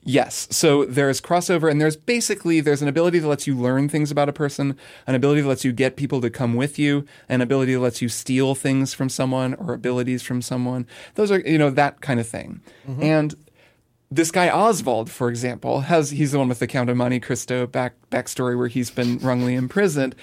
Yes. 0.07 0.47
So 0.51 0.85
there's 0.85 1.21
crossover 1.21 1.71
and 1.71 1.81
there's 1.81 1.97
basically 1.97 2.61
there's 2.61 2.83
an 2.83 2.89
ability 2.89 3.21
that 3.21 3.29
lets 3.29 3.47
you 3.47 3.57
learn 3.57 3.89
things 3.89 4.11
about 4.11 4.29
a 4.29 4.35
person, 4.35 4.77
an 5.07 5.15
ability 5.15 5.41
that 5.41 5.49
lets 5.49 5.65
you 5.65 5.73
get 5.73 5.97
people 5.97 6.21
to 6.21 6.29
come 6.29 6.55
with 6.55 6.79
you, 6.79 7.07
an 7.29 7.41
ability 7.41 7.73
that 7.73 7.81
lets 7.81 8.03
you 8.03 8.11
steal 8.11 8.55
things 8.55 8.93
from 8.93 9.09
someone 9.09 9.55
or 9.55 9.73
abilities 9.73 10.23
from 10.23 10.43
someone. 10.43 10.87
Those 11.15 11.31
are 11.33 11.41
you 11.41 11.57
know 11.57 11.71
that 11.71 12.03
kind 12.03 12.21
of 12.21 12.29
thing. 12.29 12.61
Mm-hmm. 12.87 13.03
And 13.03 13.35
this 14.15 14.31
guy 14.31 14.49
Oswald, 14.49 15.11
for 15.11 15.29
example, 15.29 15.81
has 15.83 16.11
he's 16.11 16.33
the 16.33 16.39
one 16.39 16.49
with 16.49 16.61
the 16.61 16.67
Count 16.67 16.91
of 16.91 16.97
Monte 16.97 17.21
Cristo 17.21 17.67
back 17.67 17.95
backstory 18.11 18.57
where 18.57 18.69
he's 18.69 18.91
been 18.91 19.19
wrongly 19.19 19.55
imprisoned. 19.55 20.15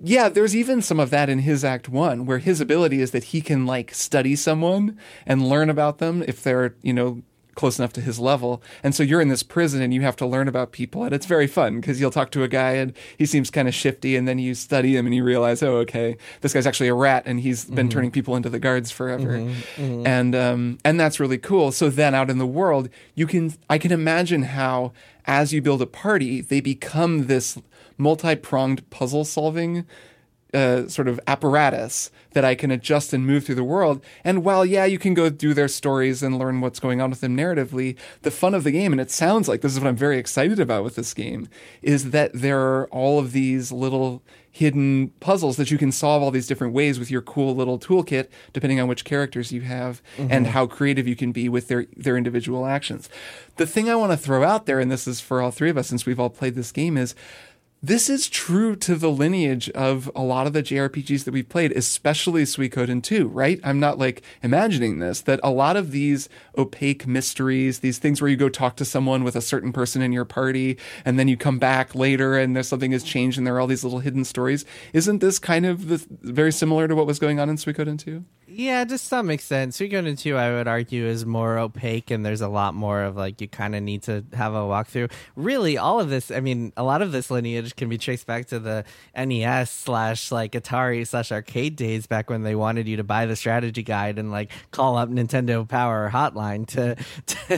yeah, 0.00 0.28
there's 0.28 0.54
even 0.54 0.80
some 0.80 1.00
of 1.00 1.10
that 1.10 1.28
in 1.28 1.40
his 1.40 1.64
act 1.64 1.88
one, 1.88 2.24
where 2.26 2.38
his 2.38 2.60
ability 2.60 3.00
is 3.00 3.10
that 3.10 3.24
he 3.24 3.40
can 3.40 3.66
like 3.66 3.92
study 3.94 4.36
someone 4.36 4.96
and 5.26 5.48
learn 5.48 5.70
about 5.70 5.98
them 5.98 6.22
if 6.28 6.42
they're, 6.42 6.74
you 6.82 6.92
know, 6.92 7.22
close 7.58 7.76
enough 7.76 7.92
to 7.92 8.00
his 8.00 8.20
level. 8.20 8.62
And 8.84 8.94
so 8.94 9.02
you're 9.02 9.20
in 9.20 9.28
this 9.28 9.42
prison 9.42 9.82
and 9.82 9.92
you 9.92 10.02
have 10.02 10.14
to 10.16 10.26
learn 10.26 10.46
about 10.46 10.70
people. 10.70 11.02
And 11.02 11.12
it's 11.12 11.26
very 11.26 11.48
fun 11.48 11.80
because 11.80 12.00
you'll 12.00 12.12
talk 12.12 12.30
to 12.30 12.44
a 12.44 12.48
guy 12.48 12.74
and 12.74 12.96
he 13.16 13.26
seems 13.26 13.50
kind 13.50 13.66
of 13.66 13.74
shifty. 13.74 14.14
And 14.14 14.28
then 14.28 14.38
you 14.38 14.54
study 14.54 14.96
him 14.96 15.06
and 15.06 15.14
you 15.14 15.24
realize, 15.24 15.60
oh, 15.60 15.78
okay, 15.78 16.16
this 16.40 16.54
guy's 16.54 16.68
actually 16.68 16.86
a 16.86 16.94
rat 16.94 17.24
and 17.26 17.40
he's 17.40 17.64
been 17.64 17.88
mm-hmm. 17.88 17.88
turning 17.88 18.10
people 18.12 18.36
into 18.36 18.48
the 18.48 18.60
guards 18.60 18.92
forever. 18.92 19.38
Mm-hmm. 19.38 19.82
Mm-hmm. 19.82 20.06
And, 20.06 20.34
um, 20.36 20.78
and 20.84 21.00
that's 21.00 21.18
really 21.18 21.36
cool. 21.36 21.72
So 21.72 21.90
then 21.90 22.14
out 22.14 22.30
in 22.30 22.38
the 22.38 22.46
world, 22.46 22.88
you 23.16 23.26
can, 23.26 23.52
I 23.68 23.76
can 23.76 23.90
imagine 23.90 24.44
how 24.44 24.92
as 25.26 25.52
you 25.52 25.60
build 25.60 25.82
a 25.82 25.86
party, 25.86 26.40
they 26.40 26.60
become 26.60 27.26
this 27.26 27.58
multi-pronged 27.96 28.88
puzzle 28.90 29.24
solving 29.24 29.84
uh, 30.54 30.88
sort 30.88 31.08
of 31.08 31.20
apparatus 31.26 32.10
that 32.32 32.44
I 32.44 32.54
can 32.54 32.70
adjust 32.70 33.12
and 33.12 33.26
move 33.26 33.44
through 33.44 33.54
the 33.56 33.64
world. 33.64 34.02
And 34.24 34.44
while, 34.44 34.64
yeah, 34.64 34.84
you 34.84 34.98
can 34.98 35.14
go 35.14 35.28
do 35.28 35.54
their 35.54 35.68
stories 35.68 36.22
and 36.22 36.38
learn 36.38 36.60
what's 36.60 36.80
going 36.80 37.00
on 37.00 37.10
with 37.10 37.20
them 37.20 37.36
narratively, 37.36 37.96
the 38.22 38.30
fun 38.30 38.54
of 38.54 38.64
the 38.64 38.70
game, 38.70 38.92
and 38.92 39.00
it 39.00 39.10
sounds 39.10 39.48
like 39.48 39.60
this 39.60 39.72
is 39.72 39.80
what 39.80 39.88
I'm 39.88 39.96
very 39.96 40.18
excited 40.18 40.60
about 40.60 40.84
with 40.84 40.94
this 40.94 41.14
game, 41.14 41.48
is 41.82 42.10
that 42.10 42.30
there 42.34 42.60
are 42.60 42.86
all 42.88 43.18
of 43.18 43.32
these 43.32 43.72
little 43.72 44.22
hidden 44.50 45.08
puzzles 45.20 45.56
that 45.56 45.70
you 45.70 45.78
can 45.78 45.92
solve 45.92 46.22
all 46.22 46.30
these 46.30 46.46
different 46.46 46.72
ways 46.72 46.98
with 46.98 47.10
your 47.10 47.22
cool 47.22 47.54
little 47.54 47.78
toolkit, 47.78 48.28
depending 48.52 48.80
on 48.80 48.88
which 48.88 49.04
characters 49.04 49.52
you 49.52 49.60
have 49.60 50.02
and 50.18 50.48
how 50.48 50.66
creative 50.66 51.06
you 51.06 51.14
can 51.14 51.30
be 51.30 51.48
with 51.48 51.68
their, 51.68 51.86
their 51.96 52.16
individual 52.16 52.66
actions. 52.66 53.08
The 53.56 53.66
thing 53.66 53.88
I 53.88 53.94
want 53.94 54.10
to 54.12 54.16
throw 54.16 54.42
out 54.42 54.66
there, 54.66 54.80
and 54.80 54.90
this 54.90 55.06
is 55.06 55.20
for 55.20 55.40
all 55.40 55.52
three 55.52 55.70
of 55.70 55.76
us 55.76 55.86
since 55.86 56.06
we've 56.06 56.18
all 56.18 56.30
played 56.30 56.56
this 56.56 56.72
game, 56.72 56.96
is 56.96 57.14
this 57.82 58.10
is 58.10 58.28
true 58.28 58.74
to 58.74 58.96
the 58.96 59.10
lineage 59.10 59.70
of 59.70 60.10
a 60.16 60.22
lot 60.22 60.48
of 60.48 60.52
the 60.52 60.62
JRPGs 60.62 61.24
that 61.24 61.32
we've 61.32 61.48
played, 61.48 61.70
especially 61.72 62.42
Suikoden 62.42 63.02
2, 63.02 63.28
right? 63.28 63.60
I'm 63.62 63.78
not 63.78 63.98
like 63.98 64.22
imagining 64.42 64.98
this, 64.98 65.20
that 65.22 65.38
a 65.44 65.50
lot 65.50 65.76
of 65.76 65.92
these 65.92 66.28
opaque 66.56 67.06
mysteries, 67.06 67.78
these 67.78 67.98
things 67.98 68.20
where 68.20 68.28
you 68.30 68.36
go 68.36 68.48
talk 68.48 68.74
to 68.76 68.84
someone 68.84 69.22
with 69.22 69.36
a 69.36 69.40
certain 69.40 69.72
person 69.72 70.02
in 70.02 70.12
your 70.12 70.24
party, 70.24 70.76
and 71.04 71.18
then 71.18 71.28
you 71.28 71.36
come 71.36 71.60
back 71.60 71.94
later 71.94 72.36
and 72.36 72.56
there's 72.56 72.68
something 72.68 72.90
has 72.90 73.04
changed 73.04 73.38
and 73.38 73.46
there 73.46 73.54
are 73.54 73.60
all 73.60 73.68
these 73.68 73.84
little 73.84 74.00
hidden 74.00 74.24
stories. 74.24 74.64
Isn't 74.92 75.20
this 75.20 75.38
kind 75.38 75.64
of 75.64 75.86
the, 75.86 76.04
very 76.22 76.52
similar 76.52 76.88
to 76.88 76.96
what 76.96 77.06
was 77.06 77.20
going 77.20 77.38
on 77.38 77.48
in 77.48 77.56
Suikoden 77.56 77.98
2? 77.98 78.24
Yeah, 78.58 78.84
to 78.86 78.98
some 78.98 79.30
extent. 79.30 79.72
Suikoden 79.72 80.18
2, 80.18 80.36
I 80.36 80.50
would 80.50 80.66
argue, 80.66 81.06
is 81.06 81.24
more 81.24 81.60
opaque, 81.60 82.10
and 82.10 82.26
there's 82.26 82.40
a 82.40 82.48
lot 82.48 82.74
more 82.74 83.04
of 83.04 83.16
like 83.16 83.40
you 83.40 83.46
kind 83.46 83.76
of 83.76 83.84
need 83.84 84.02
to 84.02 84.24
have 84.32 84.52
a 84.52 84.62
walkthrough. 84.62 85.12
Really, 85.36 85.78
all 85.78 86.00
of 86.00 86.10
this, 86.10 86.32
I 86.32 86.40
mean, 86.40 86.72
a 86.76 86.82
lot 86.82 87.00
of 87.00 87.12
this 87.12 87.30
lineage 87.30 87.76
can 87.76 87.88
be 87.88 87.98
traced 87.98 88.26
back 88.26 88.46
to 88.46 88.58
the 88.58 88.84
NES 89.16 89.70
slash 89.70 90.32
like 90.32 90.54
Atari 90.54 91.06
slash 91.06 91.30
arcade 91.30 91.76
days 91.76 92.08
back 92.08 92.28
when 92.28 92.42
they 92.42 92.56
wanted 92.56 92.88
you 92.88 92.96
to 92.96 93.04
buy 93.04 93.26
the 93.26 93.36
strategy 93.36 93.84
guide 93.84 94.18
and 94.18 94.32
like 94.32 94.50
call 94.72 94.96
up 94.96 95.08
Nintendo 95.08 95.66
Power 95.68 96.10
Hotline 96.12 96.66
to 96.66 96.96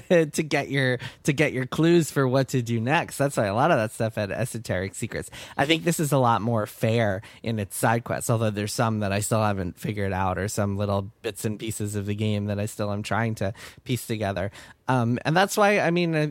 to, 0.00 0.26
to 0.26 0.42
get 0.42 0.68
your 0.68 0.98
to 1.22 1.32
get 1.32 1.54
your 1.54 1.64
clues 1.64 2.10
for 2.10 2.28
what 2.28 2.48
to 2.48 2.60
do 2.60 2.78
next. 2.78 3.16
That's 3.16 3.38
why 3.38 3.46
a 3.46 3.54
lot 3.54 3.70
of 3.70 3.78
that 3.78 3.92
stuff 3.92 4.16
had 4.16 4.30
esoteric 4.30 4.94
secrets. 4.94 5.30
I 5.56 5.64
think 5.64 5.84
this 5.84 5.98
is 5.98 6.12
a 6.12 6.18
lot 6.18 6.42
more 6.42 6.66
fair 6.66 7.22
in 7.42 7.58
its 7.58 7.74
side 7.74 8.04
quests, 8.04 8.28
although 8.28 8.50
there's 8.50 8.74
some 8.74 9.00
that 9.00 9.12
I 9.12 9.20
still 9.20 9.42
haven't 9.42 9.78
figured 9.78 10.12
out 10.12 10.36
or 10.36 10.46
some 10.46 10.76
little 10.76 10.89
bits 11.22 11.44
and 11.44 11.58
pieces 11.58 11.94
of 11.94 12.06
the 12.06 12.14
game 12.14 12.46
that 12.46 12.58
I 12.58 12.66
still 12.66 12.92
am 12.92 13.02
trying 13.02 13.34
to 13.36 13.52
piece 13.84 14.06
together. 14.06 14.50
Um, 14.90 15.20
and 15.24 15.36
that's 15.36 15.56
why 15.56 15.78
I 15.78 15.92
mean, 15.92 16.14
uh, 16.16 16.26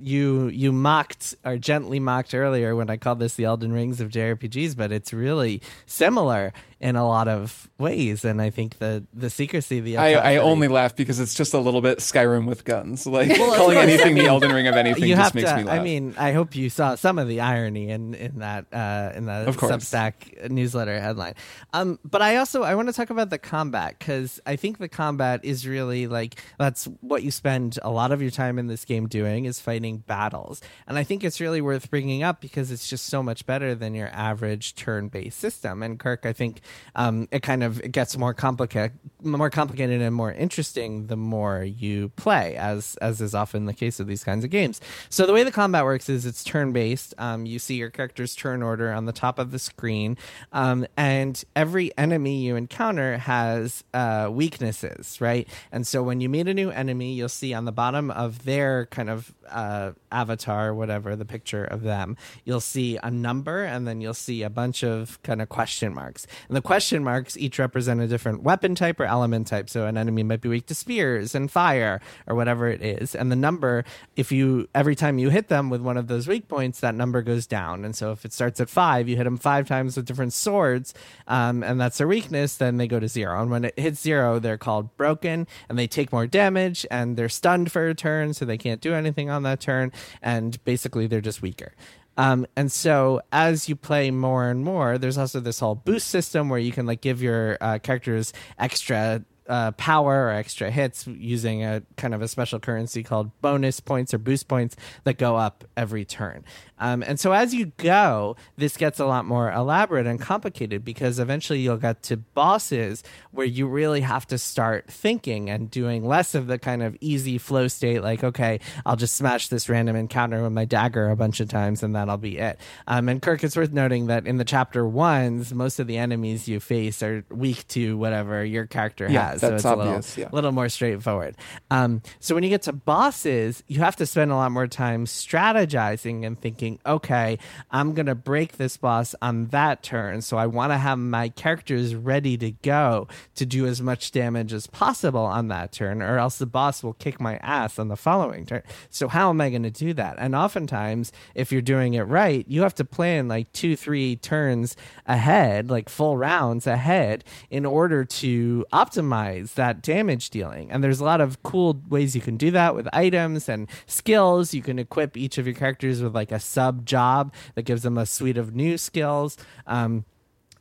you 0.00 0.48
you 0.48 0.72
mocked 0.72 1.34
or 1.44 1.58
gently 1.58 2.00
mocked 2.00 2.34
earlier 2.34 2.74
when 2.74 2.88
I 2.88 2.96
called 2.96 3.18
this 3.18 3.34
the 3.34 3.44
Elden 3.44 3.70
Rings 3.70 4.00
of 4.00 4.08
JRPGs, 4.08 4.74
but 4.78 4.92
it's 4.92 5.12
really 5.12 5.60
similar 5.84 6.54
in 6.80 6.94
a 6.96 7.06
lot 7.06 7.26
of 7.26 7.68
ways. 7.78 8.24
And 8.24 8.40
I 8.40 8.48
think 8.50 8.78
the 8.78 9.04
the 9.12 9.28
secrecy, 9.28 9.80
the 9.80 9.98
I, 9.98 10.34
I 10.34 10.36
only 10.36 10.68
laugh 10.68 10.94
because 10.96 11.20
it's 11.20 11.34
just 11.34 11.52
a 11.52 11.58
little 11.58 11.80
bit 11.80 11.98
Skyrim 11.98 12.46
with 12.46 12.64
guns. 12.64 13.06
Like 13.18 13.36
calling 13.36 13.78
anything 13.78 14.14
the 14.14 14.26
Elden 14.26 14.52
Ring 14.52 14.68
of 14.68 14.76
anything 14.76 15.08
just 15.08 15.34
makes 15.34 15.50
to. 15.50 15.56
me 15.56 15.64
laugh. 15.64 15.80
I 15.80 15.82
mean, 15.82 16.14
I 16.18 16.32
hope 16.32 16.54
you 16.54 16.70
saw 16.70 16.94
some 16.94 17.18
of 17.18 17.26
the 17.26 17.40
irony 17.40 17.88
in 17.88 18.14
in 18.14 18.38
that 18.40 18.66
uh, 18.72 19.12
in 19.14 19.24
the 19.24 19.48
Of. 19.48 19.56
Substack 19.56 20.48
newsletter 20.50 21.00
headline. 21.00 21.34
Um, 21.72 21.98
but 22.04 22.22
I 22.22 22.36
also 22.36 22.62
I 22.62 22.74
want 22.76 22.88
to 22.88 22.92
talk 22.92 23.10
about 23.10 23.30
the 23.30 23.38
combat 23.38 23.98
because 23.98 24.40
I 24.46 24.54
think 24.54 24.78
the 24.78 24.88
combat 24.88 25.40
is 25.42 25.66
really 25.66 26.06
like 26.06 26.36
that's 26.58 26.84
what 27.00 27.22
you 27.22 27.30
spend 27.30 27.78
a 27.82 27.90
lot 27.98 28.12
of 28.12 28.22
your 28.22 28.30
time 28.30 28.58
in 28.58 28.68
this 28.68 28.84
game 28.84 29.08
doing 29.08 29.44
is 29.44 29.58
fighting 29.58 29.98
battles, 29.98 30.62
and 30.86 30.96
I 30.96 31.02
think 31.02 31.24
it's 31.24 31.40
really 31.40 31.60
worth 31.60 31.90
bringing 31.90 32.22
up 32.22 32.40
because 32.40 32.70
it's 32.70 32.88
just 32.88 33.06
so 33.06 33.22
much 33.22 33.44
better 33.44 33.74
than 33.74 33.94
your 33.94 34.08
average 34.12 34.76
turn 34.76 35.08
based 35.08 35.38
system. 35.40 35.82
And 35.82 35.98
Kirk, 35.98 36.24
I 36.24 36.32
think 36.32 36.60
um, 36.94 37.26
it 37.32 37.42
kind 37.42 37.64
of 37.64 37.80
it 37.80 37.92
gets 37.92 38.16
more 38.16 38.34
complicated, 38.34 38.92
more 39.22 39.50
complicated 39.50 40.00
and 40.00 40.14
more 40.14 40.32
interesting 40.32 41.08
the 41.08 41.16
more 41.16 41.64
you 41.64 42.10
play, 42.16 42.54
as 42.56 42.96
as 43.02 43.20
is 43.20 43.34
often 43.34 43.66
the 43.66 43.74
case 43.74 43.98
with 43.98 44.06
these 44.06 44.22
kinds 44.22 44.44
of 44.44 44.50
games. 44.50 44.80
So 45.10 45.26
the 45.26 45.32
way 45.32 45.42
the 45.42 45.50
combat 45.50 45.84
works 45.84 46.08
is 46.08 46.24
it's 46.24 46.44
turn 46.44 46.72
based. 46.72 47.14
Um, 47.18 47.46
you 47.46 47.58
see 47.58 47.74
your 47.74 47.90
character's 47.90 48.36
turn 48.36 48.62
order 48.62 48.92
on 48.92 49.06
the 49.06 49.12
top 49.12 49.38
of 49.38 49.50
the 49.50 49.58
screen, 49.58 50.16
um, 50.52 50.86
and 50.96 51.42
every 51.56 51.90
enemy 51.98 52.36
you 52.42 52.54
encounter 52.54 53.18
has 53.18 53.82
uh, 53.92 54.28
weaknesses, 54.30 55.20
right? 55.20 55.48
And 55.72 55.86
so 55.86 56.02
when 56.02 56.20
you 56.20 56.28
meet 56.28 56.46
a 56.46 56.54
new 56.54 56.70
enemy, 56.70 57.14
you'll 57.14 57.28
see 57.28 57.52
on 57.54 57.64
the 57.64 57.72
bottom 57.72 57.87
of 57.94 58.44
their 58.44 58.86
kind 58.86 59.10
of 59.10 59.34
uh, 59.48 59.92
avatar, 60.12 60.74
whatever 60.74 61.16
the 61.16 61.24
picture 61.24 61.64
of 61.64 61.82
them, 61.82 62.16
you'll 62.44 62.60
see 62.60 62.98
a 63.02 63.10
number, 63.10 63.64
and 63.64 63.86
then 63.86 64.00
you'll 64.00 64.14
see 64.14 64.42
a 64.42 64.50
bunch 64.50 64.82
of 64.82 65.20
kind 65.22 65.40
of 65.42 65.48
question 65.48 65.94
marks. 65.94 66.26
And 66.48 66.56
the 66.56 66.62
question 66.62 67.04
marks 67.04 67.36
each 67.36 67.58
represent 67.58 68.00
a 68.00 68.06
different 68.06 68.42
weapon 68.42 68.74
type 68.74 69.00
or 69.00 69.04
element 69.04 69.46
type. 69.46 69.68
So 69.70 69.86
an 69.86 69.96
enemy 69.96 70.22
might 70.22 70.40
be 70.40 70.48
weak 70.48 70.66
to 70.66 70.74
spears 70.74 71.34
and 71.34 71.50
fire 71.50 72.00
or 72.26 72.34
whatever 72.34 72.68
it 72.68 72.82
is. 72.82 73.14
And 73.14 73.30
the 73.30 73.36
number, 73.36 73.84
if 74.16 74.32
you 74.32 74.68
every 74.74 74.94
time 74.94 75.18
you 75.18 75.30
hit 75.30 75.48
them 75.48 75.70
with 75.70 75.80
one 75.80 75.96
of 75.96 76.08
those 76.08 76.28
weak 76.28 76.48
points, 76.48 76.80
that 76.80 76.94
number 76.94 77.22
goes 77.22 77.46
down. 77.46 77.84
And 77.84 77.94
so 77.94 78.12
if 78.12 78.24
it 78.24 78.32
starts 78.32 78.60
at 78.60 78.68
five, 78.68 79.08
you 79.08 79.16
hit 79.16 79.24
them 79.24 79.38
five 79.38 79.66
times 79.66 79.96
with 79.96 80.06
different 80.06 80.32
swords, 80.32 80.94
um, 81.26 81.62
and 81.62 81.80
that's 81.80 81.98
their 81.98 82.08
weakness, 82.08 82.56
then 82.56 82.76
they 82.76 82.86
go 82.86 83.00
to 83.00 83.08
zero. 83.08 83.40
And 83.40 83.50
when 83.50 83.64
it 83.64 83.78
hits 83.78 84.00
zero, 84.00 84.38
they're 84.38 84.58
called 84.58 84.96
broken, 84.96 85.46
and 85.68 85.78
they 85.78 85.86
take 85.86 86.12
more 86.12 86.26
damage, 86.26 86.86
and 86.90 87.16
they're 87.16 87.28
stunned 87.28 87.67
for 87.68 87.88
a 87.88 87.94
turn, 87.94 88.34
so 88.34 88.44
they 88.44 88.58
can't 88.58 88.80
do 88.80 88.94
anything 88.94 89.30
on 89.30 89.42
that 89.44 89.60
turn. 89.60 89.92
And 90.22 90.62
basically, 90.64 91.06
they're 91.06 91.20
just 91.20 91.42
weaker. 91.42 91.72
Um, 92.18 92.46
and 92.56 92.70
so 92.70 93.20
as 93.30 93.68
you 93.68 93.76
play 93.76 94.10
more 94.10 94.50
and 94.50 94.64
more, 94.64 94.98
there's 94.98 95.16
also 95.16 95.38
this 95.38 95.60
whole 95.60 95.76
boost 95.76 96.08
system 96.08 96.48
where 96.48 96.58
you 96.58 96.72
can 96.72 96.84
like 96.84 97.00
give 97.00 97.22
your 97.22 97.56
uh, 97.60 97.78
characters 97.78 98.32
extra 98.58 99.22
uh, 99.48 99.72
power 99.72 100.26
or 100.26 100.30
extra 100.30 100.70
hits 100.70 101.06
using 101.06 101.64
a 101.64 101.82
kind 101.96 102.14
of 102.14 102.22
a 102.22 102.28
special 102.28 102.58
currency 102.60 103.02
called 103.02 103.30
bonus 103.40 103.80
points 103.80 104.12
or 104.12 104.18
boost 104.18 104.48
points 104.48 104.76
that 105.04 105.18
go 105.18 105.36
up 105.36 105.64
every 105.76 106.04
turn. 106.04 106.44
Um, 106.80 107.02
and 107.02 107.18
so 107.18 107.32
as 107.32 107.54
you 107.54 107.72
go, 107.76 108.36
this 108.56 108.76
gets 108.76 109.00
a 109.00 109.06
lot 109.06 109.24
more 109.24 109.50
elaborate 109.50 110.06
and 110.06 110.20
complicated 110.20 110.84
because 110.84 111.18
eventually 111.18 111.58
you'll 111.58 111.76
get 111.76 112.02
to 112.04 112.16
bosses 112.16 113.02
where 113.32 113.46
you 113.46 113.66
really 113.66 114.02
have 114.02 114.26
to 114.28 114.38
start 114.38 114.86
thinking 114.88 115.50
and 115.50 115.70
doing 115.70 116.06
less 116.06 116.34
of 116.34 116.46
the 116.46 116.58
kind 116.58 116.82
of 116.82 116.96
easy 117.00 117.36
flow 117.38 117.66
state, 117.68 118.02
like, 118.02 118.22
okay, 118.22 118.60
I'll 118.86 118.96
just 118.96 119.16
smash 119.16 119.48
this 119.48 119.68
random 119.68 119.96
encounter 119.96 120.42
with 120.42 120.52
my 120.52 120.64
dagger 120.66 121.10
a 121.10 121.16
bunch 121.16 121.40
of 121.40 121.48
times 121.48 121.82
and 121.82 121.96
that'll 121.96 122.16
be 122.16 122.38
it. 122.38 122.60
Um, 122.86 123.08
and 123.08 123.20
Kirk, 123.20 123.42
it's 123.42 123.56
worth 123.56 123.72
noting 123.72 124.06
that 124.06 124.26
in 124.26 124.36
the 124.36 124.44
chapter 124.44 124.86
ones, 124.86 125.52
most 125.52 125.80
of 125.80 125.86
the 125.88 125.98
enemies 125.98 126.46
you 126.46 126.60
face 126.60 127.02
are 127.02 127.24
weak 127.30 127.66
to 127.68 127.96
whatever 127.96 128.44
your 128.44 128.66
character 128.66 129.08
Yeah, 129.10 129.30
has. 129.30 129.37
So 129.40 129.50
that's 129.50 129.64
it's 129.64 129.72
a 129.72 129.76
little, 129.76 130.02
yeah. 130.16 130.28
little 130.32 130.52
more 130.52 130.68
straightforward. 130.68 131.36
Um, 131.70 132.02
so 132.20 132.34
when 132.34 132.44
you 132.44 132.50
get 132.50 132.62
to 132.62 132.72
bosses, 132.72 133.62
you 133.66 133.80
have 133.80 133.96
to 133.96 134.06
spend 134.06 134.30
a 134.30 134.36
lot 134.36 134.52
more 134.52 134.66
time 134.66 135.06
strategizing 135.06 136.26
and 136.26 136.40
thinking, 136.40 136.78
okay, 136.86 137.38
I'm 137.70 137.94
going 137.94 138.06
to 138.06 138.14
break 138.14 138.56
this 138.56 138.76
boss 138.76 139.14
on 139.22 139.46
that 139.46 139.82
turn. 139.82 140.22
So 140.22 140.36
I 140.36 140.46
want 140.46 140.72
to 140.72 140.78
have 140.78 140.98
my 140.98 141.28
characters 141.30 141.94
ready 141.94 142.36
to 142.38 142.50
go 142.50 143.08
to 143.36 143.46
do 143.46 143.66
as 143.66 143.80
much 143.80 144.10
damage 144.12 144.52
as 144.52 144.66
possible 144.66 145.20
on 145.20 145.48
that 145.48 145.72
turn, 145.72 146.02
or 146.02 146.18
else 146.18 146.38
the 146.38 146.46
boss 146.46 146.82
will 146.82 146.94
kick 146.94 147.20
my 147.20 147.36
ass 147.38 147.78
on 147.78 147.88
the 147.88 147.96
following 147.96 148.46
turn. 148.46 148.62
So 148.90 149.08
how 149.08 149.30
am 149.30 149.40
I 149.40 149.50
going 149.50 149.62
to 149.62 149.70
do 149.70 149.94
that? 149.94 150.16
And 150.18 150.34
oftentimes, 150.34 151.12
if 151.34 151.52
you're 151.52 151.62
doing 151.62 151.94
it 151.94 152.02
right, 152.02 152.44
you 152.48 152.62
have 152.62 152.74
to 152.76 152.84
plan 152.84 153.28
like 153.28 153.52
two, 153.52 153.76
three 153.76 154.16
turns 154.16 154.76
ahead, 155.06 155.70
like 155.70 155.88
full 155.88 156.16
rounds 156.16 156.66
ahead, 156.66 157.24
in 157.50 157.66
order 157.66 158.04
to 158.04 158.64
optimize 158.72 159.08
that 159.54 159.82
damage 159.82 160.30
dealing. 160.30 160.70
And 160.70 160.82
there's 160.82 161.00
a 161.00 161.04
lot 161.04 161.20
of 161.20 161.42
cool 161.42 161.80
ways 161.88 162.14
you 162.14 162.22
can 162.22 162.36
do 162.36 162.50
that 162.52 162.74
with 162.74 162.88
items 162.92 163.48
and 163.48 163.68
skills. 163.86 164.54
You 164.54 164.62
can 164.62 164.78
equip 164.78 165.16
each 165.16 165.38
of 165.38 165.46
your 165.46 165.54
characters 165.54 166.02
with 166.02 166.14
like 166.14 166.32
a 166.32 166.40
sub 166.40 166.84
job 166.86 167.32
that 167.54 167.62
gives 167.62 167.82
them 167.82 167.98
a 167.98 168.06
suite 168.06 168.38
of 168.38 168.54
new 168.54 168.78
skills. 168.78 169.36
Um, 169.66 170.04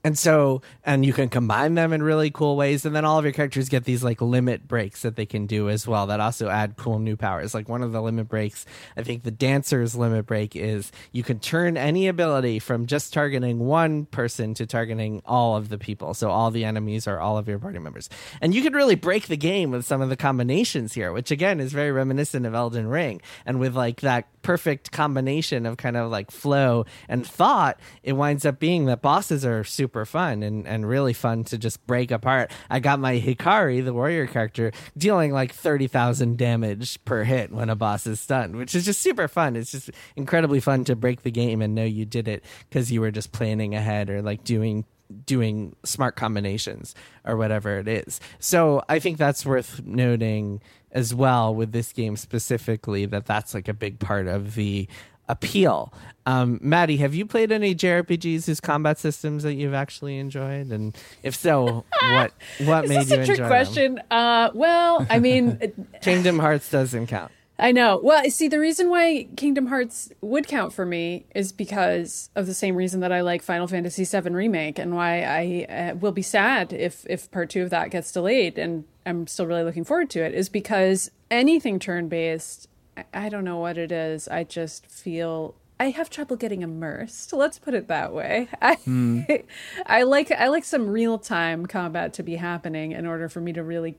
and 0.03 0.17
so, 0.17 0.61
and 0.85 1.05
you 1.05 1.11
can 1.11 1.27
combine 1.27 1.75
them 1.75 1.91
in 1.91 2.01
really 2.01 2.29
cool 2.29 2.55
ways. 2.55 2.85
And 2.85 2.95
then 2.95 3.03
all 3.03 3.17
of 3.17 3.25
your 3.25 3.33
characters 3.33 3.67
get 3.67 3.83
these 3.83 4.03
like 4.03 4.21
limit 4.21 4.67
breaks 4.67 5.01
that 5.01 5.15
they 5.15 5.25
can 5.25 5.47
do 5.47 5.69
as 5.69 5.87
well 5.87 6.07
that 6.07 6.19
also 6.19 6.49
add 6.49 6.77
cool 6.77 6.99
new 6.99 7.17
powers. 7.17 7.53
Like 7.53 7.67
one 7.67 7.83
of 7.83 7.91
the 7.91 8.01
limit 8.01 8.29
breaks, 8.29 8.65
I 8.95 9.03
think 9.03 9.23
the 9.23 9.31
dancer's 9.31 9.95
limit 9.95 10.25
break 10.25 10.55
is 10.55 10.91
you 11.11 11.23
can 11.23 11.39
turn 11.39 11.77
any 11.77 12.07
ability 12.07 12.59
from 12.59 12.85
just 12.85 13.11
targeting 13.11 13.59
one 13.59 14.05
person 14.05 14.53
to 14.55 14.65
targeting 14.65 15.21
all 15.25 15.57
of 15.57 15.69
the 15.69 15.77
people. 15.77 16.13
So 16.13 16.29
all 16.29 16.51
the 16.51 16.63
enemies 16.63 17.07
are 17.07 17.19
all 17.19 17.37
of 17.37 17.47
your 17.47 17.59
party 17.59 17.79
members. 17.79 18.09
And 18.39 18.53
you 18.53 18.61
could 18.61 18.75
really 18.75 18.95
break 18.95 19.27
the 19.27 19.37
game 19.37 19.71
with 19.71 19.85
some 19.85 20.01
of 20.01 20.09
the 20.09 20.17
combinations 20.17 20.93
here, 20.93 21.11
which 21.11 21.31
again 21.31 21.59
is 21.59 21.73
very 21.73 21.91
reminiscent 21.91 22.45
of 22.45 22.53
Elden 22.53 22.87
Ring. 22.87 23.19
And 23.45 23.59
with 23.59 23.75
like 23.75 24.01
that 24.01 24.27
perfect 24.41 24.93
combination 24.93 25.65
of 25.65 25.75
kind 25.75 25.97
of 25.97 26.09
like 26.09 26.31
flow 26.31 26.85
and 27.09 27.27
thought, 27.27 27.77
it 28.03 28.13
winds 28.13 28.45
up 28.45 28.59
being 28.59 28.85
that 28.85 29.01
bosses 29.01 29.43
are 29.43 29.65
super 29.65 29.86
fun 30.05 30.43
and, 30.43 30.67
and 30.67 30.87
really 30.87 31.13
fun 31.13 31.43
to 31.45 31.57
just 31.57 31.85
break 31.87 32.11
apart. 32.11 32.51
I 32.69 32.79
got 32.79 32.99
my 32.99 33.19
Hikari, 33.19 33.83
the 33.83 33.93
warrior 33.93 34.27
character, 34.27 34.71
dealing 34.97 35.31
like 35.31 35.53
30,000 35.53 36.37
damage 36.37 37.03
per 37.05 37.23
hit 37.23 37.51
when 37.51 37.69
a 37.69 37.75
boss 37.75 38.07
is 38.07 38.19
stunned, 38.19 38.55
which 38.55 38.75
is 38.75 38.85
just 38.85 39.01
super 39.01 39.27
fun. 39.27 39.55
It's 39.55 39.71
just 39.71 39.89
incredibly 40.15 40.59
fun 40.59 40.83
to 40.85 40.95
break 40.95 41.23
the 41.23 41.31
game 41.31 41.61
and 41.61 41.75
know 41.75 41.85
you 41.85 42.05
did 42.05 42.27
it 42.27 42.43
because 42.69 42.91
you 42.91 43.01
were 43.01 43.11
just 43.11 43.31
planning 43.31 43.75
ahead 43.75 44.09
or 44.09 44.21
like 44.21 44.43
doing 44.43 44.85
doing 45.25 45.75
smart 45.83 46.15
combinations 46.15 46.93
or 47.25 47.37
whatever 47.37 47.79
it 47.79 47.87
is. 47.87 48.19
So 48.39 48.83
I 48.89 48.99
think 48.99 49.17
that's 49.17 49.45
worth 49.45 49.81
noting 49.83 50.61
as 50.91 51.13
well 51.13 51.53
with 51.53 51.71
this 51.71 51.93
game 51.93 52.15
specifically 52.15 53.05
that 53.05 53.25
that's 53.25 53.53
like 53.53 53.67
a 53.67 53.73
big 53.73 53.99
part 53.99 54.27
of 54.27 54.55
the 54.55 54.87
appeal. 55.27 55.93
Um, 56.25 56.59
Maddy, 56.61 56.97
have 56.97 57.15
you 57.15 57.25
played 57.25 57.51
any 57.51 57.73
JRPGs 57.73 58.45
whose 58.45 58.59
combat 58.59 58.99
systems 58.99 59.43
that 59.43 59.53
you've 59.53 59.73
actually 59.73 60.17
enjoyed? 60.17 60.71
And 60.71 60.95
if 61.23 61.35
so, 61.35 61.85
what 62.01 62.33
what 62.65 62.83
Is 62.85 62.89
made 62.89 62.99
this 62.99 63.09
you 63.09 63.15
a 63.15 63.25
trick 63.25 63.39
enjoy 63.39 63.47
question? 63.47 64.01
Uh, 64.11 64.49
well, 64.53 65.05
I 65.09 65.19
mean. 65.19 65.59
Kingdom 66.01 66.39
Hearts 66.39 66.69
doesn't 66.69 67.07
count. 67.07 67.31
I 67.59 67.71
know. 67.71 67.99
Well, 68.03 68.29
see, 68.29 68.47
the 68.47 68.59
reason 68.59 68.89
why 68.89 69.27
Kingdom 69.35 69.67
Hearts 69.67 70.09
would 70.21 70.47
count 70.47 70.73
for 70.73 70.85
me 70.85 71.25
is 71.33 71.51
because 71.51 72.29
of 72.35 72.45
the 72.45 72.53
same 72.53 72.75
reason 72.75 72.99
that 72.99 73.11
I 73.11 73.21
like 73.21 73.41
Final 73.41 73.67
Fantasy 73.67 74.05
VII 74.05 74.29
Remake, 74.29 74.77
and 74.77 74.95
why 74.95 75.23
I 75.23 75.65
uh, 75.73 75.95
will 75.95 76.11
be 76.11 76.21
sad 76.21 76.71
if 76.71 77.05
if 77.09 77.31
Part 77.31 77.49
Two 77.49 77.63
of 77.63 77.71
that 77.71 77.89
gets 77.89 78.11
delayed, 78.11 78.59
and 78.59 78.83
I'm 79.07 79.25
still 79.25 79.47
really 79.47 79.63
looking 79.63 79.85
forward 79.85 80.09
to 80.11 80.23
it. 80.23 80.35
Is 80.35 80.49
because 80.49 81.09
anything 81.31 81.79
turn 81.79 82.09
based, 82.09 82.67
I, 83.13 83.29
don't 83.29 83.43
know 83.43 83.57
what 83.57 83.77
it 83.77 83.91
is. 83.91 84.27
I 84.27 84.43
just 84.43 84.85
feel 84.85 85.55
I 85.79 85.91
have 85.91 86.09
trouble 86.09 86.35
getting 86.35 86.61
immersed. 86.61 87.33
Let's 87.33 87.59
put 87.59 87.73
it 87.73 87.87
that 87.87 88.13
way. 88.13 88.49
I 88.61 88.77
I 89.85 90.03
like 90.03 90.31
I 90.31 90.47
like 90.47 90.63
some 90.63 90.89
real 90.89 91.17
time 91.17 91.65
combat 91.65 92.13
to 92.13 92.23
be 92.23 92.35
happening 92.35 92.91
in 92.91 93.05
order 93.05 93.29
for 93.29 93.41
me 93.41 93.53
to 93.53 93.63
really 93.63 93.97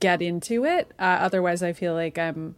get 0.00 0.22
into 0.22 0.64
it. 0.64 0.92
Uh, 0.98 1.18
otherwise, 1.20 1.62
I 1.62 1.72
feel 1.72 1.94
like 1.94 2.18
I'm 2.18 2.56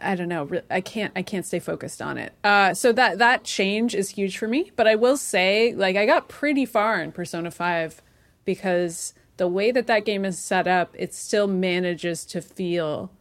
I 0.00 0.16
don't 0.16 0.28
know. 0.28 0.48
I 0.70 0.80
can't. 0.80 1.12
I 1.14 1.22
can't 1.22 1.46
stay 1.46 1.60
focused 1.60 2.02
on 2.02 2.18
it. 2.18 2.32
Uh, 2.42 2.74
so 2.74 2.92
that 2.92 3.18
that 3.18 3.44
change 3.44 3.94
is 3.94 4.10
huge 4.10 4.38
for 4.38 4.48
me. 4.48 4.72
But 4.74 4.88
I 4.88 4.96
will 4.96 5.16
say, 5.16 5.72
like, 5.72 5.96
I 5.96 6.04
got 6.04 6.28
pretty 6.28 6.66
far 6.66 7.00
in 7.00 7.12
Persona 7.12 7.50
Five 7.50 8.02
because 8.44 9.14
the 9.36 9.46
way 9.46 9.70
that 9.70 9.86
that 9.86 10.04
game 10.04 10.24
is 10.24 10.38
set 10.38 10.66
up, 10.66 10.94
it 10.98 11.14
still 11.14 11.46
manages 11.46 12.24
to 12.26 12.40
feel 12.40 13.12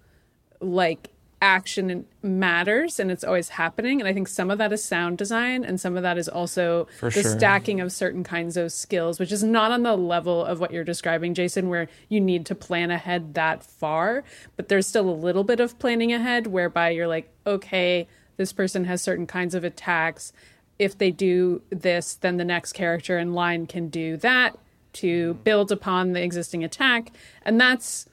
like 0.60 1.10
action 1.44 2.06
matters 2.22 3.02
and 3.02 3.12
it's 3.12 3.24
always 3.24 3.50
happening. 3.50 4.00
And 4.00 4.08
I 4.08 4.14
think 4.14 4.30
some 4.30 4.50
of 4.50 4.58
that 4.60 4.72
is 4.72 4.82
sound 4.82 5.18
design, 5.18 5.66
and 5.66 5.80
some 5.80 5.98
of 5.98 6.04
that 6.04 6.18
is 6.18 6.30
also 6.30 6.88
For 7.00 7.10
the 7.10 7.22
sure. 7.22 7.38
stacking 7.38 7.82
of 7.82 7.91
certain 7.91 8.24
kinds 8.24 8.56
of 8.56 8.72
skills, 8.72 9.20
which 9.20 9.32
is 9.32 9.44
not 9.44 9.72
on 9.72 9.84
the 9.84 9.98
level 9.98 10.44
of 10.46 10.62
what 10.62 10.72
you're 10.72 10.86
describing, 10.86 11.34
Jason, 11.34 11.68
where 11.68 11.89
you 12.08 12.22
need 12.22 12.46
to 12.46 12.56
plan 12.56 12.91
ahead 12.91 13.34
that 13.34 13.62
far. 13.62 14.24
But 14.56 14.70
there's 14.70 14.88
still 14.88 15.10
a 15.10 15.12
little 15.12 15.44
bit 15.44 15.60
of 15.60 15.78
planning 15.80 16.14
ahead 16.14 16.48
whereby 16.48 16.91
you're 16.91 17.08
like, 17.08 17.30
okay, 17.46 18.08
this 18.38 18.54
person 18.54 18.86
has 18.86 19.02
certain 19.02 19.28
kinds 19.28 19.54
of 19.54 19.66
attacks. 19.66 20.32
If 20.80 20.98
they 20.98 21.12
do 21.12 21.62
this, 21.70 22.16
then 22.16 22.38
the 22.38 22.46
next 22.46 22.72
character 22.72 23.20
in 23.20 23.34
line 23.34 23.68
can 23.68 23.89
do 23.89 24.16
that 24.18 24.58
to 24.94 25.34
build 25.44 25.74
upon 25.74 26.14
the 26.14 26.24
existing 26.24 26.64
attack. 26.64 27.12
And 27.44 27.60
that's 27.60 28.08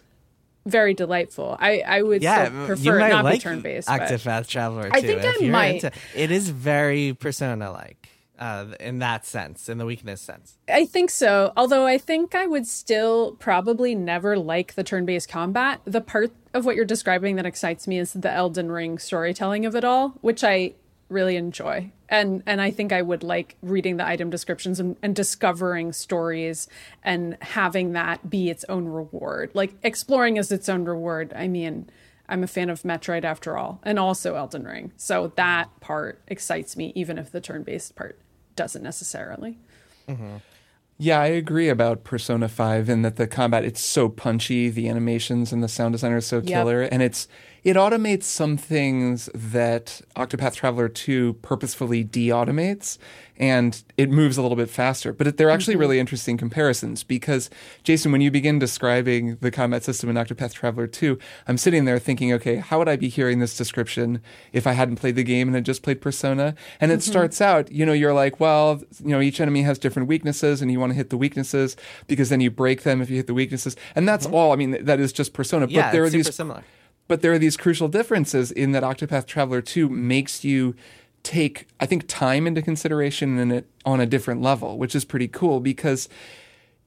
very 0.66 0.94
delightful. 0.94 1.56
I, 1.58 1.80
I 1.80 2.02
would 2.02 2.22
Yeah, 2.22 2.48
prefer 2.66 2.96
it 2.98 3.00
might 3.00 3.08
not 3.11 3.24
like 3.24 3.34
be 3.36 3.40
turn 3.40 3.61
based. 3.61 3.88
but- 3.88 4.00
Octopath 4.02 4.46
Traveler 4.46 4.84
too. 4.84 4.90
I 4.92 5.00
think 5.00 5.22
I 5.24 5.46
might. 5.48 5.84
into- 5.84 5.92
it 6.14 6.30
is 6.30 6.48
very 6.50 7.14
Persona 7.14 7.72
like 7.72 8.08
uh, 8.38 8.66
in 8.80 9.00
that 9.00 9.26
sense, 9.26 9.68
in 9.68 9.76
the 9.76 9.84
weakness 9.84 10.20
sense. 10.20 10.56
I 10.66 10.86
think 10.86 11.11
so. 11.11 11.52
Although 11.58 11.86
I 11.86 11.98
think 11.98 12.34
I 12.34 12.46
would 12.46 12.66
still 12.66 13.32
probably 13.38 13.94
never 13.94 14.38
like 14.38 14.74
the 14.74 14.82
turn 14.84 15.04
based 15.04 15.28
combat. 15.28 15.80
The 15.84 16.00
part 16.00 16.32
of 16.54 16.64
what 16.64 16.74
you're 16.74 16.86
describing 16.86 17.36
that 17.36 17.44
excites 17.44 17.86
me 17.86 17.98
is 17.98 18.14
the 18.14 18.30
Elden 18.32 18.72
Ring 18.72 18.98
storytelling 18.98 19.66
of 19.66 19.76
it 19.76 19.84
all, 19.84 20.14
which 20.22 20.42
I 20.42 20.72
really 21.11 21.36
enjoy. 21.36 21.92
And 22.08 22.42
and 22.46 22.61
I 22.61 22.70
think 22.70 22.92
I 22.92 23.02
would 23.02 23.22
like 23.22 23.56
reading 23.62 23.96
the 23.98 24.06
item 24.06 24.30
descriptions 24.30 24.80
and, 24.80 24.96
and 25.02 25.14
discovering 25.14 25.92
stories 25.92 26.68
and 27.02 27.36
having 27.40 27.92
that 27.92 28.30
be 28.30 28.50
its 28.50 28.64
own 28.68 28.86
reward. 28.86 29.50
Like 29.54 29.74
exploring 29.82 30.36
is 30.36 30.50
its 30.50 30.68
own 30.68 30.84
reward. 30.84 31.32
I 31.36 31.48
mean, 31.48 31.90
I'm 32.28 32.42
a 32.42 32.46
fan 32.46 32.70
of 32.70 32.82
Metroid 32.82 33.24
after 33.24 33.58
all, 33.58 33.80
and 33.82 33.98
also 33.98 34.36
Elden 34.36 34.64
Ring. 34.64 34.92
So 34.96 35.32
that 35.36 35.68
part 35.80 36.20
excites 36.28 36.76
me, 36.76 36.92
even 36.94 37.18
if 37.18 37.30
the 37.30 37.40
turn 37.40 37.64
based 37.64 37.96
part 37.96 38.18
doesn't 38.56 38.82
necessarily. 38.82 39.58
Mm-hmm. 40.08 40.36
Yeah, 41.02 41.20
I 41.20 41.26
agree 41.28 41.70
about 41.70 42.04
Persona 42.04 42.46
5 42.46 42.90
in 42.90 43.02
that 43.02 43.16
the 43.16 43.26
combat 43.26 43.64
it's 43.64 43.80
so 43.80 44.11
punchy, 44.11 44.68
the 44.68 44.86
animations 44.88 45.50
and 45.50 45.62
the 45.62 45.68
sound 45.68 45.92
design 45.92 46.12
are 46.12 46.20
so 46.20 46.36
Yep. 46.36 46.44
killer 46.46 46.82
and 46.82 47.02
it's 47.02 47.26
it 47.62 47.76
automates 47.76 48.24
some 48.24 48.56
things 48.56 49.28
that 49.34 50.00
Octopath 50.16 50.54
Traveler 50.54 50.88
2 50.88 51.34
purposefully 51.34 52.02
de-automates 52.04 52.98
and 53.40 53.82
it 53.96 54.11
moves 54.11 54.36
a 54.36 54.42
little 54.42 54.56
bit 54.56 54.68
faster. 54.68 55.14
But 55.14 55.38
they're 55.38 55.48
actually 55.48 55.74
mm-hmm. 55.74 55.80
really 55.80 55.98
interesting 55.98 56.36
comparisons 56.36 57.02
because 57.02 57.48
Jason 57.82 58.12
when 58.12 58.20
you 58.20 58.30
begin 58.30 58.58
describing 58.58 59.36
the 59.36 59.50
combat 59.50 59.82
system 59.82 60.11
in 60.11 60.16
Octopath 60.16 60.52
Traveler 60.52 60.86
2, 60.86 61.18
I'm 61.48 61.56
sitting 61.56 61.86
there 61.86 61.98
thinking, 61.98 62.34
okay, 62.34 62.56
how 62.56 62.78
would 62.78 62.88
I 62.88 62.96
be 62.96 63.08
hearing 63.08 63.38
this 63.38 63.56
description 63.56 64.20
if 64.52 64.66
I 64.66 64.72
hadn't 64.72 64.96
played 64.96 65.16
the 65.16 65.24
game 65.24 65.48
and 65.48 65.54
had 65.54 65.64
just 65.64 65.82
played 65.82 66.02
Persona? 66.02 66.54
And 66.80 66.92
it 66.92 66.96
mm-hmm. 66.96 67.11
starts 67.11 67.40
out, 67.40 67.72
you 67.72 67.86
know, 67.86 67.94
you're 67.94 68.12
like, 68.12 68.40
well, 68.40 68.82
you 69.02 69.08
know, 69.08 69.22
each 69.22 69.40
enemy 69.40 69.62
has 69.62 69.78
different 69.78 70.06
weaknesses 70.06 70.61
and 70.61 70.70
you 70.70 70.78
want 70.78 70.90
to 70.90 70.96
hit 70.96 71.08
the 71.08 71.16
weaknesses 71.16 71.76
because 72.08 72.28
then 72.28 72.40
you 72.40 72.50
break 72.50 72.82
them 72.82 73.00
if 73.00 73.08
you 73.08 73.16
hit 73.16 73.26
the 73.26 73.34
weaknesses. 73.34 73.74
And 73.94 74.06
that's 74.06 74.26
mm-hmm. 74.26 74.34
all. 74.34 74.52
I 74.52 74.56
mean, 74.56 74.84
that 74.84 75.00
is 75.00 75.14
just 75.14 75.32
Persona. 75.32 75.66
Yeah, 75.66 75.86
but 75.86 75.92
there 75.92 76.04
are 76.04 76.11
these 76.11 76.34
similar. 76.34 76.62
But 77.11 77.22
there 77.22 77.32
are 77.32 77.40
these 77.40 77.56
crucial 77.56 77.88
differences 77.88 78.52
in 78.52 78.70
that 78.70 78.84
Octopath 78.84 79.26
Traveler 79.26 79.61
2 79.61 79.88
makes 79.88 80.44
you 80.44 80.76
take, 81.24 81.66
I 81.80 81.84
think, 81.84 82.04
time 82.06 82.46
into 82.46 82.62
consideration 82.62 83.36
in 83.36 83.50
it 83.50 83.66
on 83.84 83.98
a 83.98 84.06
different 84.06 84.42
level, 84.42 84.78
which 84.78 84.94
is 84.94 85.04
pretty 85.04 85.26
cool 85.26 85.58
because 85.58 86.08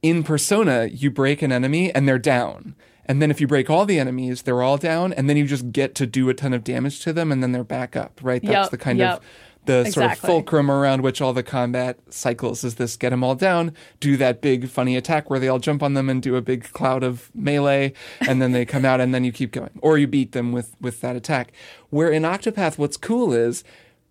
in 0.01 0.23
Persona, 0.23 0.85
you 0.85 1.11
break 1.11 1.41
an 1.41 1.51
enemy 1.51 1.93
and 1.93 2.07
they're 2.07 2.17
down. 2.17 2.73
And 3.05 3.21
then 3.21 3.31
if 3.31 3.41
you 3.41 3.47
break 3.47 3.69
all 3.69 3.85
the 3.85 3.99
enemies, 3.99 4.43
they're 4.43 4.61
all 4.61 4.77
down, 4.77 5.11
and 5.11 5.29
then 5.29 5.35
you 5.35 5.45
just 5.45 5.73
get 5.73 5.93
to 5.95 6.07
do 6.07 6.29
a 6.29 6.33
ton 6.33 6.53
of 6.53 6.63
damage 6.63 7.01
to 7.01 7.11
them, 7.11 7.29
and 7.29 7.43
then 7.43 7.51
they're 7.51 7.65
back 7.65 7.97
up, 7.97 8.21
right? 8.23 8.41
That's 8.41 8.67
Yep, 8.67 8.71
the 8.71 8.77
kind 8.77 8.99
yep. 8.99 9.17
of 9.17 9.25
the 9.65 9.89
sort 9.89 10.11
of 10.11 10.17
fulcrum 10.17 10.69
around 10.69 11.01
which 11.01 11.21
all 11.21 11.33
the 11.33 11.43
combat 11.43 11.97
cycles 12.09 12.63
is 12.63 12.75
this 12.75 12.95
get 12.95 13.11
them 13.11 13.23
all 13.23 13.35
down, 13.35 13.73
do 13.99 14.17
that 14.17 14.41
big 14.41 14.69
funny 14.69 14.95
attack 14.95 15.29
where 15.29 15.39
they 15.39 15.47
all 15.47 15.59
jump 15.59 15.81
on 15.81 15.93
them 15.93 16.09
and 16.09 16.21
do 16.21 16.35
a 16.35 16.41
big 16.41 16.71
cloud 16.71 17.03
of 17.03 17.31
melee, 17.33 17.93
and 18.27 18.41
then 18.41 18.51
they 18.51 18.65
come 18.65 18.85
out 18.85 18.99
and 18.99 19.13
then 19.13 19.23
you 19.23 19.31
keep 19.31 19.51
going. 19.51 19.71
Or 19.81 19.97
you 19.97 20.07
beat 20.07 20.31
them 20.31 20.51
with 20.51 20.75
with 20.81 21.01
that 21.01 21.15
attack. 21.15 21.53
Where 21.89 22.11
in 22.11 22.23
Octopath, 22.23 22.77
what's 22.77 22.97
cool 22.97 23.33
is 23.33 23.63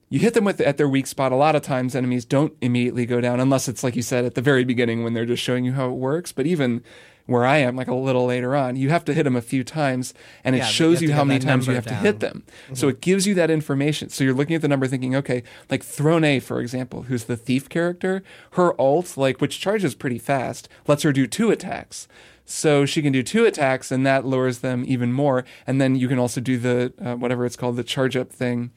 you 0.08 0.18
hit 0.18 0.34
them 0.34 0.44
with 0.44 0.60
at 0.60 0.76
their 0.76 0.88
weak 0.88 1.06
spot. 1.06 1.32
A 1.32 1.36
lot 1.36 1.56
of 1.56 1.62
times 1.62 1.96
enemies 1.96 2.24
don't 2.24 2.52
immediately 2.60 3.06
go 3.06 3.20
down 3.20 3.40
unless 3.40 3.66
it's 3.66 3.82
like 3.82 3.96
you 3.96 4.02
said 4.02 4.24
at 4.24 4.34
the 4.34 4.42
very 4.42 4.62
beginning 4.62 5.04
when 5.04 5.14
they're 5.14 5.24
just 5.24 5.42
showing 5.42 5.64
you 5.64 5.72
how 5.72 5.88
it 5.88 5.94
works. 5.94 6.32
But 6.32 6.46
even 6.46 6.82
where 7.26 7.46
I 7.46 7.58
am, 7.58 7.76
like 7.76 7.88
a 7.88 7.94
little 7.94 8.26
later 8.26 8.56
on, 8.56 8.76
you 8.76 8.88
have 8.90 9.04
to 9.06 9.14
hit 9.14 9.22
them 9.22 9.36
a 9.36 9.40
few 9.42 9.62
times 9.64 10.12
and 10.44 10.54
it 10.56 10.58
Yeah, 10.58 10.66
you 10.66 10.72
shows 10.72 10.94
have 11.00 11.02
you 11.02 11.12
how 11.14 11.24
many 11.24 11.38
times 11.40 11.66
you 11.66 11.72
number 11.74 11.88
have 11.90 11.98
to 11.98 12.02
hit 12.04 12.18
down. 12.18 12.42
them. 12.68 12.76
So 12.76 12.88
it 12.88 13.00
gives 13.00 13.26
you 13.26 13.34
that 13.34 13.50
information. 13.50 14.08
So 14.08 14.24
you're 14.24 14.34
looking 14.34 14.56
at 14.56 14.62
the 14.62 14.68
number 14.68 14.86
thinking, 14.88 15.14
okay, 15.16 15.42
like 15.70 15.82
Throné, 15.82 16.42
for 16.42 16.60
example, 16.60 17.02
who's 17.04 17.24
the 17.24 17.36
thief 17.36 17.68
character, 17.68 18.22
her 18.52 18.78
ult, 18.80 19.16
like 19.16 19.40
which 19.40 19.60
charges 19.60 19.94
pretty 19.94 20.18
fast, 20.18 20.68
lets 20.88 21.04
her 21.04 21.12
do 21.12 21.26
two 21.26 21.50
attacks. 21.50 22.08
So 22.44 22.84
she 22.84 23.02
can 23.02 23.12
do 23.12 23.22
two 23.22 23.44
attacks 23.44 23.92
and 23.92 24.04
that 24.04 24.26
lowers 24.26 24.58
them 24.58 24.84
even 24.86 25.12
more. 25.12 25.44
And 25.66 25.80
then 25.80 25.94
you 25.94 26.08
can 26.08 26.18
also 26.18 26.40
do 26.40 26.58
the 26.58 26.92
uh, 27.00 27.14
whatever 27.14 27.46
it's 27.46 27.56
called, 27.56 27.76
the 27.76 27.84
charge 27.84 28.16
up 28.16 28.30
thing 28.32 28.72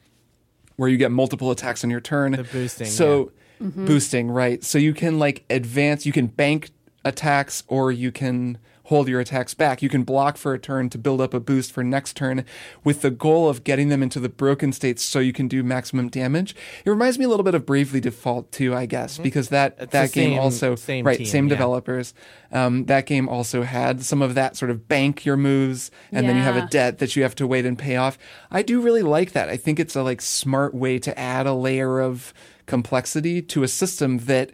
where 0.76 0.88
you 0.88 0.96
get 0.96 1.10
multiple 1.10 1.50
attacks 1.50 1.82
on 1.82 1.90
your 1.90 2.00
turn. 2.00 2.32
The 2.32 2.44
boosting, 2.44 2.86
So 2.86 3.32
boosting, 3.60 4.30
right. 4.30 4.62
So 4.62 4.78
you 4.78 4.92
can 4.94 5.18
like 5.18 5.44
advance, 5.50 6.06
you 6.06 6.12
can 6.12 6.26
bank 6.26 6.70
attacks 7.06 7.62
or 7.68 7.90
you 7.92 8.10
can 8.12 8.58
hold 8.84 9.08
your 9.08 9.18
attacks 9.18 9.52
back. 9.52 9.82
You 9.82 9.88
can 9.88 10.04
block 10.04 10.36
for 10.36 10.54
a 10.54 10.60
turn 10.60 10.88
to 10.90 10.98
build 10.98 11.20
up 11.20 11.34
a 11.34 11.40
boost 11.40 11.72
for 11.72 11.82
next 11.82 12.16
turn 12.16 12.44
with 12.84 13.02
the 13.02 13.10
goal 13.10 13.48
of 13.48 13.64
getting 13.64 13.88
them 13.88 14.00
into 14.00 14.20
the 14.20 14.28
broken 14.28 14.72
states 14.72 15.02
so 15.02 15.18
you 15.18 15.32
can 15.32 15.48
do 15.48 15.64
maximum 15.64 16.08
damage. 16.08 16.54
It 16.84 16.90
reminds 16.90 17.18
me 17.18 17.24
a 17.24 17.28
little 17.28 17.42
bit 17.42 17.56
of 17.56 17.66
Bravely 17.66 17.98
Default 17.98 18.52
too, 18.52 18.76
I 18.76 18.86
guess, 18.86 19.18
because 19.18 19.48
that 19.48 19.74
It's 19.80 19.90
that 19.90 20.12
game 20.12 20.30
same- 20.34 20.38
also 20.38 20.76
same 20.76 21.04
right 21.04 21.18
team, 21.18 21.26
same 21.26 21.46
yeah. 21.46 21.54
developers. 21.56 22.14
Um, 22.52 22.84
that 22.84 23.06
game 23.06 23.28
also 23.28 23.62
had 23.64 24.02
some 24.04 24.22
of 24.22 24.36
that 24.36 24.56
sort 24.56 24.70
of 24.70 24.86
bank 24.86 25.24
your 25.24 25.36
moves 25.36 25.90
and 26.12 26.28
then 26.28 26.36
you 26.36 26.42
have 26.42 26.54
a 26.56 26.68
debt 26.68 26.98
that 26.98 27.16
you 27.16 27.24
have 27.24 27.34
to 27.36 27.46
wait 27.46 27.66
and 27.66 27.76
pay 27.76 27.96
off. 27.96 28.16
I 28.52 28.62
do 28.62 28.80
really 28.80 29.02
like 29.02 29.32
that. 29.32 29.48
I 29.48 29.56
think 29.56 29.80
it's 29.80 29.96
a 29.96 30.04
like 30.04 30.20
smart 30.20 30.74
way 30.74 31.00
to 31.00 31.18
add 31.18 31.48
a 31.48 31.54
layer 31.54 31.98
of 31.98 32.32
complexity 32.66 33.42
to 33.42 33.64
a 33.64 33.68
system 33.68 34.18
that 34.18 34.52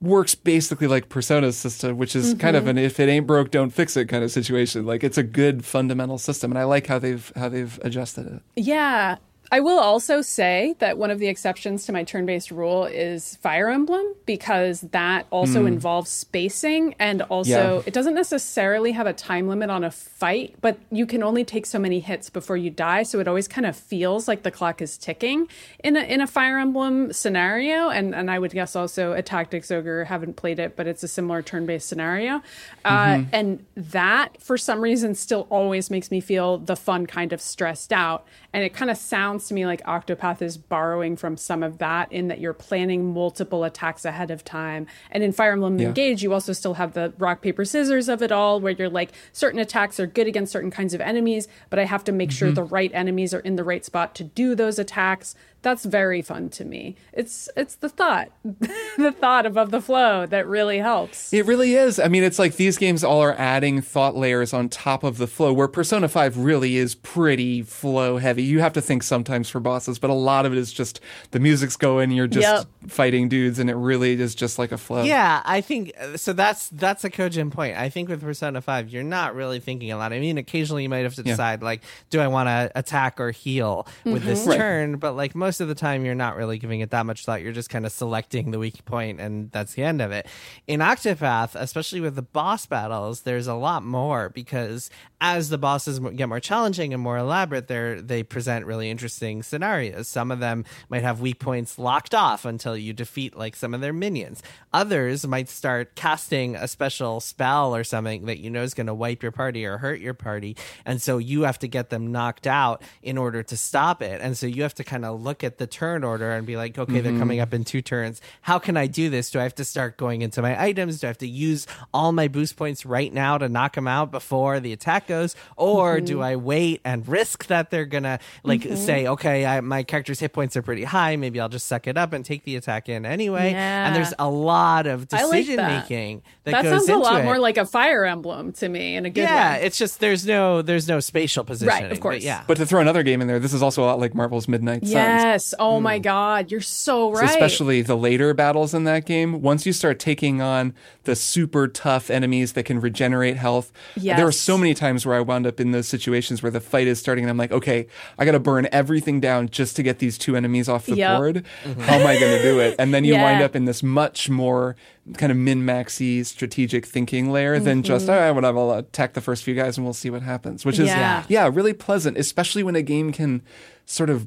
works 0.00 0.34
basically 0.34 0.86
like 0.86 1.08
Persona's 1.08 1.56
system, 1.56 1.96
which 1.96 2.14
is 2.14 2.34
kind 2.34 2.56
of 2.56 2.64
mm-hmm. 2.64 2.70
an 2.70 2.78
if 2.78 3.00
it 3.00 3.08
ain't 3.08 3.26
broke, 3.26 3.50
don't 3.50 3.70
fix 3.70 3.96
it 3.96 4.06
kind 4.06 4.22
of 4.22 4.30
situation. 4.30 4.84
Like 4.86 5.02
it's 5.02 5.18
a 5.18 5.22
good 5.22 5.64
fundamental 5.64 6.18
system, 6.18 6.52
and 6.52 6.58
I 6.58 6.64
like 6.64 6.86
how 6.86 6.98
they've 6.98 7.32
how 7.36 7.48
they've 7.48 7.78
adjusted 7.82 8.26
it. 8.26 8.42
Yeah. 8.56 9.16
I 9.52 9.60
will 9.60 9.78
also 9.78 10.22
say 10.22 10.74
that 10.80 10.98
one 10.98 11.10
of 11.10 11.18
the 11.18 11.28
exceptions 11.28 11.86
to 11.86 11.92
my 11.92 12.02
turn 12.02 12.26
based 12.26 12.50
rule 12.50 12.84
is 12.84 13.36
Fire 13.36 13.68
Emblem 13.68 14.04
because 14.26 14.80
that 14.80 15.26
also 15.30 15.66
involves 15.66 16.10
spacing 16.10 16.94
and 16.98 17.22
also 17.22 17.76
Yeah. 17.76 17.82
it 17.86 17.94
doesn't 17.94 18.14
necessarily 18.14 18.92
have 18.92 19.06
a 19.06 19.12
time 19.12 19.46
limit 19.48 19.70
on 19.70 19.84
a 19.84 19.90
fight, 19.90 20.56
but 20.60 20.78
you 20.90 21.06
can 21.06 21.22
only 21.22 21.44
take 21.44 21.64
so 21.66 21.78
many 21.78 22.00
hits 22.00 22.28
before 22.28 22.56
you 22.56 22.70
die. 22.70 23.04
So 23.04 23.20
it 23.20 23.28
always 23.28 23.46
kind 23.46 23.66
of 23.66 23.76
feels 23.76 24.26
like 24.26 24.42
the 24.42 24.50
clock 24.50 24.82
is 24.82 24.98
ticking 24.98 25.46
in 25.84 25.96
a, 25.96 26.00
in 26.00 26.20
a 26.20 26.26
Fire 26.26 26.58
Emblem 26.58 27.12
scenario. 27.12 27.88
And, 27.88 28.14
and 28.14 28.30
I 28.30 28.38
would 28.38 28.52
guess 28.52 28.74
also 28.74 29.12
a 29.12 29.22
Tactics 29.22 29.70
Ogre, 29.70 30.04
haven't 30.06 30.34
played 30.36 30.58
it, 30.58 30.74
but 30.76 30.86
it's 30.86 31.02
a 31.02 31.08
similar 31.08 31.42
turn 31.42 31.66
based 31.66 31.88
scenario. 31.88 32.42
Uh, 32.84 33.22
and 33.32 33.64
that, 33.76 34.40
for 34.42 34.56
some 34.58 34.80
reason, 34.80 35.14
still 35.14 35.46
always 35.50 35.90
makes 35.90 36.10
me 36.10 36.20
feel 36.20 36.58
the 36.58 36.76
fun 36.76 37.06
kind 37.06 37.32
of 37.32 37.40
stressed 37.40 37.92
out. 37.92 38.26
And 38.52 38.64
it 38.64 38.72
kind 38.72 38.90
of 38.90 38.96
sounds 38.96 39.35
to 39.44 39.54
me 39.54 39.66
like 39.66 39.82
Octopath 39.84 40.42
is 40.42 40.56
borrowing 40.56 41.16
from 41.16 41.36
some 41.36 41.62
of 41.62 41.78
that 41.78 42.10
in 42.10 42.28
that 42.28 42.40
you're 42.40 42.52
planning 42.52 43.12
multiple 43.12 43.64
attacks 43.64 44.04
ahead 44.04 44.30
of 44.30 44.44
time. 44.44 44.86
And 45.10 45.22
in 45.22 45.32
Fire 45.32 45.52
Emblem 45.52 45.78
Yeah. 45.78 45.88
Engage, 45.88 46.22
you 46.22 46.32
also 46.32 46.52
still 46.52 46.74
have 46.74 46.94
the 46.94 47.12
rock, 47.18 47.42
paper, 47.42 47.64
scissors 47.64 48.08
of 48.08 48.22
it 48.22 48.32
all, 48.32 48.60
where 48.60 48.72
you're 48.72 48.88
like, 48.88 49.12
certain 49.32 49.60
attacks 49.60 50.00
are 50.00 50.06
good 50.06 50.26
against 50.26 50.52
certain 50.52 50.70
kinds 50.70 50.94
of 50.94 51.00
enemies, 51.00 51.48
but 51.70 51.78
I 51.78 51.84
have 51.84 52.04
to 52.04 52.12
make 52.12 52.30
sure 52.30 52.48
mm-hmm. 52.48 52.54
the 52.54 52.64
right 52.64 52.90
enemies 52.94 53.32
are 53.34 53.40
in 53.40 53.56
the 53.56 53.64
right 53.64 53.84
spot 53.84 54.14
to 54.16 54.24
do 54.24 54.54
those 54.54 54.78
attacks. 54.78 55.34
That's 55.66 55.84
very 55.84 56.22
fun 56.22 56.48
to 56.50 56.64
me. 56.64 56.94
It's 57.12 57.48
it's 57.56 57.74
the 57.74 57.88
thought, 57.88 58.28
the 58.44 59.10
thought 59.10 59.46
above 59.46 59.72
the 59.72 59.80
flow 59.80 60.24
that 60.24 60.46
really 60.46 60.78
helps. 60.78 61.32
It 61.32 61.44
really 61.44 61.74
is. 61.74 61.98
I 61.98 62.06
mean, 62.06 62.22
it's 62.22 62.38
like 62.38 62.54
these 62.54 62.78
games 62.78 63.02
all 63.02 63.20
are 63.20 63.34
adding 63.36 63.80
thought 63.82 64.14
layers 64.14 64.52
on 64.52 64.68
top 64.68 65.02
of 65.02 65.18
the 65.18 65.26
flow, 65.26 65.52
where 65.52 65.66
Persona 65.66 66.06
5 66.06 66.38
really 66.38 66.76
is 66.76 66.94
pretty 66.94 67.62
flow 67.62 68.18
heavy. 68.18 68.44
You 68.44 68.60
have 68.60 68.74
to 68.74 68.80
think 68.80 69.02
sometimes 69.02 69.48
for 69.50 69.58
bosses, 69.58 69.98
but 69.98 70.08
a 70.08 70.14
lot 70.14 70.46
of 70.46 70.52
it 70.52 70.58
is 70.58 70.72
just 70.72 71.00
the 71.32 71.40
music's 71.40 71.76
going, 71.76 72.12
you're 72.12 72.28
just 72.28 72.46
Yep. 72.46 72.66
fighting 72.92 73.28
dudes, 73.28 73.58
and 73.58 73.68
it 73.68 73.74
really 73.74 74.12
is 74.20 74.36
just 74.36 74.60
like 74.60 74.70
a 74.70 74.78
flow. 74.78 75.02
Yeah, 75.02 75.42
I 75.44 75.62
think 75.62 75.92
uh, 76.00 76.16
so. 76.16 76.32
That's 76.32 76.68
that's 76.68 77.02
a 77.02 77.10
cogent 77.10 77.52
point. 77.52 77.76
I 77.76 77.88
think 77.88 78.08
with 78.08 78.20
Persona 78.20 78.60
Five, 78.60 78.88
you're 78.90 79.02
not 79.02 79.34
really 79.34 79.58
thinking 79.58 79.90
a 79.90 79.96
lot. 79.96 80.12
I 80.12 80.20
mean, 80.20 80.38
occasionally 80.38 80.84
you 80.84 80.88
might 80.88 80.98
have 81.02 81.16
to 81.16 81.22
Yeah. 81.22 81.32
decide 81.32 81.60
like, 81.60 81.82
do 82.10 82.20
I 82.20 82.28
want 82.28 82.46
to 82.48 82.70
attack 82.78 83.18
or 83.20 83.32
heal 83.32 83.88
with 84.04 84.22
this 84.22 84.46
Right. 84.46 84.58
turn? 84.58 84.96
But 84.98 85.16
like 85.16 85.34
most 85.34 85.55
of 85.60 85.68
the 85.68 85.74
time, 85.74 86.04
you're 86.04 86.14
not 86.14 86.36
really 86.36 86.58
giving 86.58 86.80
it 86.80 86.90
that 86.90 87.06
much 87.06 87.24
thought. 87.24 87.42
You're 87.42 87.52
just 87.52 87.70
kind 87.70 87.86
of 87.86 87.92
selecting 87.92 88.50
the 88.50 88.58
weak 88.58 88.84
point, 88.84 89.20
and 89.20 89.50
that's 89.50 89.74
the 89.74 89.82
end 89.82 90.00
of 90.00 90.12
it. 90.12 90.26
In 90.66 90.80
Octopath, 90.80 91.54
especially 91.54 92.00
with 92.00 92.14
the 92.14 92.22
boss 92.22 92.66
battles, 92.66 93.22
there's 93.22 93.46
a 93.46 93.54
lot 93.54 93.84
more 93.84 94.28
because 94.28 94.90
as 95.20 95.48
the 95.48 95.58
bosses 95.58 95.98
get 95.98 96.28
more 96.28 96.40
challenging 96.40 96.92
and 96.92 97.02
more 97.02 97.16
elaborate, 97.16 97.68
they 97.68 98.00
they 98.02 98.22
present 98.22 98.66
really 98.66 98.90
interesting 98.90 99.42
scenarios. 99.42 100.08
Some 100.08 100.30
of 100.30 100.40
them 100.40 100.64
might 100.88 101.02
have 101.02 101.20
weak 101.20 101.38
points 101.38 101.78
locked 101.78 102.14
off 102.14 102.44
until 102.44 102.76
you 102.76 102.92
defeat 102.92 103.36
like 103.36 103.56
some 103.56 103.72
of 103.72 103.80
their 103.80 103.92
minions. 103.92 104.42
Others 104.72 105.26
might 105.26 105.48
start 105.48 105.94
casting 105.94 106.54
a 106.54 106.68
special 106.68 107.20
spell 107.20 107.74
or 107.74 107.84
something 107.84 108.26
that 108.26 108.38
you 108.38 108.50
know 108.50 108.62
is 108.62 108.74
going 108.74 108.86
to 108.86 108.94
wipe 108.94 109.22
your 109.22 109.32
party 109.32 109.64
or 109.64 109.78
hurt 109.78 110.00
your 110.00 110.14
party, 110.14 110.56
and 110.84 111.00
so 111.00 111.18
you 111.18 111.42
have 111.42 111.58
to 111.60 111.68
get 111.68 111.90
them 111.90 112.12
knocked 112.12 112.46
out 112.46 112.82
in 113.02 113.16
order 113.16 113.42
to 113.42 113.56
stop 113.56 114.02
it. 114.02 114.20
And 114.20 114.36
so 114.36 114.46
you 114.46 114.62
have 114.62 114.74
to 114.74 114.84
kind 114.84 115.04
of 115.04 115.22
look 115.22 115.35
at 115.44 115.58
the 115.58 115.66
turn 115.66 116.04
order 116.04 116.32
and 116.32 116.46
be 116.46 116.56
like, 116.56 116.78
okay, 116.78 117.00
they're 117.00 117.12
mm-hmm. 117.12 117.20
coming 117.20 117.40
up 117.40 117.54
in 117.54 117.64
two 117.64 117.82
turns. 117.82 118.20
How 118.42 118.58
can 118.58 118.76
I 118.76 118.86
do 118.86 119.10
this? 119.10 119.30
Do 119.30 119.40
I 119.40 119.42
have 119.42 119.54
to 119.56 119.64
start 119.64 119.96
going 119.96 120.22
into 120.22 120.42
my 120.42 120.60
items? 120.60 121.00
Do 121.00 121.06
I 121.06 121.08
have 121.08 121.18
to 121.18 121.28
use 121.28 121.66
all 121.92 122.12
my 122.12 122.28
boost 122.28 122.56
points 122.56 122.86
right 122.86 123.12
now 123.12 123.38
to 123.38 123.48
knock 123.48 123.74
them 123.74 123.88
out 123.88 124.10
before 124.10 124.60
the 124.60 124.72
attack 124.72 125.06
goes, 125.06 125.36
or 125.56 126.00
do 126.00 126.14
mm-hmm. 126.14 126.22
I 126.22 126.36
wait 126.36 126.80
and 126.84 127.06
risk 127.06 127.46
that 127.46 127.70
they're 127.70 127.84
gonna 127.84 128.18
like 128.44 128.62
mm-hmm. 128.62 128.76
say, 128.76 129.06
okay, 129.06 129.46
I, 129.46 129.60
my 129.60 129.82
character's 129.82 130.20
hit 130.20 130.32
points 130.32 130.56
are 130.56 130.62
pretty 130.62 130.84
high, 130.84 131.16
maybe 131.16 131.40
I'll 131.40 131.48
just 131.48 131.66
suck 131.66 131.86
it 131.86 131.96
up 131.96 132.12
and 132.12 132.24
take 132.24 132.44
the 132.44 132.56
attack 132.56 132.88
in 132.88 133.06
anyway. 133.06 133.52
Yeah. 133.52 133.86
And 133.86 133.96
there's 133.96 134.14
a 134.18 134.28
lot 134.28 134.86
of 134.86 135.06
I 135.12 135.24
like 135.24 135.32
decision 135.32 135.56
that. 135.56 135.82
making 135.82 136.22
that, 136.44 136.50
That 136.52 136.62
goes 136.62 136.72
sounds 136.72 136.88
a 136.88 136.92
into 136.92 137.04
lot 137.04 137.20
it. 137.20 137.24
more 137.24 137.38
like 137.38 137.56
a 137.56 137.66
Fire 137.66 138.04
Emblem 138.04 138.52
to 138.54 138.68
me 138.68 138.96
in 138.96 139.06
a 139.06 139.10
good 139.10 139.22
yeah, 139.22 139.56
way. 139.56 139.64
it's 139.64 139.78
just 139.78 140.00
there's 140.00 140.26
no 140.26 140.62
there's 140.62 140.88
no 140.88 141.00
spatial 141.00 141.44
positioning. 141.44 141.90
of 141.90 142.00
course. 142.00 142.22
yeah. 142.22 142.44
But 142.46 142.56
to 142.58 142.66
throw 142.66 142.80
another 142.80 143.02
game 143.02 143.20
in 143.20 143.28
there, 143.28 143.38
this 143.38 143.52
is 143.52 143.62
also 143.62 143.82
a 143.82 143.86
lot 143.86 143.98
like 143.98 144.14
Marvel's 144.14 144.48
Midnight 144.48 144.82
Suns. 144.82 144.92
Yes. 144.92 145.24
Oh 145.58 145.80
my 145.80 145.98
hmm. 145.98 146.02
God. 146.02 146.50
You're 146.50 146.60
so 146.60 146.86
So 146.86 147.12
right. 147.12 147.28
especially 147.28 147.82
the 147.82 147.96
later 147.96 148.32
battles 148.32 148.72
in 148.72 148.84
that 148.84 149.04
game, 149.06 149.42
once 149.42 149.66
you 149.66 149.72
start 149.72 149.98
taking 149.98 150.40
on 150.40 150.72
the 151.04 151.16
super 151.16 151.68
tough 151.68 152.10
enemies 152.10 152.52
that 152.52 152.62
can 152.64 152.80
regenerate 152.80 153.36
health, 153.36 153.72
there 154.16 154.24
were 154.24 154.32
so 154.32 154.56
many 154.56 154.72
times 154.72 155.04
where 155.04 155.16
I 155.16 155.20
wound 155.20 155.46
up 155.46 155.60
in 155.60 155.72
those 155.72 155.88
situations 155.88 156.42
where 156.42 156.50
the 156.50 156.60
fight 156.60 156.86
is 156.86 156.98
starting 156.98 157.24
and 157.24 157.30
I'm 157.30 157.36
like, 157.36 157.52
okay, 157.52 157.86
I 158.18 158.24
got 158.24 158.32
to 158.32 158.40
burn 158.40 158.68
everything 158.72 159.20
down 159.20 159.48
just 159.48 159.76
to 159.76 159.82
get 159.82 159.98
these 159.98 160.16
two 160.16 160.36
enemies 160.36 160.68
off 160.68 160.86
the 160.86 160.96
Yep. 160.96 161.18
board. 161.18 161.44
Mm-hmm. 161.64 161.80
How 161.82 161.94
am 161.96 162.06
I 162.06 162.18
going 162.18 162.36
to 162.36 162.42
do 162.42 162.60
it? 162.60 162.76
And 162.78 162.94
then 162.94 163.04
you 163.04 163.14
wind 163.14 163.42
up 163.42 163.54
in 163.56 163.64
this 163.64 163.82
much 163.82 164.30
more 164.30 164.76
kind 165.14 165.30
of 165.30 165.38
min 165.38 165.64
maxy 165.64 166.24
strategic 166.24 166.86
thinking 166.86 167.30
layer 167.30 167.58
than 167.60 167.82
just, 167.82 168.06
mm-hmm. 168.06 168.14
all 168.14 168.20
right, 168.20 168.30
whatever, 168.32 168.58
I'll 168.58 168.72
attack 168.72 169.12
the 169.12 169.20
first 169.20 169.44
few 169.44 169.54
guys 169.54 169.76
and 169.76 169.84
we'll 169.84 169.94
see 169.94 170.10
what 170.10 170.22
happens, 170.22 170.64
which 170.64 170.78
is, 170.78 170.88
Yeah. 170.88 171.24
yeah, 171.28 171.50
really 171.52 171.72
pleasant, 171.72 172.16
especially 172.16 172.62
when 172.62 172.74
a 172.76 172.82
game 172.82 173.12
can 173.12 173.42
sort 173.84 174.10
of 174.10 174.26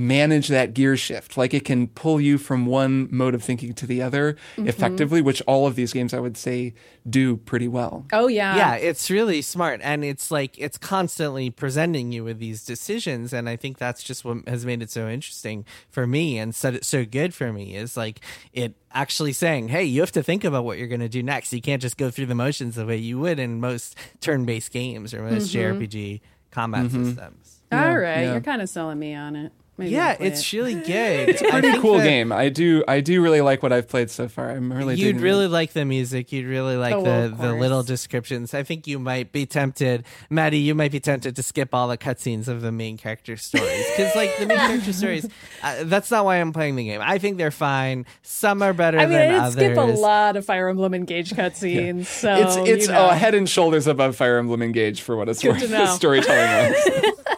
manage 0.00 0.48
that 0.48 0.72
gear 0.72 0.96
shift. 0.96 1.36
Like 1.36 1.52
it 1.52 1.64
can 1.64 1.88
pull 1.88 2.20
you 2.20 2.38
from 2.38 2.64
one 2.64 3.06
mode 3.10 3.34
of 3.34 3.42
thinking 3.42 3.74
to 3.74 3.86
the 3.86 4.00
other 4.02 4.36
Mm-hmm. 4.56 4.68
effectively, 4.68 5.20
which 5.20 5.42
all 5.46 5.66
of 5.66 5.74
these 5.76 5.92
games 5.92 6.14
I 6.14 6.20
would 6.20 6.36
say 6.36 6.72
do 7.08 7.36
pretty 7.36 7.68
well. 7.68 8.04
oh 8.12 8.26
yeah. 8.28 8.56
yeah 8.56 8.74
it's 8.74 9.10
really 9.10 9.40
smart 9.42 9.80
and 9.82 10.04
it's 10.04 10.30
like 10.30 10.58
it's 10.58 10.76
constantly 10.78 11.48
presenting 11.50 12.12
you 12.12 12.22
with 12.24 12.38
these 12.38 12.62
decisions 12.62 13.32
and 13.32 13.48
i 13.48 13.56
think 13.56 13.78
that's 13.78 14.02
just 14.02 14.22
what 14.22 14.46
has 14.46 14.66
made 14.66 14.82
it 14.82 14.90
so 14.90 15.08
interesting 15.08 15.64
for 15.88 16.06
me 16.06 16.36
and 16.38 16.54
so, 16.54 16.78
so 16.82 17.06
good 17.06 17.32
for 17.34 17.54
me 17.54 17.74
is 17.74 17.96
like 17.96 18.20
it 18.52 18.74
actually 18.92 19.32
saying 19.32 19.68
hey 19.68 19.82
you 19.82 20.00
have 20.02 20.12
to 20.12 20.22
think 20.22 20.44
about 20.44 20.62
what 20.62 20.76
you're 20.76 20.88
going 20.88 21.00
to 21.00 21.08
do 21.08 21.22
next 21.22 21.52
you 21.54 21.60
can't 21.62 21.80
just 21.80 21.96
go 21.96 22.10
through 22.10 22.26
the 22.26 22.34
motions 22.34 22.74
the 22.74 22.84
way 22.84 22.96
you 22.98 23.18
would 23.18 23.38
in 23.38 23.60
most 23.60 23.96
turn-based 24.20 24.70
games 24.70 25.14
or 25.14 25.22
most 25.22 25.54
jrpg 25.54 26.20
combat 26.50 26.90
systems 26.90 27.60
All 27.72 27.96
right. 27.96 28.22
yeah. 28.24 28.32
You're 28.32 28.40
kind 28.42 28.60
of 28.60 28.68
selling 28.68 28.98
me 28.98 29.14
on 29.14 29.36
it. 29.36 29.52
Maybe 29.80 29.90
yeah 29.92 30.16
it's 30.20 30.40
it. 30.40 30.56
really 30.56 30.74
good 30.86 31.28
it's 31.30 31.42
a 31.42 31.48
Pretty 31.48 31.78
cool 31.80 31.98
game. 31.98 32.30
I 32.32 32.48
do 32.48 32.84
I 32.86 33.00
do 33.00 33.20
really 33.22 33.40
like 33.40 33.62
what 33.62 33.72
I've 33.72 33.88
played 33.88 34.10
so 34.10 34.28
far. 34.28 34.50
I'm 34.50 34.72
really 34.72 34.94
You'd 34.94 35.04
digging 35.06 35.20
it. 35.20 35.24
really 35.24 35.46
like 35.48 35.72
the 35.72 35.84
music. 35.84 36.30
You'd 36.32 36.46
really 36.46 36.76
like 36.76 36.94
Oh, 36.94 37.02
the, 37.02 37.24
of 37.26 37.38
the 37.38 37.52
little 37.54 37.82
descriptions. 37.82 38.54
I 38.54 38.62
think 38.62 38.86
you 38.86 38.98
might 38.98 39.32
be 39.32 39.46
tempted, 39.46 40.04
Maddy. 40.28 40.58
You 40.58 40.74
might 40.74 40.92
be 40.92 41.00
tempted 41.00 41.34
to 41.36 41.42
skip 41.42 41.74
all 41.74 41.88
the 41.88 41.98
cutscenes 41.98 42.46
of 42.46 42.60
the 42.62 42.70
main 42.72 42.96
character 42.98 43.36
stories 43.36 43.84
because, 43.96 44.14
like, 44.14 44.36
the 44.38 44.46
main 44.46 44.58
character 44.58 44.92
stories. 44.92 45.26
Uh, 45.62 45.84
that's 45.84 46.10
not 46.10 46.24
why 46.24 46.36
I'm 46.36 46.52
playing 46.54 46.76
the 46.76 46.84
game. 46.84 47.00
I 47.02 47.18
think 47.18 47.36
they're 47.36 47.50
fine. 47.50 48.06
Some 48.22 48.62
are 48.62 48.72
better 48.72 48.98
I 48.98 49.02
mean, 49.02 49.12
than 49.12 49.20
I 49.20 49.32
did 49.32 49.38
others. 49.40 49.52
skip 49.52 49.76
a 49.76 49.80
lot 50.00 50.36
of 50.36 50.44
Fire 50.46 50.68
Emblem 50.68 50.94
Engage 50.94 51.30
cutscenes, 51.34 52.06
so 52.06 52.34
It's 52.34 52.56
it's 52.68 52.86
you 52.86 52.92
know. 52.92 53.06
uh, 53.06 53.14
head 53.14 53.34
and 53.34 53.46
shoulders 53.48 53.86
above 53.86 54.16
Fire 54.16 54.38
Emblem 54.38 54.62
Engage 54.62 55.02
for 55.02 55.16
what 55.16 55.28
it's 55.28 55.42
Good 55.42 55.52
worth. 55.52 55.62
to 55.62 55.68
know. 55.68 55.86
Storytelling 55.96 56.74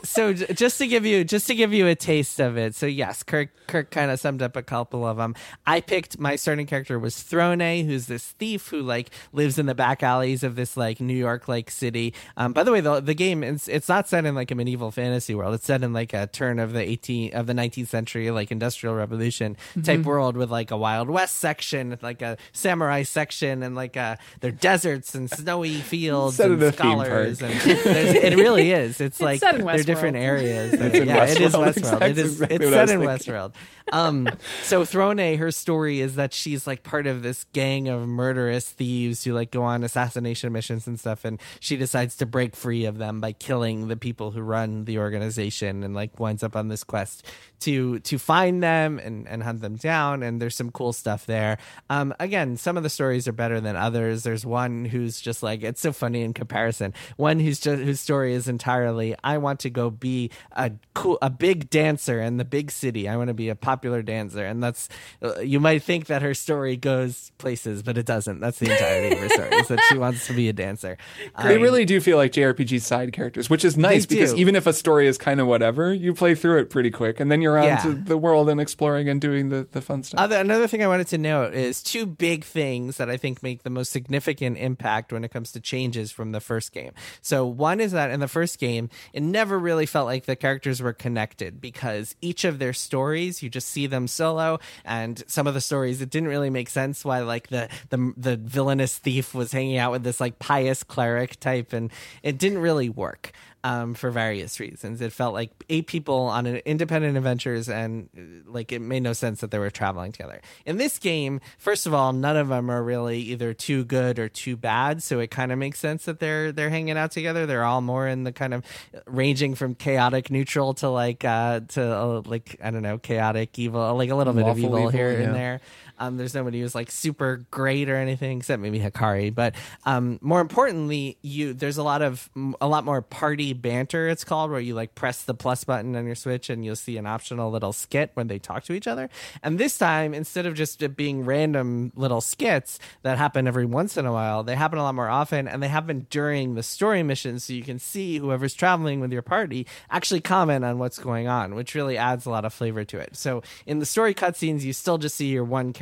so 0.05 0.33
just 0.33 0.79
to 0.79 0.87
give 0.87 1.07
you 1.07 1.25
just 1.25 1.47
to 1.47 1.55
give 1.55 1.73
you 1.73 1.87
a 1.87 1.95
taste 1.95 2.32
of 2.41 2.57
it. 2.57 2.75
So 2.75 2.87
yes, 2.87 3.23
Kirk 3.23 3.51
Kirk 3.67 3.91
kind 3.91 4.11
of 4.11 4.19
summed 4.21 4.43
up 4.43 4.57
a 4.57 4.63
couple 4.63 5.07
of 5.07 5.17
them. 5.17 5.35
I 5.67 5.81
picked 5.81 6.19
my 6.19 6.37
starting 6.37 6.67
character 6.67 6.99
was 6.99 7.15
Throné, 7.17 7.85
who's 7.87 8.07
this 8.07 8.25
thief 8.33 8.69
who 8.69 8.83
like 8.83 9.11
lives 9.33 9.59
in 9.59 9.67
the 9.67 9.75
back 9.75 10.03
alleys 10.03 10.43
of 10.43 10.57
this 10.57 10.77
like 10.77 11.01
New 11.01 11.17
York 11.17 11.49
like 11.49 11.71
city. 11.71 12.15
Um, 12.37 12.53
by 12.53 12.63
the 12.65 12.73
way, 12.73 12.81
the 12.81 13.01
the 13.01 13.15
game 13.15 13.43
it's 13.43 13.69
it's 13.69 13.89
not 13.89 14.09
set 14.09 14.25
in 14.27 14.35
like 14.35 14.51
a 14.51 14.55
medieval 14.55 14.91
fantasy 14.91 15.35
world. 15.35 15.55
It's 15.55 15.67
set 15.67 15.83
in 15.83 15.93
like 15.93 16.13
a 16.13 16.27
turn 16.27 16.59
of 16.59 16.73
the 16.73 16.81
18 16.83 17.35
of 17.35 17.47
the 17.47 17.53
19th 17.55 17.89
century 17.89 18.31
like 18.31 18.51
industrial 18.51 18.95
revolution 18.95 19.57
type 19.83 20.01
Mm-hmm. 20.01 20.09
world 20.09 20.37
with 20.37 20.51
like 20.51 20.71
a 20.71 20.77
Wild 20.77 21.09
West 21.11 21.37
section, 21.39 21.97
like 22.03 22.23
a 22.23 22.37
samurai 22.53 23.03
section, 23.03 23.63
and 23.63 23.75
like 23.75 23.97
a 23.97 24.19
there 24.41 24.49
are 24.49 24.53
deserts 24.53 25.15
and 25.15 25.31
snowy 25.31 25.75
fields 25.75 26.37
Set 26.37 26.51
and 26.51 26.63
in 26.63 26.69
a 26.69 26.73
theme 26.73 26.79
scholars. 26.79 27.41
park. 27.41 27.53
And 27.53 28.33
it 28.33 28.37
really 28.37 28.71
is. 28.73 29.01
It's 29.01 29.21
like 29.21 29.41
they're 29.41 29.53
different 29.83 30.17
Westworld. 30.17 30.21
areas. 30.23 30.73
It's 30.75 30.95
in 30.97 31.09
yeah, 31.09 31.25
it 31.25 31.41
is 31.41 31.53
Westworld, 31.53 31.75
Westworld. 31.75 32.11
It 32.11 32.19
is 32.19 32.22
is 32.25 32.41
exactly 32.41 32.67
it's 32.67 32.75
set 32.75 32.91
in 32.91 33.01
thinking. 33.01 33.09
Westworld. 33.09 33.53
Um, 33.93 34.29
so 34.63 34.83
Throné, 34.83 35.39
her 35.39 35.51
story 35.51 36.01
is 36.01 36.15
that 36.15 36.33
she's 36.33 36.67
like 36.67 36.83
part 36.83 37.07
of 37.07 37.23
this 37.23 37.45
gang 37.53 37.89
of 37.89 38.07
murderous 38.09 38.69
thieves 38.69 39.25
who 39.25 39.33
like 39.35 39.51
go 39.51 39.63
on 39.63 39.85
assassination 39.85 40.53
missions 40.53 40.87
and 40.87 40.99
stuff, 40.99 41.25
and 41.25 41.41
she 41.61 41.77
decides 41.77 42.17
to 42.17 42.27
break 42.27 42.57
free 42.57 42.85
of 42.85 42.99
them 42.99 43.21
by 43.21 43.33
killing 43.33 43.89
the 43.89 43.97
people 43.97 44.31
who 44.31 44.41
run 44.41 44.85
the 44.85 44.99
organization, 44.99 45.83
and 45.83 45.95
like 45.95 46.19
winds 46.19 46.43
up 46.43 46.57
on 46.57 46.69
this 46.69 46.85
quest 46.85 47.27
to 47.63 47.99
to 48.01 48.19
find 48.19 48.63
them 48.63 48.99
and 48.99 49.27
and 49.29 49.43
hunt 49.43 49.61
them 49.61 49.77
down. 49.77 50.23
And 50.23 50.41
there's 50.41 50.55
some 50.57 50.71
cool 50.71 50.93
stuff 50.93 51.27
there. 51.27 51.59
Um, 51.91 52.15
again, 52.21 52.57
some 52.57 52.77
of 52.77 52.83
the 52.83 52.91
stories 52.91 53.27
are 53.27 53.33
better 53.33 53.61
than 53.61 53.77
others. 53.77 54.23
There's 54.23 54.47
one 54.47 54.85
who's 54.85 55.21
just 55.21 55.43
like 55.43 55.63
it's 55.63 55.81
so 55.81 55.93
funny 55.93 56.23
in 56.23 56.33
comparison. 56.35 56.95
One 57.17 57.41
who's 57.41 57.59
just 57.61 57.83
whose 57.83 58.01
story 58.01 58.35
is 58.35 58.49
entirely 58.49 59.15
I 59.25 59.39
want 59.39 59.61
to 59.61 59.71
go 59.71 59.91
be 59.91 60.31
a 60.53 60.73
cool 60.95 61.19
a 61.23 61.31
big 61.31 61.71
dancer 61.71 62.21
in 62.21 62.37
the 62.37 62.45
big 62.45 62.71
city. 62.71 63.09
I 63.09 63.17
want 63.17 63.29
to 63.29 63.35
be 63.35 63.49
a 63.49 63.55
popular 63.57 64.03
dancer, 64.03 64.45
and 64.45 64.63
that's 64.63 64.89
uh, 65.23 65.41
you 65.41 65.61
might 65.61 65.83
think 65.83 66.07
that 66.07 66.23
her 66.23 66.35
story 66.35 66.77
goes 66.77 67.33
places, 67.39 67.83
but 67.83 67.97
it 67.99 68.07
doesn't. 68.07 68.41
That's 68.41 68.59
the 68.59 68.71
entirety 68.71 69.15
of 69.15 69.21
her 69.21 69.29
story. 69.29 69.49
Is 69.57 69.69
that 69.69 69.81
she 69.89 69.99
wants 69.99 70.27
to 70.27 70.33
be 70.33 70.49
a 70.49 70.53
dancer. 70.53 70.97
They 71.43 71.57
Um, 71.57 71.63
really 71.63 71.85
do 71.85 72.01
feel 72.01 72.17
like 72.17 72.33
JRPG 72.33 72.81
side 72.81 73.13
characters, 73.13 73.49
which 73.49 73.65
is 73.65 73.77
nice 73.77 74.07
because 74.07 74.33
do. 74.33 74.39
even 74.41 74.57
if 74.57 74.67
a 74.67 74.73
story 74.73 75.07
is 75.07 75.19
kind 75.19 75.41
of 75.41 75.47
whatever, 75.47 75.93
you 75.95 76.13
play 76.15 76.35
through 76.35 76.59
it 76.61 76.71
pretty 76.71 76.91
quick, 76.91 77.21
and 77.21 77.31
then 77.31 77.41
you're 77.41 77.52
on 77.59 77.65
Yeah. 77.65 77.95
the 77.97 78.17
world 78.19 78.49
and 78.49 78.61
exploring 78.61 79.09
and 79.09 79.21
doing 79.21 79.49
the, 79.49 79.67
the 79.71 79.81
fun 79.81 80.03
stuff. 80.03 80.21
Other, 80.21 80.37
another 80.37 80.67
thing 80.67 80.83
I 80.83 80.87
wanted 80.89 81.09
to 81.09 81.19
note 81.19 81.55
is 81.55 81.83
two 81.83 82.07
big 82.07 82.45
things 82.45 82.97
that 82.97 83.09
I 83.11 83.17
think 83.17 83.43
make 83.43 83.63
the 83.63 83.71
most 83.71 83.91
significant 83.93 84.59
impact 84.59 85.13
when 85.13 85.25
it 85.25 85.31
comes 85.31 85.53
to 85.53 85.61
changes 85.61 86.11
from 86.13 86.33
the 86.33 86.41
first 86.41 86.73
game. 86.73 86.93
So, 87.21 87.47
one 87.47 87.81
is 87.81 87.93
that 87.93 88.11
in 88.11 88.21
the 88.21 88.29
first 88.29 88.59
game, 88.59 88.89
it 89.13 89.23
never 89.23 89.59
really 89.59 89.87
felt 89.87 90.07
like 90.07 90.27
the 90.27 90.37
characters 90.37 90.81
were 90.83 90.93
connected 90.93 91.61
because 91.61 92.15
each 92.21 92.45
of 92.45 92.59
their 92.59 92.73
stories, 92.73 93.43
you 93.43 93.49
just 93.51 93.69
see 93.69 93.87
them 93.87 94.07
solo, 94.09 94.59
and 94.85 95.23
some 95.27 95.47
of 95.47 95.55
the 95.55 95.61
stories, 95.61 96.01
it 96.01 96.11
didn't 96.11 96.29
really 96.29 96.51
make 96.51 96.69
sense 96.69 97.05
why, 97.05 97.21
like, 97.21 97.49
the, 97.49 97.69
the, 97.91 98.13
the 98.17 98.37
villainous 98.37 98.97
thief 98.99 99.35
was 99.35 99.53
hanging 99.53 99.77
out 99.79 99.93
with 99.93 100.03
this, 100.05 100.21
like, 100.21 100.39
pious 100.39 100.83
cleric 100.83 101.39
type, 101.41 101.73
and 101.73 101.91
it 102.23 102.39
didn't 102.39 102.59
really 102.59 102.89
work 102.89 103.33
um, 103.65 103.95
for 103.95 104.11
various 104.11 104.59
reasons. 104.59 105.01
It 105.01 105.13
felt 105.13 105.35
like 105.35 105.51
eight 105.69 105.87
people 105.87 106.17
on 106.17 106.47
an 106.47 106.57
independent 106.65 107.17
adventures, 107.17 107.69
and 107.69 108.09
uh, 108.17 108.51
like 108.51 108.73
it 108.73 108.81
made 108.81 109.03
no 109.03 109.13
sense 109.13 109.41
that 109.41 109.51
they 109.51 109.59
were 109.59 109.71
traveling 109.71 110.13
together. 110.13 110.41
In 110.67 110.79
this 110.79 110.99
game, 110.99 111.41
first 111.59 111.87
of 111.87 111.95
all, 111.95 112.13
none 112.13 112.37
of 112.37 112.49
them 112.49 112.71
are 112.71 112.83
really 112.83 113.19
either 113.19 113.55
too 113.55 113.85
good 113.85 114.19
or 114.19 114.29
too 114.29 114.57
bad, 114.57 115.03
so 115.03 115.21
it 115.21 115.31
kind 115.31 115.53
of 115.53 115.59
makes 115.59 115.79
sense 115.79 116.05
that 116.07 116.19
they're 116.19 116.51
they're 116.53 116.71
hanging 116.71 116.99
out 116.99 117.13
together. 117.13 117.47
They're 117.47 117.65
all 117.65 117.81
more 117.81 118.09
in 118.09 118.25
the 118.25 118.33
kind 118.33 118.55
of 118.55 118.65
ranging 119.07 119.55
from 119.55 119.75
chaotic 119.75 120.31
neutral 120.31 120.75
to 120.75 120.89
like 120.89 121.25
uh, 121.25 121.61
to 121.69 121.83
uh, 121.83 122.23
like 122.25 122.57
I 122.63 122.71
don't 122.71 122.83
know 122.83 122.99
chaotic 122.99 123.59
evil, 123.59 123.95
like 123.95 124.11
a 124.11 124.17
little 124.17 124.33
bit 124.33 124.47
of 124.47 124.59
evil, 124.59 124.79
evil, 124.79 124.91
here 124.91 125.13
yeah. 125.13 125.27
and 125.27 125.35
there. 125.35 125.61
Um, 125.99 126.17
there's 126.17 126.35
nobody 126.35 126.61
who's 126.61 126.75
like 126.75 126.91
super 126.91 127.47
great 127.51 127.89
or 127.89 127.97
anything 127.97 128.39
except 128.39 128.63
maybe 128.63 128.79
Hikari. 128.79 129.35
But 129.35 129.55
um, 129.85 130.19
more 130.21 130.41
importantly, 130.41 131.19
you 131.23 131.55
there's 131.55 131.79
a 131.79 131.83
lot 131.83 132.03
of 132.03 132.29
a 132.61 132.69
lot 132.69 132.85
more 132.85 133.03
party 133.03 133.53
banter. 133.53 134.09
It's 134.09 134.25
called 134.25 134.51
where 134.51 134.61
you 134.61 134.75
like 134.75 134.95
press 134.95 135.23
the 135.23 135.35
plus 135.35 135.65
button 135.65 135.97
on 135.97 136.07
your 136.07 136.15
Switch 136.15 136.51
and 136.51 136.65
you'll 136.65 136.77
see 136.77 136.97
an 136.97 137.07
optional 137.07 137.51
little 137.51 137.73
skit 137.73 138.11
when 138.15 138.29
they 138.29 138.39
talk 138.39 138.65
to 138.65 138.73
each 138.73 138.87
other. 138.87 139.11
And 139.43 139.59
this 139.59 139.79
time, 139.79 140.15
instead 140.15 140.47
of 140.47 140.55
just 140.55 140.83
it 140.83 140.97
being 140.97 141.25
random 141.25 141.93
little 141.95 142.21
skits 142.21 142.79
that 143.03 143.19
happen 143.19 143.47
every 143.47 143.67
once 143.67 143.97
in 143.97 144.07
a 144.07 144.13
while, 144.13 144.43
they 144.43 144.57
happen 144.57 144.79
a 144.79 144.83
lot 144.83 144.95
more 144.95 145.09
often 145.09 145.49
and 145.49 145.63
they 145.63 145.69
happen 145.69 146.07
during 146.11 146.55
the 146.55 146.63
story 146.63 147.03
missions, 147.03 147.45
so 147.45 147.53
you 147.53 147.63
can 147.63 147.79
see 147.79 148.19
whoever's 148.19 148.55
traveling 148.55 149.01
with 149.01 149.13
your 149.13 149.23
party 149.23 149.67
actually 149.91 150.21
comment 150.21 150.65
on 150.65 150.79
what's 150.79 150.99
going 150.99 151.29
on, 151.29 151.55
which 151.55 151.75
really 151.75 151.97
adds 151.97 152.27
a 152.27 152.31
lot 152.31 152.45
of 152.45 152.53
flavor 152.53 152.85
to 152.85 152.99
it. 152.99 153.17
So 153.17 153.43
in 153.67 153.79
the 153.79 153.87
story 153.87 154.15
cutscenes, 154.15 154.63
you 154.63 154.73
still 154.73 154.99
just 154.99 155.17
see 155.17 155.27
your 155.27 155.45
one 155.45 155.73
character, 155.73 155.82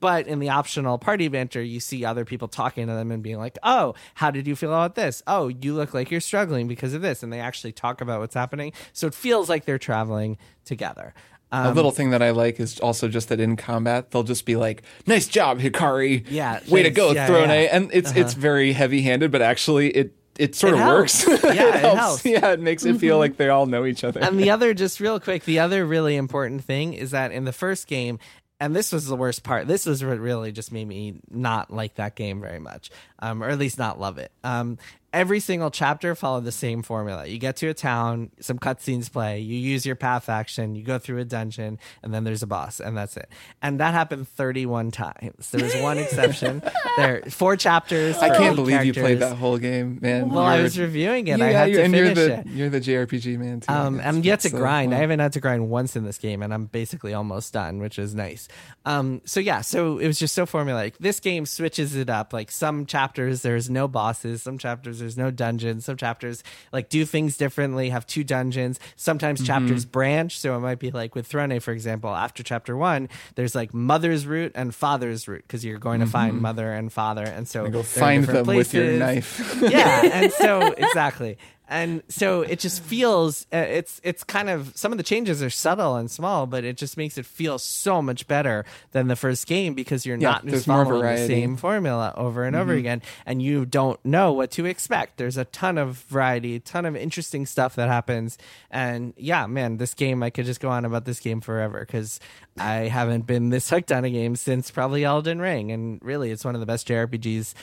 but 0.00 0.26
in 0.26 0.38
the 0.38 0.48
optional 0.48 0.98
party 0.98 1.28
banter, 1.28 1.62
you 1.62 1.80
see 1.80 2.04
other 2.04 2.24
people 2.24 2.48
talking 2.48 2.86
to 2.86 2.92
them 2.92 3.10
and 3.10 3.22
being 3.22 3.38
like, 3.38 3.58
"Oh, 3.62 3.94
how 4.14 4.30
did 4.30 4.46
you 4.46 4.56
feel 4.56 4.70
about 4.70 4.94
this? 4.94 5.22
Oh, 5.26 5.48
you 5.48 5.74
look 5.74 5.94
like 5.94 6.10
you're 6.10 6.20
struggling 6.20 6.66
because 6.68 6.94
of 6.94 7.02
this," 7.02 7.22
and 7.22 7.32
they 7.32 7.40
actually 7.40 7.72
talk 7.72 8.00
about 8.00 8.20
what's 8.20 8.34
happening. 8.34 8.72
So 8.92 9.06
it 9.06 9.14
feels 9.14 9.48
like 9.48 9.64
they're 9.64 9.78
traveling 9.78 10.38
together. 10.64 11.14
a 11.52 11.72
little 11.72 11.92
thing 11.92 12.10
that 12.10 12.22
I 12.22 12.30
like 12.30 12.58
is 12.60 12.80
also 12.80 13.06
just 13.08 13.28
that 13.28 13.38
in 13.40 13.56
combat 13.56 14.10
they'll 14.10 14.24
just 14.24 14.44
be 14.46 14.56
like, 14.56 14.82
"Nice 15.06 15.28
job, 15.28 15.60
Hikari! 15.60 16.26
Yeah, 16.28 16.60
way 16.68 16.82
to 16.82 16.90
go, 16.90 17.12
Yeah, 17.12 17.28
Throné!" 17.28 17.46
yeah. 17.62 17.66
Uh-huh. 17.68 17.76
And 17.76 17.90
it's 17.92 18.12
it's 18.16 18.34
very 18.34 18.72
heavy 18.72 19.02
handed, 19.02 19.30
but 19.30 19.42
actually 19.42 19.90
it 19.90 20.12
it 20.38 20.54
sort 20.54 20.72
It 20.74 20.74
of 20.74 20.80
helps. 20.80 21.26
works. 21.26 21.44
Yeah, 21.44 21.68
it 21.68 21.74
helps. 21.96 22.22
Mm-hmm. 22.22 22.28
Yeah, 22.28 22.50
it 22.52 22.60
makes 22.60 22.84
it 22.84 22.98
feel 22.98 23.16
like 23.16 23.38
they 23.38 23.48
all 23.48 23.64
know 23.64 23.86
each 23.86 24.04
other. 24.04 24.20
and 24.22 24.38
the 24.38 24.50
other, 24.54 24.74
just 24.74 25.00
real 25.00 25.18
quick, 25.18 25.44
the 25.44 25.60
other 25.60 25.86
really 25.86 26.14
important 26.16 26.62
thing 26.62 26.92
is 26.92 27.12
that 27.12 27.32
in 27.32 27.44
the 27.44 27.52
first 27.54 27.86
game, 27.86 28.18
and 28.60 28.74
this 28.74 28.92
was 28.92 29.06
the 29.06 29.16
worst 29.16 29.42
part. 29.42 29.66
This 29.66 29.86
was 29.86 30.04
what 30.04 30.18
really 30.18 30.52
just 30.52 30.72
made 30.72 30.88
me 30.88 31.20
not 31.30 31.70
like 31.72 31.96
that 31.96 32.14
game 32.14 32.40
very 32.40 32.58
much, 32.58 32.90
um, 33.18 33.42
or 33.42 33.48
at 33.48 33.58
least 33.58 33.78
not 33.78 34.00
love 34.00 34.18
it. 34.18 34.32
Um, 34.44 34.78
every 35.12 35.40
single 35.40 35.70
chapter 35.70 36.14
followed 36.14 36.44
the 36.44 36.52
same 36.52 36.82
formula. 36.82 37.26
You 37.26 37.38
get 37.38 37.56
to 37.56 37.68
a 37.68 37.74
town, 37.74 38.30
some 38.40 38.58
cutscenes 38.58 39.10
play, 39.10 39.40
you 39.40 39.56
use 39.56 39.86
your 39.86 39.96
path 39.96 40.28
action, 40.28 40.74
you 40.74 40.82
go 40.82 40.98
through 40.98 41.18
a 41.18 41.24
dungeon, 41.24 41.78
and 42.02 42.12
then 42.12 42.24
there's 42.24 42.42
a 42.42 42.46
boss, 42.46 42.80
and 42.80 42.96
that's 42.96 43.16
it. 43.16 43.28
And 43.62 43.80
that 43.80 43.94
happened 43.94 44.28
31 44.28 44.90
times. 44.90 45.50
There 45.50 45.64
was 45.64 45.74
one 45.76 45.98
exception. 45.98 46.62
there, 46.96 47.22
four 47.30 47.56
chapters. 47.56 48.16
I 48.18 48.28
can't 48.28 48.52
eight 48.52 48.56
believe 48.56 48.84
you 48.84 48.92
played 48.92 49.20
that 49.20 49.36
whole 49.36 49.58
game, 49.58 49.98
man. 50.02 50.28
Well, 50.28 50.44
I 50.44 50.54
You're- 50.54 50.62
was 50.64 50.78
reviewing 50.78 51.28
it. 51.28 51.38
Yeah, 51.38 51.44
I 51.44 51.48
had 51.52 51.72
to 51.72 51.82
and 51.82 51.92
finish 51.94 52.16
you're 52.16 52.28
the 52.28 52.38
it. 52.40 52.46
you're 52.48 52.68
the 52.70 52.80
JRPG 52.80 53.38
man 53.38 53.60
too. 53.60 53.72
Um, 53.72 54.00
I'm 54.04 54.22
yet 54.22 54.40
to 54.40 54.48
it's, 54.48 54.54
uh, 54.54 54.58
grind. 54.58 54.94
I 54.94 54.98
haven't 54.98 55.20
had 55.20 55.32
to 55.34 55.40
grind 55.40 55.68
once 55.70 55.96
in 55.96 56.04
this 56.04 56.18
game, 56.18 56.42
and 56.42 56.52
I'm 56.52 56.66
basically 56.66 57.14
almost 57.14 57.52
done, 57.52 57.78
which 57.78 57.98
is 57.98 58.14
nice. 58.14 58.48
Um, 58.84 59.22
so 59.24 59.40
yeah, 59.40 59.60
so 59.62 59.98
it 59.98 60.06
was 60.06 60.18
just 60.18 60.34
so 60.34 60.46
formulaic. 60.46 60.94
This 60.98 61.20
game 61.20 61.46
switches 61.46 61.96
it 61.96 62.10
up. 62.10 62.32
Like 62.32 62.50
some 62.50 62.86
chapters, 62.86 63.42
there's 63.42 63.70
no 63.70 63.88
bosses. 63.88 64.42
Some 64.42 64.58
chapters, 64.58 64.95
there's 64.98 65.16
no 65.16 65.30
dungeons. 65.30 65.84
Some 65.84 65.96
chapters 65.96 66.42
like 66.72 66.88
do 66.88 67.04
things 67.04 67.36
differently, 67.36 67.90
have 67.90 68.06
two 68.06 68.24
dungeons. 68.24 68.80
Sometimes 68.96 69.40
Mm-hmm. 69.40 69.46
chapters 69.46 69.84
branch. 69.84 70.38
So 70.38 70.56
it 70.56 70.60
might 70.60 70.78
be 70.78 70.90
like 70.90 71.14
with 71.14 71.28
Throné, 71.28 71.60
for 71.60 71.72
example. 71.72 72.10
After 72.14 72.42
chapter 72.42 72.76
one, 72.76 73.08
there's 73.34 73.54
like 73.54 73.74
mother's 73.74 74.26
route 74.26 74.52
and 74.54 74.74
father's 74.74 75.28
route 75.28 75.42
because 75.46 75.64
you're 75.64 75.78
going 75.78 76.00
to 76.00 76.06
find 76.06 76.40
mother 76.40 76.72
and 76.72 76.92
father, 76.92 77.24
and 77.24 77.46
so 77.48 77.64
Mm-hmm. 77.64 77.72
Go 77.72 77.82
find 77.82 78.24
them 78.24 78.44
different 78.44 78.58
with 78.58 78.74
your 78.74 78.92
knife. 78.92 79.56
yeah 79.62 80.02
and 80.12 80.32
so 80.32 80.60
exactly 80.78 81.38
and 81.68 82.02
so 82.08 82.42
it 82.42 82.58
just 82.60 82.82
feels 82.82 83.46
uh, 83.52 83.56
it's 83.56 84.00
it's 84.04 84.22
kind 84.22 84.48
of 84.48 84.72
some 84.76 84.92
of 84.92 84.98
the 84.98 85.04
changes 85.04 85.42
are 85.42 85.50
subtle 85.50 85.96
and 85.96 86.10
small 86.10 86.46
but 86.46 86.62
it 86.64 86.76
just 86.76 86.96
makes 86.96 87.18
it 87.18 87.26
feel 87.26 87.58
so 87.58 88.00
much 88.00 88.26
better 88.28 88.64
than 88.92 89.08
the 89.08 89.16
first 89.16 89.46
game 89.46 89.74
because 89.74 90.06
you're 90.06 90.16
Yeah, 90.16 90.30
not 90.32 90.46
just 90.46 90.66
following 90.66 91.02
the. 91.02 91.06
Mm-hmm. 91.08 91.26
same 91.26 91.56
formula 91.56 92.14
over 92.16 92.44
and 92.44 92.54
over 92.54 92.72
again 92.72 93.02
and 93.24 93.42
you 93.42 93.66
don't 93.66 93.98
know 94.04 94.32
what 94.32 94.50
to 94.52 94.64
expect 94.66 95.16
there's 95.16 95.36
a 95.36 95.44
ton 95.46 95.76
of 95.78 95.96
variety 96.08 96.56
a 96.56 96.60
ton 96.60 96.86
of 96.86 96.94
interesting 96.94 97.46
stuff 97.46 97.74
that 97.74 97.88
happens 97.88 98.38
and 98.70 99.12
yeah 99.16 99.46
man 99.46 99.76
this 99.78 99.94
game 99.94 100.22
i 100.22 100.30
could 100.30 100.44
just 100.46 100.60
go 100.60 100.68
on 100.68 100.84
about 100.84 101.04
this 101.04 101.18
game 101.20 101.40
forever 101.40 101.80
because 101.80 102.20
i 102.58 102.88
haven't 102.88 103.26
been 103.26 103.50
this 103.50 103.68
hooked 103.70 103.90
on 103.90 104.04
a 104.04 104.10
game 104.10 104.36
since 104.36 104.70
probably 104.70 105.04
elden 105.04 105.40
ring 105.40 105.72
and 105.72 105.98
really 106.02 106.30
it's 106.30 106.44
one 106.44 106.54
of 106.54 106.60
the 106.60 106.66
best 106.66 106.86
jrpgs 106.86 107.54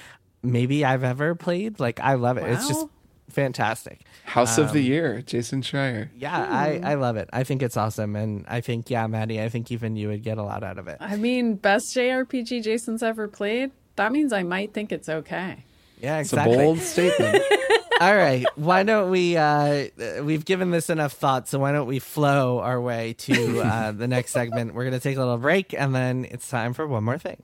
maybe 0.42 0.84
i've 0.84 1.04
ever 1.06 1.36
played 1.36 1.80
like 1.80 2.00
i 2.02 2.16
love 2.16 2.38
it 2.38 2.44
it's 2.52 2.68
just 2.68 2.82
Wow. 2.82 2.90
Fantastic 3.34 4.02
House 4.26 4.58
of 4.58 4.72
the 4.72 4.80
Um, 4.80 4.86
Year, 4.86 5.22
Jason 5.22 5.62
Schreier. 5.62 6.10
yeah, 6.16 6.38
I, 6.50 6.80
I 6.84 6.94
love 6.96 7.18
it. 7.18 7.30
I 7.34 7.44
think 7.44 7.62
it's 7.62 7.76
awesome. 7.76 8.16
And 8.16 8.46
I 8.48 8.62
think, 8.62 8.90
yeah, 8.90 9.06
Maddy, 9.08 9.42
I 9.42 9.50
think 9.50 9.72
even 9.72 9.96
you 9.96 10.08
would 10.08 10.24
get 10.24 10.38
a 10.38 10.44
lot 10.44 10.64
out 10.64 10.78
of 10.78 10.88
it. 10.88 10.98
I 11.00 11.16
mean, 11.18 11.56
best 11.56 11.96
JRPG 11.96 12.64
Jason's 12.64 13.04
ever 13.04 13.28
played. 13.28 13.72
That 13.98 14.12
means 14.12 14.32
I 14.34 14.44
might 14.44 14.74
think 14.74 14.92
it's 14.92 15.10
okay. 15.10 15.66
Yeah, 16.00 16.20
It's 16.20 16.32
exactly. 16.34 16.56
a 16.56 16.58
bold 16.58 16.80
statement. 16.80 17.44
All 18.02 18.16
right. 18.16 18.44
Why 18.56 18.84
don't 18.84 19.10
we, 19.12 19.38
uh, 19.38 19.44
uh, 19.44 20.24
we've 20.24 20.44
given 20.46 20.72
this 20.72 20.90
enough 20.90 21.14
thought, 21.14 21.48
so 21.48 21.60
why 21.60 21.72
don't 21.72 21.88
we 21.88 22.00
flow 22.00 22.60
our 22.60 22.82
way 22.82 23.14
to 23.20 23.62
uh, 23.62 23.92
the 23.94 24.08
next 24.08 24.32
segment? 24.32 24.74
We're 24.74 24.84
going 24.84 24.94
to 24.94 25.00
take 25.00 25.16
a 25.16 25.20
little 25.20 25.38
break, 25.38 25.74
and 25.74 25.94
then 25.96 26.26
it's 26.30 26.50
time 26.50 26.74
for 26.74 26.88
one 26.88 27.04
more 27.04 27.18
thing. 27.20 27.42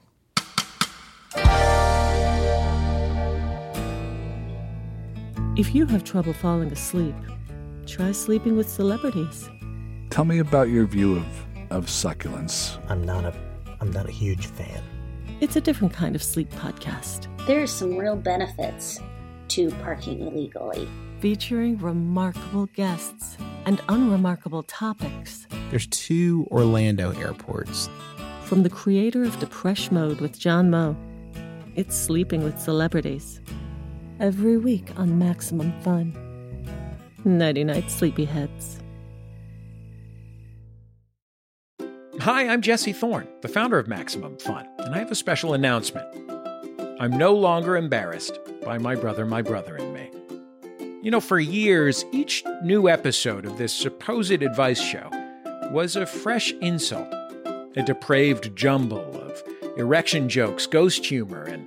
If 5.60 5.76
you 5.76 5.86
have 5.88 6.06
trouble 6.06 6.32
falling 6.32 6.72
asleep, 6.72 7.16
try 7.86 8.14
sleeping 8.14 8.56
with 8.56 8.70
celebrities. 8.70 9.50
Tell 10.10 10.24
me 10.24 10.40
about 10.40 10.70
your 10.70 10.86
view 10.86 11.18
of, 11.18 11.26
of 11.70 11.88
succulents. 11.88 12.80
I'm 12.90 13.04
not 13.04 13.26
a 13.26 13.34
I'm 13.82 13.92
not 13.92 14.08
a 14.08 14.12
huge 14.12 14.46
fan. 14.46 14.82
It's 15.42 15.58
a 15.58 15.62
different 15.62 15.94
kind 15.94 16.16
of 16.16 16.24
sleep 16.24 16.50
podcast, 16.52 17.28
There 17.46 17.62
are 17.62 17.68
some 17.68 17.98
real 17.98 18.16
benefits 18.16 19.02
to 19.50 19.70
parking 19.84 20.22
illegally. 20.22 20.88
featuring 21.20 21.78
remarkable 21.80 22.68
guests 22.68 23.36
and 23.66 23.82
unremarkable 23.90 24.64
topics. 24.64 25.46
There's 25.72 25.88
two 25.88 26.48
Orlando 26.52 27.12
airports. 27.20 27.90
From 28.46 28.64
the 28.64 28.70
creator 28.70 29.26
of 29.26 29.36
Depresh 29.40 29.92
Mode 29.92 30.22
with 30.22 30.40
John 30.40 30.70
Moe, 30.70 30.96
it's 31.76 31.98
Sleeping 31.98 32.44
with 32.46 32.62
Celebrities. 32.62 33.42
Every 34.20 34.58
week 34.58 34.92
on 34.98 35.18
Maximum 35.18 35.72
Fun. 35.80 36.14
Nighty 37.24 37.64
night, 37.64 37.86
sleepyheads. 37.86 38.82
Hi, 42.20 42.50
I'm 42.50 42.62
Jesse 42.62 42.92
Thorne, 42.92 43.30
the 43.40 43.48
founder 43.48 43.80
of 43.80 43.88
Maximum 43.88 44.38
Fun, 44.38 44.68
and 44.80 44.94
I 44.94 44.98
have 44.98 45.10
a 45.10 45.16
special 45.16 45.54
announcement. 45.54 46.06
I'm 47.00 47.18
no 47.18 47.34
longer 47.34 47.78
embarrassed 47.78 48.38
by 48.66 48.78
my 48.78 48.94
brother, 48.94 49.26
my 49.26 49.42
brother, 49.42 49.78
and 49.78 49.94
me. 49.94 50.12
You 51.02 51.12
know, 51.12 51.22
for 51.22 51.40
years, 51.40 52.04
each 52.12 52.44
new 52.62 52.90
episode 52.90 53.46
of 53.46 53.58
this 53.58 53.72
supposed 53.72 54.32
advice 54.32 54.82
show 54.82 55.10
was 55.72 55.96
a 55.96 56.06
fresh 56.06 56.52
insult, 56.60 57.08
a 57.78 57.84
depraved 57.86 58.54
jumble 58.54 59.16
of 59.22 59.42
erection 59.78 60.28
jokes, 60.28 60.68
ghost 60.68 61.06
humor, 61.06 61.44
and 61.44 61.66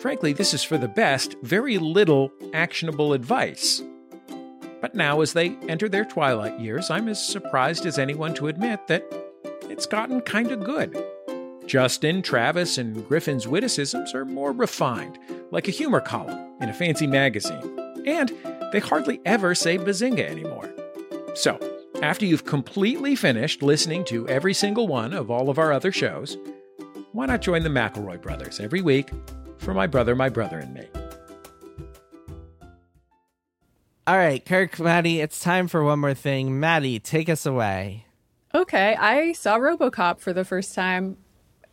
frankly, 0.00 0.32
this 0.32 0.54
is 0.54 0.62
for 0.62 0.78
the 0.78 0.88
best, 0.88 1.36
very 1.42 1.78
little 1.78 2.32
actionable 2.52 3.12
advice. 3.12 3.82
But 4.80 4.94
now, 4.94 5.20
as 5.20 5.34
they 5.34 5.56
enter 5.68 5.88
their 5.88 6.06
twilight 6.06 6.58
years, 6.58 6.90
I'm 6.90 7.08
as 7.08 7.22
surprised 7.22 7.84
as 7.84 7.98
anyone 7.98 8.32
to 8.34 8.48
admit 8.48 8.86
that 8.86 9.04
it's 9.64 9.86
gotten 9.86 10.22
kind 10.22 10.50
of 10.50 10.64
good. 10.64 10.96
Justin, 11.66 12.22
Travis, 12.22 12.78
and 12.78 13.06
Griffin's 13.06 13.46
witticisms 13.46 14.14
are 14.14 14.24
more 14.24 14.52
refined, 14.52 15.18
like 15.50 15.68
a 15.68 15.72
humor 15.72 16.00
column 16.00 16.54
in 16.60 16.70
a 16.70 16.74
fancy 16.74 17.06
magazine. 17.06 17.78
And 18.06 18.32
they 18.72 18.80
hardly 18.80 19.20
ever 19.26 19.54
say 19.54 19.76
bazinga 19.76 20.26
anymore. 20.26 20.72
So, 21.34 21.58
after 22.02 22.24
you've 22.24 22.46
completely 22.46 23.14
finished 23.14 23.62
listening 23.62 24.04
to 24.06 24.26
every 24.28 24.54
single 24.54 24.88
one 24.88 25.12
of 25.12 25.30
all 25.30 25.50
of 25.50 25.58
our 25.58 25.72
other 25.72 25.92
shows, 25.92 26.38
why 27.12 27.26
not 27.26 27.42
join 27.42 27.62
the 27.62 27.68
McElroy 27.68 28.20
brothers 28.22 28.60
every 28.60 28.80
week 28.80 29.10
for 29.60 29.74
My 29.74 29.86
Brother, 29.86 30.14
My 30.16 30.28
Brother, 30.28 30.58
and 30.58 30.74
Me? 30.74 30.86
All 34.06 34.16
right, 34.16 34.44
Kirk, 34.44 34.78
Maddy, 34.80 35.20
it's 35.20 35.40
time 35.40 35.68
for 35.68 35.84
one 35.84 36.00
more 36.00 36.14
thing. 36.14 36.58
Maddy, 36.58 36.98
take 36.98 37.28
us 37.28 37.46
away. 37.46 38.06
Okay, 38.54 38.96
I 38.96 39.32
saw 39.32 39.58
RoboCop 39.58 40.18
for 40.18 40.32
the 40.32 40.44
first 40.44 40.74
time. 40.74 41.16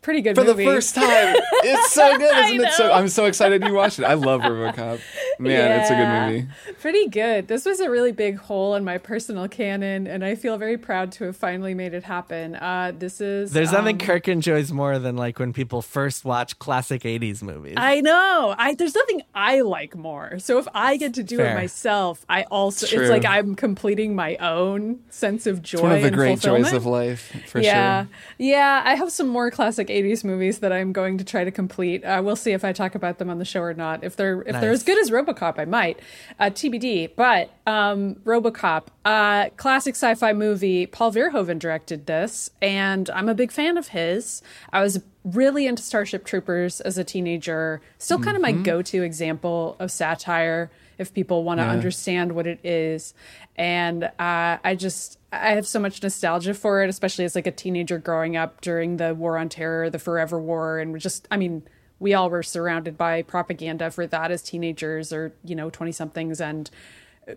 Pretty 0.03 0.21
good 0.21 0.35
For 0.35 0.43
movie. 0.43 0.63
the 0.63 0.69
first 0.71 0.93
time. 0.93 1.35
It's 1.63 1.91
so 1.91 2.17
good, 2.17 2.45
isn't 2.45 2.61
it? 2.67 2.73
So. 2.73 2.91
I'm 2.91 3.07
so 3.07 3.25
excited 3.25 3.63
you 3.63 3.73
watched 3.73 3.97
it. 3.99 4.05
I 4.05 4.13
love 4.13 4.41
RoboCop. 4.41 4.99
Man, 5.43 5.79
it's 5.81 5.89
a 5.89 5.93
Yeah. 5.93 6.29
good 6.29 6.33
movie. 6.35 6.47
Pretty 6.81 7.07
good. 7.07 7.47
This 7.47 7.65
was 7.65 7.79
a 7.79 7.89
really 7.89 8.11
big 8.11 8.37
hole 8.37 8.75
in 8.75 8.83
my 8.83 8.97
personal 8.97 9.47
canon, 9.47 10.07
and 10.07 10.23
I 10.25 10.35
feel 10.35 10.57
very 10.57 10.77
proud 10.77 11.11
to 11.13 11.25
have 11.25 11.37
finally 11.37 11.73
made 11.73 11.93
it 11.93 12.03
happen. 12.03 12.55
Uh, 12.55 12.91
this 12.97 13.21
is 13.21 13.51
There's 13.51 13.71
nothing 13.71 13.95
um, 14.01 14.07
Kirk 14.07 14.27
enjoys 14.27 14.71
more 14.71 14.99
than 14.99 15.15
like 15.15 15.39
when 15.39 15.53
people 15.53 15.81
first 15.81 16.25
watch 16.25 16.57
classic 16.59 17.03
80s 17.03 17.41
movies. 17.43 17.75
I 17.77 18.01
know. 18.01 18.55
I 18.57 18.73
there's 18.75 18.95
nothing 18.95 19.21
I 19.35 19.61
like 19.61 19.95
more. 19.95 20.39
So 20.39 20.57
if 20.59 20.67
I 20.73 20.97
get 20.97 21.13
to 21.15 21.23
do 21.23 21.37
Fair. 21.37 21.51
it 21.51 21.55
myself, 21.55 22.25
I 22.29 22.43
also 22.43 22.87
True. 22.87 23.01
it's 23.01 23.09
like 23.09 23.25
I'm 23.25 23.55
completing 23.55 24.15
my 24.15 24.35
own 24.37 24.99
sense 25.09 25.45
of 25.47 25.61
joy. 25.61 25.77
It's 25.77 25.83
one 25.83 25.91
of 25.93 26.01
the 26.01 26.11
great 26.11 26.39
joys 26.39 26.73
of 26.73 26.85
life, 26.85 27.31
for 27.47 27.59
yeah, 27.59 28.03
sure. 28.03 28.09
yeah. 28.37 28.81
I 28.85 28.95
have 28.95 29.11
some 29.11 29.27
more 29.27 29.51
classic 29.51 29.87
'80s 29.87 30.23
movies 30.23 30.59
that 30.59 30.71
I'm 30.71 30.93
going 30.93 31.17
to 31.19 31.23
try 31.23 31.43
to 31.43 31.51
complete. 31.51 32.03
Uh, 32.03 32.21
we'll 32.23 32.35
see 32.35 32.51
if 32.51 32.63
I 32.63 32.73
talk 32.73 32.95
about 32.95 33.17
them 33.17 33.29
on 33.29 33.37
the 33.39 33.45
show 33.45 33.61
or 33.61 33.73
not. 33.73 34.03
If 34.03 34.15
they're 34.15 34.41
if 34.41 34.59
they're 34.59 34.71
as 34.71 34.83
good 34.83 34.97
as 34.99 35.09
RoboCop, 35.11 35.26
I 35.27 35.65
might. 35.65 35.99
Uh, 36.39 36.45
TBD. 36.45 37.11
But 37.15 37.51
um, 37.65 38.15
RoboCop, 38.23 38.87
uh, 39.05 39.49
classic 39.57 39.95
sci-fi 39.95 40.33
movie. 40.33 40.85
Paul 40.85 41.11
Verhoeven 41.11 41.59
directed 41.59 42.05
this, 42.05 42.49
and 42.61 43.09
I'm 43.09 43.29
a 43.29 43.35
big 43.35 43.51
fan 43.51 43.77
of 43.77 43.89
his. 43.89 44.41
I 44.71 44.81
was 44.81 45.01
really 45.23 45.67
into 45.67 45.83
Starship 45.83 46.23
Troopers 46.25 46.79
as 46.81 46.97
a 46.97 47.03
teenager. 47.03 47.81
Still 47.97 48.19
kind 48.19 48.35
of 48.37 48.41
my 48.41 48.53
go-to 48.53 49.03
example 49.03 49.75
of 49.79 49.91
satire 49.91 50.71
if 50.97 51.13
people 51.13 51.43
want 51.43 51.59
to 51.59 51.63
Yeah. 51.65 51.71
understand 51.71 52.31
what 52.31 52.47
it 52.47 52.59
is. 52.63 53.13
And 53.57 54.05
uh, 54.05 54.57
I 54.63 54.75
just, 54.77 55.19
I 55.31 55.49
have 55.51 55.67
so 55.67 55.79
much 55.79 56.01
nostalgia 56.01 56.53
for 56.53 56.81
it, 56.83 56.89
especially 56.89 57.25
as 57.25 57.35
like 57.35 57.45
a 57.45 57.51
teenager 57.51 57.97
growing 57.99 58.35
up 58.37 58.61
during 58.61 58.97
the 58.97 59.13
War 59.13 59.37
on 59.37 59.49
Terror, 59.49 59.89
the 59.89 59.99
Forever 59.99 60.39
War, 60.39 60.79
and 60.79 60.97
just, 60.99 61.27
I 61.29 61.37
mean, 61.37 61.63
we 61.99 62.13
all 62.13 62.29
were 62.29 62.43
surrounded 62.43 62.97
by 62.97 63.21
propaganda 63.21 63.91
for 63.91 64.07
that 64.07 64.31
as 64.31 64.41
teenagers 64.41 65.11
or 65.11 65.33
you 65.43 65.55
know 65.55 65.69
20 65.69 65.91
somethings 65.91 66.39
and 66.39 66.69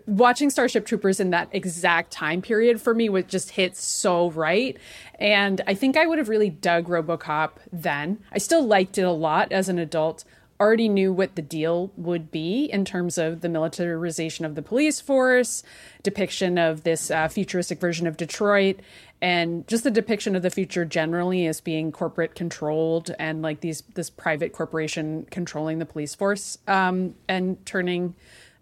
watching 0.05 0.49
starship 0.49 0.85
troopers 0.85 1.19
in 1.19 1.31
that 1.31 1.49
exact 1.51 2.11
time 2.11 2.41
period 2.41 2.81
for 2.81 2.93
me 2.93 3.09
would 3.09 3.27
just 3.27 3.51
hit 3.51 3.75
so 3.75 4.29
right. 4.31 4.77
And 5.19 5.61
i 5.67 5.73
think 5.73 5.97
i 5.97 6.05
would 6.05 6.17
have 6.17 6.29
really 6.29 6.49
dug 6.49 6.87
robocop 6.87 7.51
then. 7.71 8.19
I 8.31 8.37
still 8.37 8.65
liked 8.65 8.97
it 8.97 9.03
a 9.03 9.11
lot 9.11 9.51
as 9.51 9.69
an 9.69 9.79
adult 9.79 10.23
already 10.61 10.87
knew 10.87 11.11
what 11.11 11.35
the 11.35 11.41
deal 11.41 11.91
would 11.97 12.29
be 12.29 12.65
in 12.65 12.85
terms 12.85 13.17
of 13.17 13.41
the 13.41 13.49
militarization 13.49 14.45
of 14.45 14.53
the 14.53 14.61
police 14.61 15.01
force 15.01 15.63
depiction 16.03 16.59
of 16.59 16.83
this 16.83 17.09
uh, 17.09 17.27
futuristic 17.27 17.79
version 17.79 18.05
of 18.05 18.15
detroit 18.15 18.79
and 19.23 19.67
just 19.67 19.83
the 19.83 19.89
depiction 19.89 20.35
of 20.35 20.43
the 20.43 20.51
future 20.51 20.85
generally 20.85 21.47
as 21.47 21.59
being 21.61 21.91
corporate 21.91 22.35
controlled 22.35 23.09
and 23.17 23.41
like 23.41 23.61
these 23.61 23.81
this 23.95 24.11
private 24.11 24.53
corporation 24.53 25.25
controlling 25.31 25.79
the 25.79 25.85
police 25.85 26.13
force 26.13 26.59
um, 26.67 27.15
and 27.27 27.65
turning 27.65 28.13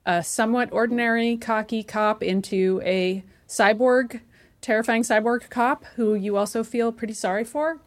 a 0.06 0.24
somewhat 0.24 0.72
ordinary 0.72 1.36
cocky 1.36 1.84
cop 1.84 2.24
into 2.24 2.82
a 2.86 3.22
cyborg 3.46 4.22
terrifying 4.62 5.04
cyborg 5.04 5.50
cop 5.50 5.84
who 5.98 6.16
you 6.16 6.38
also 6.38 6.64
feel 6.64 6.94
pretty 6.94 7.14
sorry 7.14 7.44
for 7.44 7.80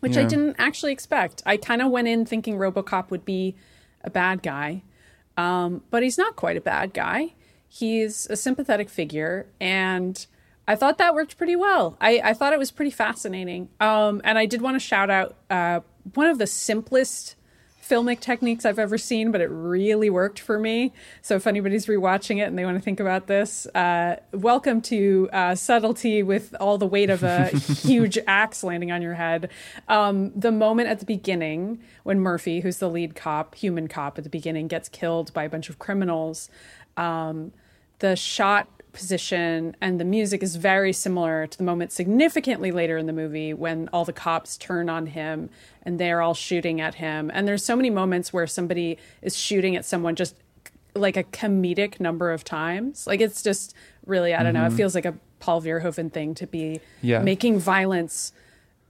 which 0.00 0.16
I 0.16 0.24
didn't 0.24 0.56
actually 0.58 0.92
expect. 0.92 1.42
I 1.44 1.56
kind 1.56 1.82
of 1.82 1.90
went 1.90 2.08
in 2.08 2.24
thinking 2.24 2.56
RoboCop 2.56 3.10
would 3.10 3.24
be 3.24 3.56
a 4.02 4.10
bad 4.10 4.42
guy, 4.42 4.82
um, 5.36 5.82
but 5.90 6.02
he's 6.02 6.18
not 6.18 6.36
quite 6.36 6.56
a 6.56 6.60
bad 6.60 6.94
guy. 6.94 7.34
He's 7.68 8.26
a 8.30 8.36
sympathetic 8.36 8.88
figure, 8.88 9.46
and 9.60 10.26
I 10.66 10.74
thought 10.74 10.98
that 10.98 11.14
worked 11.14 11.36
pretty 11.36 11.56
well. 11.56 11.96
I, 12.00 12.20
I 12.24 12.34
thought 12.34 12.52
it 12.52 12.58
was 12.58 12.70
pretty 12.70 12.90
fascinating, 12.90 13.68
um, 13.80 14.20
and 14.24 14.38
I 14.38 14.46
did 14.46 14.62
want 14.62 14.76
to 14.76 14.80
shout 14.80 15.10
out 15.10 15.36
uh, 15.50 15.80
one 16.14 16.26
of 16.26 16.38
the 16.38 16.46
simplest 16.46 17.36
filmic 17.88 18.20
techniques 18.20 18.64
I've 18.64 18.78
ever 18.78 18.98
seen, 18.98 19.32
but 19.32 19.40
it 19.40 19.48
really 19.50 20.10
worked 20.10 20.38
for 20.38 20.58
me. 20.58 20.92
So 21.22 21.36
if 21.36 21.46
anybody's 21.46 21.86
rewatching 21.86 22.38
it 22.38 22.42
and 22.42 22.58
they 22.58 22.64
want 22.64 22.76
to 22.76 22.82
think 22.82 23.00
about 23.00 23.26
this, 23.26 23.66
uh, 23.74 24.16
welcome 24.32 24.80
to 24.82 25.28
uh, 25.32 25.54
subtlety 25.54 26.22
with 26.22 26.54
all 26.60 26.76
the 26.76 26.86
weight 26.86 27.10
of 27.10 27.22
a 27.22 27.46
huge 27.48 28.18
axe 28.26 28.62
landing 28.62 28.92
on 28.92 29.00
your 29.00 29.14
head. 29.14 29.50
Um, 29.88 30.32
the 30.38 30.52
moment 30.52 30.88
at 30.88 30.98
the 30.98 31.06
beginning 31.06 31.80
when 32.02 32.20
Murphy, 32.20 32.60
who's 32.60 32.78
the 32.78 32.90
lead 32.90 33.14
cop, 33.14 33.54
human 33.54 33.88
cop 33.88 34.18
at 34.18 34.24
the 34.24 34.30
beginning, 34.30 34.68
gets 34.68 34.88
killed 34.88 35.32
by 35.32 35.44
a 35.44 35.48
bunch 35.48 35.70
of 35.70 35.78
criminals, 35.78 36.50
um, 36.96 37.52
the 38.00 38.16
shot 38.16 38.68
position 38.98 39.76
and 39.80 40.00
the 40.00 40.04
music 40.04 40.42
is 40.42 40.56
very 40.56 40.92
similar 40.92 41.46
to 41.46 41.56
the 41.56 41.62
moment 41.62 41.92
significantly 41.92 42.72
later 42.72 42.98
in 42.98 43.06
the 43.06 43.12
movie 43.12 43.54
when 43.54 43.88
all 43.92 44.04
the 44.04 44.12
cops 44.12 44.58
turn 44.58 44.90
on 44.90 45.06
him 45.06 45.48
and 45.84 46.00
they're 46.00 46.20
all 46.20 46.34
shooting 46.34 46.80
at 46.80 46.96
him. 46.96 47.30
And 47.32 47.46
there's 47.46 47.64
so 47.64 47.76
many 47.76 47.90
moments 47.90 48.32
where 48.32 48.46
somebody 48.48 48.98
is 49.22 49.36
shooting 49.36 49.76
at 49.76 49.84
someone 49.84 50.16
just 50.16 50.34
like 50.94 51.16
a 51.16 51.22
comedic 51.22 52.00
number 52.00 52.32
of 52.32 52.42
times. 52.42 53.06
Like 53.06 53.20
it's 53.20 53.40
just 53.40 53.72
really, 54.04 54.34
I 54.34 54.42
don't 54.42 54.52
know, 54.52 54.64
it 54.64 54.68
mm-hmm. 54.68 54.76
feels 54.76 54.96
like 54.96 55.04
a 55.06 55.14
Paul 55.38 55.62
Verhoeven 55.62 56.12
thing 56.12 56.34
to 56.34 56.46
be 56.46 56.80
Yeah. 57.00 57.20
making 57.20 57.60
violence 57.60 58.32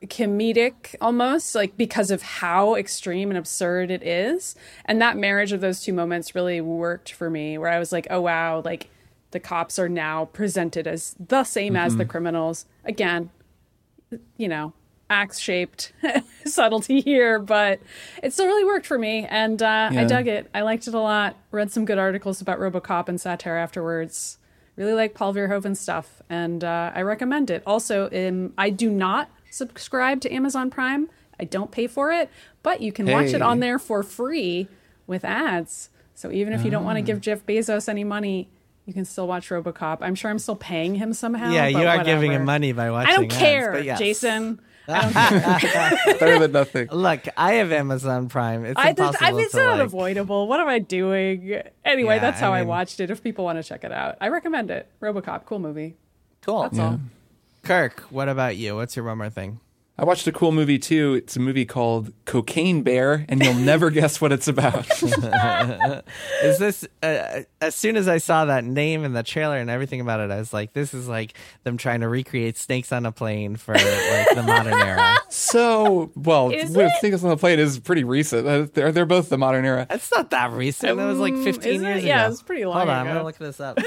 comedic 0.06 0.94
almost 1.00 1.56
like 1.56 1.76
because 1.76 2.12
of 2.12 2.22
how 2.22 2.76
extreme 2.76 3.30
and 3.30 3.36
absurd 3.36 3.90
it 3.90 4.02
is 4.04 4.54
and 4.84 5.02
that 5.02 5.16
marriage 5.16 5.50
of 5.50 5.60
those 5.60 5.82
two 5.82 5.92
moments 5.92 6.36
really 6.36 6.60
worked 6.60 7.10
for 7.10 7.28
me 7.28 7.58
where 7.58 7.68
i 7.68 7.80
was 7.80 7.90
like 7.90 8.06
oh 8.08 8.20
wow 8.20 8.62
like 8.64 8.88
the 9.30 9.40
cops 9.40 9.78
are 9.78 9.88
now 9.88 10.26
presented 10.26 10.86
as 10.86 11.14
the 11.18 11.44
same 11.44 11.76
as 11.76 11.96
the 11.96 12.04
criminals. 12.04 12.66
Again 12.84 13.30
you 14.36 14.48
know 14.48 14.72
axe 15.10 15.38
shaped 15.38 15.92
subtlety 16.44 17.00
here 17.00 17.38
but 17.38 17.80
it 18.22 18.32
still 18.32 18.46
really 18.46 18.64
worked 18.64 18.86
for 18.86 18.98
me 18.98 19.26
and 19.30 19.62
uh, 19.62 19.88
i 19.92 20.04
dug 20.04 20.28
it. 20.28 20.48
I 20.54 20.62
liked 20.62 20.86
it 20.86 20.94
a 20.94 21.00
lot. 21.00 21.36
Read 21.50 21.70
some 21.72 21.84
good 21.84 21.98
articles 21.98 22.40
about 22.40 22.58
robocop 22.58 23.08
and 23.08 23.20
satire 23.20 23.56
afterwards. 23.56 24.38
Really 24.76 24.92
like 24.92 25.14
paul 25.14 25.32
verhoeven 25.34 25.76
stuff 25.76 26.20
and 26.28 26.62
uh, 26.62 26.92
i 26.94 27.00
recommend 27.00 27.50
it. 27.50 27.62
Also 27.66 28.10
um, 28.10 28.52
i 28.58 28.68
do 28.70 28.90
not 28.90 29.30
subscribe 29.50 30.20
to 30.22 30.32
amazon 30.32 30.70
prime. 30.70 31.08
I 31.40 31.44
don't 31.44 31.70
pay 31.70 31.86
for 31.86 32.12
it 32.12 32.30
but 32.62 32.82
you 32.82 32.92
can 32.92 33.06
watch 33.06 33.32
it 33.32 33.40
on 33.40 33.60
there 33.60 33.78
for 33.78 34.02
free 34.02 34.68
with 35.06 35.24
ads. 35.24 35.88
So 36.14 36.30
even 36.32 36.52
if 36.52 36.64
you 36.64 36.70
don't 36.70 36.84
want 36.84 36.96
to 36.96 37.02
give 37.02 37.22
jeff 37.22 37.46
bezos 37.46 37.88
any 37.88 38.04
money 38.04 38.48
you 38.88 38.94
can 38.94 39.04
still 39.04 39.28
watch 39.28 39.50
robocop 39.50 39.98
i'm 40.00 40.14
sure 40.14 40.30
i'm 40.30 40.38
still 40.38 40.56
paying 40.56 40.94
him 40.94 41.12
somehow 41.12 41.50
yeah, 41.52 41.70
but 41.70 41.80
you 41.80 41.86
are 41.86 42.02
giving 42.02 42.32
him 42.32 42.44
money 42.46 42.72
by 42.72 42.90
watching 42.90 43.12
I 43.12 43.16
don't 43.16 43.30
ads, 43.30 43.36
care, 43.36 43.72
but 43.72 43.84
yes. 43.84 43.98
Jason. 43.98 44.60
Better 44.88 46.38
than 46.38 46.52
nothing. 46.52 46.88
Look, 46.90 47.20
I 47.36 47.54
have 47.56 47.72
Amazon 47.72 48.30
Prime. 48.30 48.64
It's 48.64 48.80
I 48.80 48.94
just, 48.94 49.00
impossible 49.00 49.26
I 49.26 49.32
mean, 49.32 49.40
it's 49.42 49.52
to 49.52 49.58
not 49.58 49.76
like, 49.76 49.86
avoidable. 49.86 50.48
What 50.48 50.60
am 50.60 50.68
I 50.68 50.78
doing? 50.78 51.60
Anyway, 51.84 52.14
Yeah, 52.14 52.20
that's 52.20 52.40
how 52.40 52.54
I 52.54 52.60
I, 52.60 52.62
watched 52.62 52.98
it. 52.98 53.10
If 53.10 53.22
people 53.22 53.44
want 53.44 53.58
to 53.58 53.62
check 53.62 53.84
it 53.84 53.92
out, 53.92 54.16
I 54.18 54.28
recommend 54.28 54.70
it. 54.70 54.90
RoboCop, 55.02 55.44
cool 55.44 55.58
movie. 55.58 55.96
Cool. 56.40 56.62
That's 56.62 56.78
all. 56.78 57.00
Kirk, 57.64 58.00
what 58.08 58.30
about 58.30 58.56
you? 58.56 58.76
What's 58.76 58.96
your 58.96 59.04
one 59.04 59.18
more 59.18 59.28
thing? 59.28 59.60
I 60.00 60.04
watched 60.04 60.28
a 60.28 60.32
cool 60.32 60.52
movie 60.52 60.78
too. 60.78 61.14
It's 61.14 61.34
a 61.34 61.40
movie 61.40 61.64
called 61.64 62.12
Cocaine 62.24 62.82
Bear, 62.82 63.26
and 63.28 63.42
you'll 63.42 63.54
never 63.54 63.90
guess 63.98 64.20
what 64.20 64.30
it's 64.30 64.46
about. 64.46 64.86
Is 66.42 66.58
this 66.58 66.86
uh, 67.02 67.40
as 67.60 67.74
soon 67.74 67.96
as 67.96 68.06
I 68.06 68.18
saw 68.18 68.44
that 68.44 68.64
name 68.64 69.04
and 69.04 69.16
the 69.16 69.24
trailer 69.24 69.56
and 69.56 69.68
everything 69.68 70.00
about 70.00 70.20
it, 70.20 70.30
I 70.30 70.36
was 70.38 70.52
like, 70.52 70.72
this 70.72 70.94
is 70.94 71.08
like 71.08 71.34
them 71.64 71.76
trying 71.76 72.00
to 72.02 72.08
recreate 72.08 72.56
Snakes 72.56 72.92
on 72.92 73.06
a 73.06 73.12
Plane 73.12 73.56
for 73.56 73.74
like 73.74 74.34
the 74.34 74.44
modern 74.46 74.74
era. 74.74 75.16
so, 75.30 76.12
well, 76.14 76.50
Is 76.50 76.70
with 76.76 76.86
it? 76.94 77.00
Things 77.00 77.24
on 77.24 77.32
a 77.32 77.36
Plane 77.36 77.58
is 77.58 77.80
pretty 77.80 78.04
recent. 78.04 78.46
Uh, 78.46 78.66
They're 78.72 78.92
they're 78.92 79.04
both 79.06 79.28
the 79.30 79.38
modern 79.38 79.64
era. 79.64 79.86
It's 79.90 80.12
not 80.12 80.30
that 80.30 80.52
recent. 80.52 80.96
That 80.96 81.06
was 81.06 81.18
like 81.18 81.32
Um, 81.34 81.42
15 81.44 81.72
is 81.74 81.82
it? 81.82 81.84
years 81.84 82.04
Yeah, 82.04 82.24
ago. 82.26 82.32
it's 82.32 82.42
pretty 82.42 82.64
long 82.64 82.76
Hold 82.76 82.88
on, 82.90 82.96
I'm 82.98 83.06
gonna 83.06 83.24
look 83.24 83.38
this 83.38 83.58
up. 83.60 83.78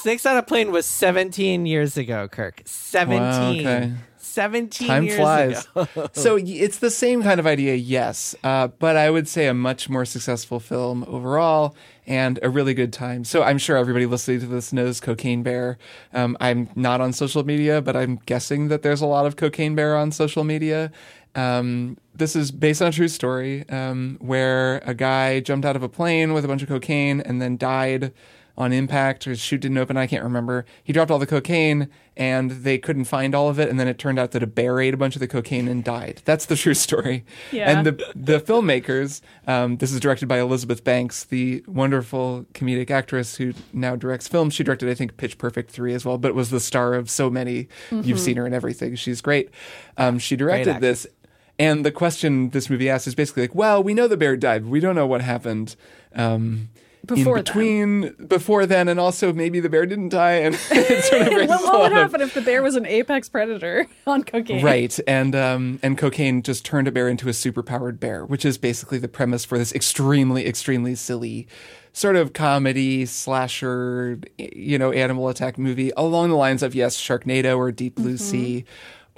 Snakes 0.00 0.24
on 0.24 0.36
a 0.38 0.42
Plane 0.42 0.70
was 0.72 0.86
17 0.86 1.66
years 1.66 1.96
ago, 1.98 2.28
Kirk. 2.28 2.62
17. 2.64 3.20
Wow, 3.20 3.50
okay. 3.50 3.92
17 4.38 4.86
Time 4.86 5.02
years 5.02 5.16
flies. 5.16 5.68
ago. 5.74 6.08
so 6.12 6.38
it's 6.40 6.78
the 6.78 6.92
same 6.92 7.24
kind 7.24 7.40
of 7.40 7.46
idea, 7.46 7.74
yes, 7.74 8.36
uh, 8.44 8.68
but 8.68 8.96
I 8.96 9.10
would 9.10 9.26
say 9.26 9.48
a 9.48 9.54
much 9.54 9.88
more 9.88 10.04
successful 10.04 10.60
film 10.60 11.04
overall 11.08 11.74
and 12.06 12.38
a 12.40 12.48
really 12.48 12.72
good 12.72 12.92
time. 12.92 13.24
So 13.24 13.42
I'm 13.42 13.58
sure 13.58 13.76
everybody 13.76 14.06
listening 14.06 14.38
to 14.40 14.46
this 14.46 14.72
knows 14.72 15.00
Cocaine 15.00 15.42
Bear. 15.42 15.76
Um, 16.14 16.36
I'm 16.40 16.68
not 16.76 17.00
on 17.00 17.12
social 17.12 17.44
media, 17.44 17.82
but 17.82 17.96
I'm 17.96 18.20
guessing 18.26 18.68
that 18.68 18.82
there's 18.82 19.00
a 19.00 19.06
lot 19.06 19.26
of 19.26 19.34
Cocaine 19.34 19.74
Bear 19.74 19.96
on 19.96 20.12
social 20.12 20.44
media. 20.44 20.92
Um, 21.34 21.98
this 22.14 22.36
is 22.36 22.52
based 22.52 22.80
on 22.80 22.88
a 22.88 22.92
true 22.92 23.08
story 23.08 23.68
um, 23.70 24.18
where 24.20 24.78
a 24.84 24.94
guy 24.94 25.40
jumped 25.40 25.66
out 25.66 25.74
of 25.74 25.82
a 25.82 25.88
plane 25.88 26.32
with 26.32 26.44
a 26.44 26.48
bunch 26.48 26.62
of 26.62 26.68
cocaine 26.68 27.20
and 27.20 27.42
then 27.42 27.56
died 27.56 28.12
on 28.58 28.72
impact 28.72 29.24
or 29.24 29.30
his 29.30 29.38
chute 29.38 29.60
didn't 29.60 29.78
open. 29.78 29.96
I 29.96 30.08
can't 30.08 30.24
remember. 30.24 30.66
He 30.82 30.92
dropped 30.92 31.12
all 31.12 31.20
the 31.20 31.26
cocaine 31.28 31.88
and 32.16 32.50
they 32.50 32.76
couldn't 32.76 33.04
find 33.04 33.32
all 33.32 33.48
of 33.48 33.60
it. 33.60 33.68
And 33.70 33.78
then 33.78 33.86
it 33.86 33.98
turned 33.98 34.18
out 34.18 34.32
that 34.32 34.42
a 34.42 34.48
bear 34.48 34.80
ate 34.80 34.92
a 34.92 34.96
bunch 34.96 35.14
of 35.14 35.20
the 35.20 35.28
cocaine 35.28 35.68
and 35.68 35.84
died. 35.84 36.22
That's 36.24 36.46
the 36.46 36.56
true 36.56 36.74
story. 36.74 37.24
Yeah. 37.52 37.70
And 37.70 37.86
the, 37.86 37.92
the 38.16 38.40
filmmakers, 38.40 39.20
um, 39.46 39.76
this 39.76 39.92
is 39.92 40.00
directed 40.00 40.26
by 40.26 40.40
Elizabeth 40.40 40.82
Banks, 40.82 41.22
the 41.22 41.62
wonderful 41.68 42.46
comedic 42.52 42.90
actress 42.90 43.36
who 43.36 43.54
now 43.72 43.94
directs 43.94 44.26
films. 44.26 44.54
She 44.54 44.64
directed, 44.64 44.88
I 44.88 44.94
think, 44.94 45.16
Pitch 45.16 45.38
Perfect 45.38 45.70
3 45.70 45.94
as 45.94 46.04
well, 46.04 46.18
but 46.18 46.34
was 46.34 46.50
the 46.50 46.60
star 46.60 46.94
of 46.94 47.08
so 47.08 47.30
many. 47.30 47.68
You've 47.92 48.18
seen 48.18 48.36
her 48.38 48.46
in 48.46 48.52
everything. 48.52 48.96
She's 48.96 49.20
great. 49.20 49.50
Um, 49.96 50.18
she 50.18 50.34
directed 50.34 50.70
actress. 50.76 51.04
this. 51.04 51.14
And 51.60 51.86
the 51.86 51.92
question 51.92 52.50
this 52.50 52.68
movie 52.68 52.88
asks 52.88 53.06
is 53.06 53.14
basically 53.14 53.44
like, 53.44 53.54
well, 53.54 53.82
we 53.82 53.94
know 53.94 54.08
the 54.08 54.16
bear 54.16 54.36
died. 54.36 54.64
but 54.64 54.70
We 54.70 54.80
don't 54.80 54.96
know 54.96 55.06
what 55.06 55.20
happened. 55.22 55.76
Um, 56.14 56.70
Before 57.06 57.38
in 57.38 57.44
then. 57.44 57.44
between 57.44 58.26
before 58.26 58.66
then 58.66 58.88
and 58.88 58.98
also 59.00 59.32
maybe 59.32 59.60
the 59.60 59.68
bear 59.68 59.86
didn't 59.86 60.10
die 60.10 60.32
and 60.32 60.54
sort 60.56 61.22
of 61.22 61.32
what, 61.48 61.62
what 61.62 61.80
would 61.82 61.92
happen 61.92 62.20
if 62.20 62.34
the 62.34 62.42
bear 62.42 62.62
was 62.62 62.76
an 62.76 62.86
apex 62.86 63.28
predator 63.28 63.86
on 64.06 64.24
cocaine? 64.24 64.64
Right, 64.64 64.98
and 65.06 65.34
um, 65.34 65.78
and 65.82 65.96
cocaine 65.96 66.42
just 66.42 66.64
turned 66.64 66.88
a 66.88 66.92
bear 66.92 67.08
into 67.08 67.28
a 67.28 67.32
superpowered 67.32 68.00
bear, 68.00 68.24
which 68.26 68.44
is 68.44 68.58
basically 68.58 68.98
the 68.98 69.08
premise 69.08 69.44
for 69.44 69.58
this 69.58 69.72
extremely, 69.72 70.46
extremely 70.46 70.94
silly 70.94 71.46
sort 71.92 72.16
of 72.16 72.32
comedy 72.32 73.04
slasher, 73.06 74.20
you 74.36 74.78
know, 74.78 74.92
animal 74.92 75.28
attack 75.28 75.58
movie 75.58 75.90
along 75.96 76.28
the 76.28 76.36
lines 76.36 76.62
of 76.62 76.74
yes, 76.74 76.96
Sharknado 76.96 77.56
or 77.56 77.72
Deep 77.72 77.96
Blue 77.96 78.16
Sea 78.16 78.64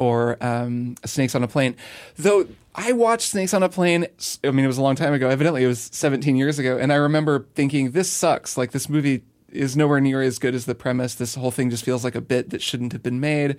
or 0.01 0.43
um, 0.43 0.97
Snakes 1.05 1.37
on 1.37 1.45
a 1.45 1.49
Plane. 1.49 1.77
Though 2.17 2.49
I 2.75 2.93
watched 2.93 3.29
Snakes 3.29 3.55
on 3.55 3.63
a 3.63 3.69
Plane, 3.69 4.07
I 4.43 4.51
mean, 4.51 4.65
it 4.65 4.69
was 4.69 4.79
a 4.79 4.83
long 4.83 4.97
time 4.97 5.13
ago. 5.13 5.29
Evidently, 5.29 5.63
it 5.63 5.69
was 5.69 5.91
17 5.93 6.35
years 6.35 6.59
ago, 6.59 6.79
and 6.79 6.93
I 6.93 6.97
remember 6.97 7.47
thinking, 7.55 7.93
this 7.93 8.11
sucks. 8.11 8.57
Like 8.57 8.73
this 8.73 8.89
movie 8.89 9.23
is 9.53 9.77
nowhere 9.77 10.01
near 10.01 10.23
as 10.23 10.39
good 10.39 10.55
as 10.55 10.65
the 10.65 10.75
premise. 10.75 11.15
This 11.15 11.35
whole 11.35 11.51
thing 11.51 11.71
just 11.71 11.85
feels 11.85 12.05
like 12.05 12.15
a 12.15 12.21
bit 12.21 12.51
that 12.51 12.63
shouldn't 12.63 12.93
have 12.93 13.03
been 13.03 13.21
made. 13.21 13.57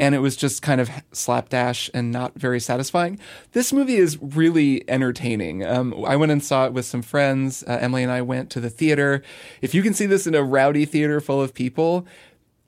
And 0.00 0.14
it 0.14 0.18
was 0.18 0.36
just 0.36 0.62
kind 0.62 0.80
of 0.80 0.90
slapdash 1.12 1.88
and 1.94 2.10
not 2.10 2.34
very 2.34 2.60
satisfying. 2.60 3.18
This 3.52 3.72
movie 3.72 3.96
is 3.96 4.18
really 4.20 4.88
entertaining. 4.90 5.64
Um, 5.64 6.04
I 6.04 6.16
went 6.16 6.32
and 6.32 6.42
saw 6.42 6.66
it 6.66 6.72
with 6.72 6.86
some 6.86 7.02
friends. 7.02 7.62
Uh, 7.66 7.78
Emily 7.80 8.02
and 8.02 8.12
I 8.12 8.22
went 8.22 8.50
to 8.50 8.60
the 8.60 8.70
theater. 8.70 9.22
If 9.62 9.74
you 9.74 9.82
can 9.82 9.94
see 9.94 10.06
this 10.06 10.26
in 10.26 10.34
a 10.34 10.42
rowdy 10.42 10.84
theater 10.84 11.20
full 11.20 11.40
of 11.40 11.54
people, 11.54 12.06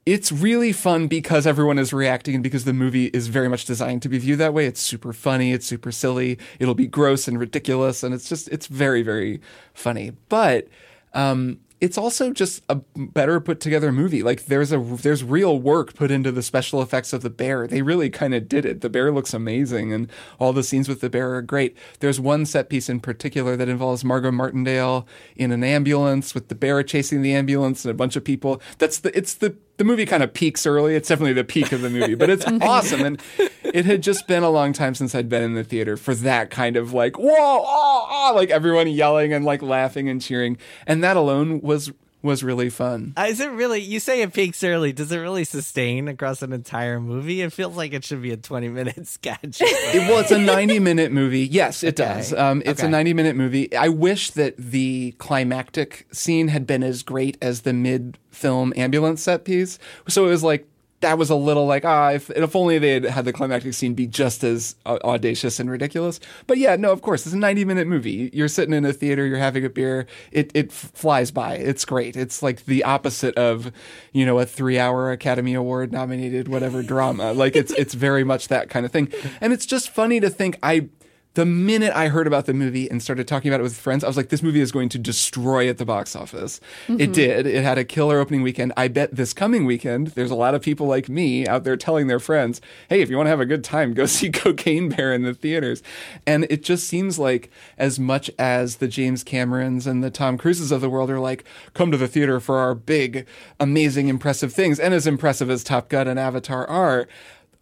it's 0.05 0.31
really 0.31 0.71
fun 0.71 1.07
because 1.07 1.45
everyone 1.45 1.77
is 1.77 1.93
reacting 1.93 2.33
and 2.35 2.43
because 2.43 2.65
the 2.65 2.73
movie 2.73 3.07
is 3.07 3.27
very 3.27 3.47
much 3.47 3.65
designed 3.65 4.01
to 4.01 4.09
be 4.09 4.17
viewed 4.17 4.39
that 4.39 4.53
way. 4.53 4.65
It's 4.65 4.81
super 4.81 5.13
funny, 5.13 5.53
it's 5.53 5.65
super 5.65 5.91
silly, 5.91 6.39
it'll 6.59 6.73
be 6.73 6.87
gross 6.87 7.27
and 7.27 7.39
ridiculous, 7.39 8.03
and 8.03 8.13
it's 8.13 8.27
just 8.27 8.47
it's 8.49 8.67
very 8.67 9.03
very 9.03 9.41
funny. 9.73 10.13
But 10.27 10.67
um, 11.13 11.59
it's 11.81 11.97
also 11.97 12.31
just 12.31 12.63
a 12.69 12.75
better 12.95 13.39
put 13.39 13.59
together 13.59 13.91
movie. 13.91 14.21
Like 14.21 14.45
there's 14.45 14.71
a 14.71 14.77
there's 14.77 15.23
real 15.23 15.59
work 15.59 15.95
put 15.95 16.11
into 16.11 16.31
the 16.31 16.43
special 16.43 16.81
effects 16.81 17.11
of 17.11 17.23
the 17.23 17.29
bear. 17.31 17.67
They 17.67 17.81
really 17.81 18.11
kind 18.11 18.35
of 18.35 18.47
did 18.47 18.65
it. 18.65 18.81
The 18.81 18.89
bear 18.89 19.11
looks 19.11 19.33
amazing, 19.33 19.91
and 19.91 20.07
all 20.39 20.53
the 20.53 20.63
scenes 20.63 20.87
with 20.87 21.01
the 21.01 21.09
bear 21.09 21.33
are 21.33 21.41
great. 21.41 21.75
There's 21.99 22.19
one 22.19 22.45
set 22.45 22.69
piece 22.69 22.87
in 22.87 22.99
particular 22.99 23.57
that 23.57 23.67
involves 23.67 24.05
Margot 24.05 24.31
Martindale 24.31 25.07
in 25.35 25.51
an 25.51 25.63
ambulance 25.63 26.35
with 26.35 26.49
the 26.49 26.55
bear 26.55 26.83
chasing 26.83 27.23
the 27.23 27.33
ambulance 27.33 27.83
and 27.83 27.91
a 27.91 27.95
bunch 27.95 28.15
of 28.15 28.23
people. 28.23 28.61
That's 28.77 28.99
the 28.99 29.15
it's 29.17 29.33
the 29.33 29.55
the 29.81 29.85
movie 29.85 30.05
kind 30.05 30.21
of 30.21 30.31
peaks 30.31 30.67
early. 30.67 30.93
It's 30.93 31.09
definitely 31.09 31.33
the 31.33 31.43
peak 31.43 31.71
of 31.71 31.81
the 31.81 31.89
movie, 31.89 32.13
but 32.13 32.29
it's 32.29 32.45
awesome. 32.61 33.01
And 33.01 33.19
it 33.63 33.83
had 33.83 34.03
just 34.03 34.27
been 34.27 34.43
a 34.43 34.49
long 34.51 34.73
time 34.73 34.93
since 34.93 35.15
I'd 35.15 35.27
been 35.27 35.41
in 35.41 35.55
the 35.55 35.63
theater 35.63 35.97
for 35.97 36.13
that 36.13 36.51
kind 36.51 36.77
of 36.77 36.93
like, 36.93 37.17
whoa, 37.17 37.33
oh, 37.35 38.07
oh, 38.07 38.33
like 38.35 38.51
everyone 38.51 38.87
yelling 38.87 39.33
and 39.33 39.43
like 39.43 39.63
laughing 39.63 40.07
and 40.07 40.21
cheering. 40.21 40.59
And 40.85 41.03
that 41.03 41.17
alone 41.17 41.61
was 41.61 41.91
was 42.23 42.43
really 42.43 42.69
fun. 42.69 43.13
Uh, 43.17 43.25
Is 43.29 43.39
it 43.39 43.51
really? 43.51 43.81
You 43.81 43.99
say 43.99 44.21
it 44.21 44.33
peaks 44.33 44.63
early. 44.63 44.93
Does 44.93 45.11
it 45.11 45.17
really 45.17 45.43
sustain 45.43 46.07
across 46.07 46.41
an 46.41 46.53
entire 46.53 46.99
movie? 46.99 47.41
It 47.41 47.51
feels 47.51 47.75
like 47.75 47.93
it 47.93 48.03
should 48.05 48.21
be 48.21 48.31
a 48.31 48.37
twenty-minute 48.37 49.07
sketch. 49.07 49.59
It- 49.61 50.07
well, 50.09 50.19
it's 50.19 50.31
a 50.31 50.37
90 50.37 50.79
minute 50.79 51.11
movie. 51.11 51.41
Yes, 51.47 51.83
it 51.83 51.99
Okay. 51.99 52.13
does. 52.15 52.33
Um, 52.33 52.61
it's 52.65 52.83
a 52.83 52.89
90 52.89 53.13
minute 53.13 53.35
movie. 53.35 53.75
I 53.75 53.87
wish 53.89 54.31
that 54.31 54.55
the 54.57 55.13
climactic 55.17 56.07
scene 56.11 56.49
had 56.49 56.67
been 56.67 56.83
as 56.83 57.03
great 57.03 57.37
as 57.41 57.61
the 57.61 57.73
mid 57.73 58.17
film 58.29 58.71
ambulance 58.77 59.21
set 59.23 59.43
piece. 59.43 59.77
So 60.07 60.25
it 60.25 60.29
was 60.29 60.43
like, 60.43 60.67
that 61.01 61.17
was 61.17 61.29
a 61.29 61.35
little 61.35 61.65
like, 61.65 61.83
ah, 61.83 62.11
if, 62.11 62.29
if 62.29 62.55
only 62.55 62.79
they 62.79 62.93
had 62.93 63.03
had 63.03 63.25
the 63.25 63.33
climactic 63.33 63.73
scene 63.73 63.93
be 63.93 64.07
just 64.07 64.43
as 64.43 64.75
uh, 64.85 64.97
audacious 65.03 65.59
and 65.59 65.69
ridiculous. 65.69 66.19
But 66.47 66.57
yeah, 66.57 66.75
no, 66.75 66.91
of 66.91 67.01
course, 67.01 67.25
it's 67.25 67.35
a 67.35 67.37
90 67.37 67.65
minute 67.65 67.87
movie. 67.87 68.29
You're 68.33 68.47
sitting 68.47 68.73
in 68.73 68.85
a 68.85 68.93
theater, 68.93 69.25
you're 69.25 69.37
having 69.37 69.65
a 69.65 69.69
beer, 69.69 70.07
it, 70.31 70.51
it 70.53 70.71
flies 70.71 71.31
by. 71.31 71.55
It's 71.55 71.85
great. 71.85 72.15
It's 72.15 72.41
like 72.41 72.65
the 72.65 72.83
opposite 72.83 73.35
of, 73.35 73.71
you 74.13 74.25
know, 74.25 74.39
a 74.39 74.45
three 74.45 74.79
hour 74.79 75.11
Academy 75.11 75.53
Award 75.53 75.91
nominated 75.91 76.47
whatever 76.47 76.81
drama. 76.83 77.33
Like 77.33 77.55
it's, 77.55 77.71
it's 77.73 77.93
very 77.93 78.23
much 78.23 78.47
that 78.47 78.69
kind 78.69 78.85
of 78.85 78.91
thing. 78.91 79.11
And 79.41 79.53
it's 79.53 79.65
just 79.65 79.89
funny 79.89 80.19
to 80.19 80.29
think 80.29 80.57
I, 80.63 80.89
the 81.33 81.45
minute 81.45 81.93
I 81.95 82.09
heard 82.09 82.27
about 82.27 82.45
the 82.45 82.53
movie 82.53 82.89
and 82.91 83.01
started 83.01 83.25
talking 83.25 83.49
about 83.49 83.61
it 83.61 83.63
with 83.63 83.77
friends, 83.77 84.03
I 84.03 84.07
was 84.07 84.17
like, 84.17 84.29
this 84.29 84.43
movie 84.43 84.59
is 84.59 84.71
going 84.71 84.89
to 84.89 84.97
destroy 84.97 85.69
at 85.69 85.77
the 85.77 85.85
box 85.85 86.13
office. 86.13 86.59
It 86.87 86.91
mm-hmm. 86.91 87.11
did. 87.13 87.47
It 87.47 87.63
had 87.63 87.77
a 87.77 87.85
killer 87.85 88.19
opening 88.19 88.41
weekend. 88.41 88.73
I 88.75 88.89
bet 88.89 89.15
this 89.15 89.31
coming 89.31 89.65
weekend, 89.65 90.07
there's 90.07 90.31
a 90.31 90.35
lot 90.35 90.55
of 90.55 90.61
people 90.61 90.87
like 90.87 91.07
me 91.07 91.47
out 91.47 91.63
there 91.63 91.77
telling 91.77 92.07
their 92.07 92.19
friends, 92.19 92.59
hey, 92.89 93.01
if 93.01 93.09
you 93.09 93.15
want 93.15 93.27
to 93.27 93.31
have 93.31 93.39
a 93.39 93.45
good 93.45 93.63
time, 93.63 93.93
go 93.93 94.05
see 94.07 94.29
Cocaine 94.29 94.89
Bear 94.89 95.13
in 95.13 95.21
the 95.21 95.33
theaters. 95.33 95.81
And 96.27 96.45
it 96.49 96.63
just 96.63 96.85
seems 96.85 97.17
like 97.17 97.49
as 97.77 97.97
much 97.97 98.29
as 98.37 98.77
the 98.77 98.89
James 98.89 99.23
Camerons 99.23 99.87
and 99.87 100.03
the 100.03 100.11
Tom 100.11 100.37
Cruises 100.37 100.71
of 100.71 100.81
the 100.81 100.89
world 100.89 101.09
are 101.09 101.19
like, 101.19 101.45
come 101.73 101.91
to 101.91 101.97
the 101.97 102.09
theater 102.09 102.41
for 102.41 102.57
our 102.57 102.75
big, 102.75 103.25
amazing, 103.57 104.09
impressive 104.09 104.51
things, 104.53 104.79
and 104.79 104.93
as 104.93 105.07
impressive 105.07 105.49
as 105.49 105.63
Top 105.63 105.87
Gun 105.87 106.09
and 106.09 106.19
Avatar 106.19 106.67
are, 106.67 107.07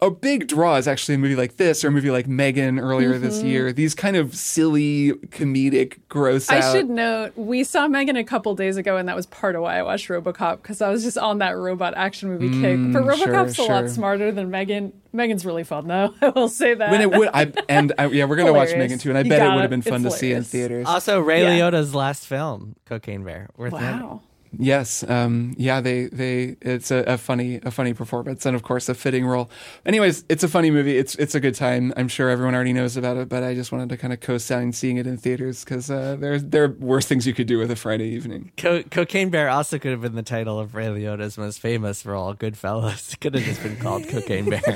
a 0.02 0.10
big 0.10 0.48
draw 0.48 0.76
is 0.76 0.88
actually 0.88 1.16
a 1.16 1.18
movie 1.18 1.36
like 1.36 1.56
this 1.56 1.84
or 1.84 1.88
a 1.88 1.90
movie 1.90 2.10
like 2.10 2.26
Megan 2.26 2.78
earlier 2.78 3.18
this 3.18 3.42
year. 3.42 3.72
These 3.72 3.94
kind 3.94 4.16
of 4.16 4.34
silly, 4.34 5.12
comedic, 5.28 5.98
gross 6.08 6.48
I 6.50 6.58
out. 6.60 6.72
should 6.72 6.88
note 6.90 7.32
we 7.36 7.64
saw 7.64 7.86
Megan 7.88 8.16
a 8.16 8.24
couple 8.24 8.54
days 8.54 8.76
ago, 8.76 8.96
and 8.96 9.08
that 9.08 9.16
was 9.16 9.26
part 9.26 9.56
of 9.56 9.62
why 9.62 9.78
I 9.78 9.82
watched 9.82 10.08
RoboCop 10.08 10.62
because 10.62 10.80
I 10.80 10.88
was 10.90 11.02
just 11.02 11.18
on 11.18 11.38
that 11.38 11.56
robot 11.56 11.94
action 11.96 12.30
movie 12.30 12.48
kick. 12.50 12.78
But 12.92 13.02
Mm, 13.02 13.16
sure, 13.18 13.26
RoboCop's 13.28 13.50
a 13.52 13.54
sure. 13.54 13.68
lot 13.68 13.90
smarter 13.90 14.32
than 14.32 14.50
Megan. 14.50 14.92
Megan's 15.12 15.44
really 15.44 15.64
fun 15.64 15.88
though. 15.88 16.14
I 16.22 16.28
will 16.28 16.48
say 16.48 16.74
that. 16.74 16.90
when 16.90 17.00
it 17.00 17.10
would, 17.10 17.28
I 17.34 17.52
and 17.68 17.92
I, 17.98 18.06
yeah, 18.06 18.24
we're 18.24 18.36
gonna 18.36 18.52
watch 18.52 18.70
Megan 18.74 18.98
too, 18.98 19.10
and 19.10 19.18
I 19.18 19.22
You 19.22 19.28
bet 19.30 19.42
it 19.42 19.52
would 19.54 19.60
have 19.62 19.70
been 19.70 19.82
fun 19.82 20.04
It's 20.06 20.14
to 20.14 20.18
see 20.18 20.32
in 20.32 20.44
theaters. 20.44 20.86
also, 20.86 21.20
Ray 21.20 21.42
Yeah. 21.42 21.70
Liotta's 21.70 21.94
last 21.94 22.26
film, 22.26 22.76
Cocaine 22.86 23.24
Bear. 23.24 23.48
Worth 23.56 23.72
noting. 23.72 24.20
Yes, 24.58 25.04
um, 25.08 25.54
yeah, 25.56 25.80
they 25.80 26.06
they 26.06 26.56
it's 26.60 26.90
a, 26.90 26.98
a 27.06 27.18
funny 27.18 27.60
a 27.62 27.70
funny 27.70 27.94
performance 27.94 28.44
and 28.44 28.56
of 28.56 28.62
course 28.64 28.88
a 28.88 28.94
fitting 28.94 29.24
role. 29.24 29.48
Anyways, 29.86 30.24
it's 30.28 30.42
a 30.42 30.48
funny 30.48 30.72
movie. 30.72 30.98
It's 30.98 31.14
it's 31.14 31.36
a 31.36 31.40
good 31.40 31.54
time. 31.54 31.92
I'm 31.96 32.08
sure 32.08 32.28
everyone 32.28 32.54
already 32.56 32.72
knows 32.72 32.96
about 32.96 33.16
it, 33.16 33.28
but 33.28 33.44
I 33.44 33.54
just 33.54 33.70
wanted 33.70 33.88
to 33.90 33.96
kind 33.96 34.12
of 34.12 34.18
co-sign 34.18 34.72
seeing 34.72 34.96
it 34.96 35.06
in 35.06 35.16
theaters 35.18 35.62
because 35.64 35.88
uh, 35.88 36.16
there 36.18 36.38
there 36.40 36.64
are 36.64 36.68
worse 36.80 37.06
things 37.06 37.28
you 37.28 37.32
could 37.34 37.46
do 37.46 37.58
with 37.58 37.70
a 37.70 37.76
Friday 37.76 38.08
evening. 38.08 38.50
Co- 38.56 38.82
Cocaine 38.82 39.30
Bear 39.30 39.48
also 39.50 39.78
could 39.78 39.92
have 39.92 40.00
been 40.00 40.16
the 40.16 40.22
title 40.24 40.58
of 40.58 40.74
Ray 40.74 40.86
Liotta's 40.86 41.38
most 41.38 41.60
famous 41.60 42.04
role, 42.04 42.34
Goodfellas. 42.34 43.12
It 43.12 43.20
could 43.20 43.34
have 43.36 43.44
just 43.44 43.62
been 43.62 43.76
called 43.76 44.08
Cocaine 44.08 44.50
Bear. 44.50 44.60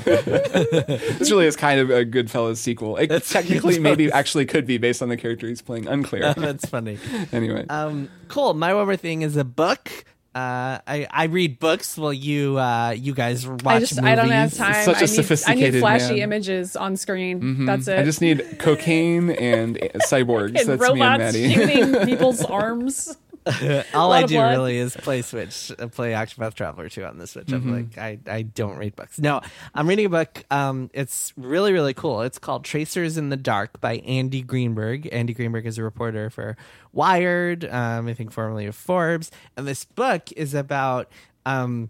This 1.17 1.29
really 1.31 1.47
is 1.47 1.55
kind 1.57 1.79
of 1.81 1.89
a 1.89 2.05
Goodfellas 2.05 2.57
sequel. 2.57 2.95
It 2.97 3.09
technically 3.25 3.79
maybe 3.79 4.11
actually 4.11 4.45
could 4.45 4.65
be 4.65 4.77
based 4.77 5.01
on 5.01 5.09
the 5.09 5.17
character 5.17 5.47
he's 5.47 5.61
playing. 5.61 5.87
Unclear. 5.87 6.33
That's 6.37 6.65
funny. 6.65 6.97
anyway, 7.33 7.65
Um, 7.69 8.09
cool. 8.29 8.53
My 8.53 8.73
one 8.73 8.85
more 8.85 8.95
thing 8.95 9.21
is 9.21 9.35
a 9.35 9.43
book 9.43 9.64
Uh, 10.35 10.79
I 10.85 11.07
I 11.09 11.23
read 11.27 11.59
books 11.59 11.97
while 11.97 12.11
you 12.11 12.59
uh 12.59 12.89
you 12.91 13.13
guys 13.13 13.47
watch 13.47 13.61
I 13.65 13.79
just 13.79 13.95
movies. 13.95 14.11
I 14.11 14.15
don't 14.15 14.29
have 14.31 14.53
time. 14.53 14.83
Such 14.83 15.01
a 15.01 15.49
I 15.49 15.53
need, 15.53 15.65
I 15.65 15.69
need 15.71 15.79
flashy 15.79 16.13
man. 16.15 16.17
images 16.23 16.75
on 16.75 16.97
screen. 16.97 17.39
Mhm. 17.41 17.65
That's 17.65 17.87
it. 17.87 17.97
I 17.99 18.03
just 18.03 18.19
need 18.19 18.59
cocaine 18.59 19.29
and 19.29 19.77
cyborgs. 20.09 20.59
and 20.59 20.67
That's 20.67 20.81
robots 20.81 21.33
me 21.33 21.45
and 21.45 21.53
Maddy. 21.53 21.53
shooting 21.53 22.05
people's 22.05 22.43
arms. 22.43 23.15
All 23.93 24.11
I 24.11 24.23
do 24.23 24.35
blood. 24.35 24.51
really 24.51 24.77
is 24.77 24.95
play 24.95 25.21
Switch, 25.21 25.71
uh, 25.77 25.87
play 25.87 26.13
Octopath 26.13 26.55
Traveler 26.55 26.89
2 26.89 27.03
on 27.05 27.17
the 27.17 27.27
Switch. 27.27 27.51
I'm 27.51 27.71
like, 27.71 27.97
I, 27.97 28.19
I 28.27 28.41
don't 28.41 28.77
read 28.77 28.95
books. 28.95 29.19
No, 29.19 29.41
I'm 29.73 29.87
reading 29.87 30.07
a 30.07 30.09
book. 30.09 30.43
Um, 30.49 30.89
it's 30.93 31.31
really, 31.37 31.71
really 31.71 31.93
cool. 31.93 32.21
It's 32.21 32.39
called 32.39 32.63
Tracers 32.65 33.17
in 33.17 33.29
the 33.29 33.37
Dark 33.37 33.79
by 33.79 33.97
Andy 33.97 34.41
Greenberg. 34.41 35.07
Andy 35.11 35.33
Greenberg 35.33 35.65
is 35.67 35.77
a 35.77 35.83
reporter 35.83 36.29
for 36.29 36.57
Wired, 36.91 37.65
um, 37.65 38.07
I 38.07 38.13
think 38.13 38.31
formerly 38.31 38.65
of 38.65 38.75
Forbes. 38.75 39.29
And 39.55 39.67
this 39.67 39.85
book 39.85 40.31
is 40.31 40.53
about 40.53 41.11
um, 41.45 41.89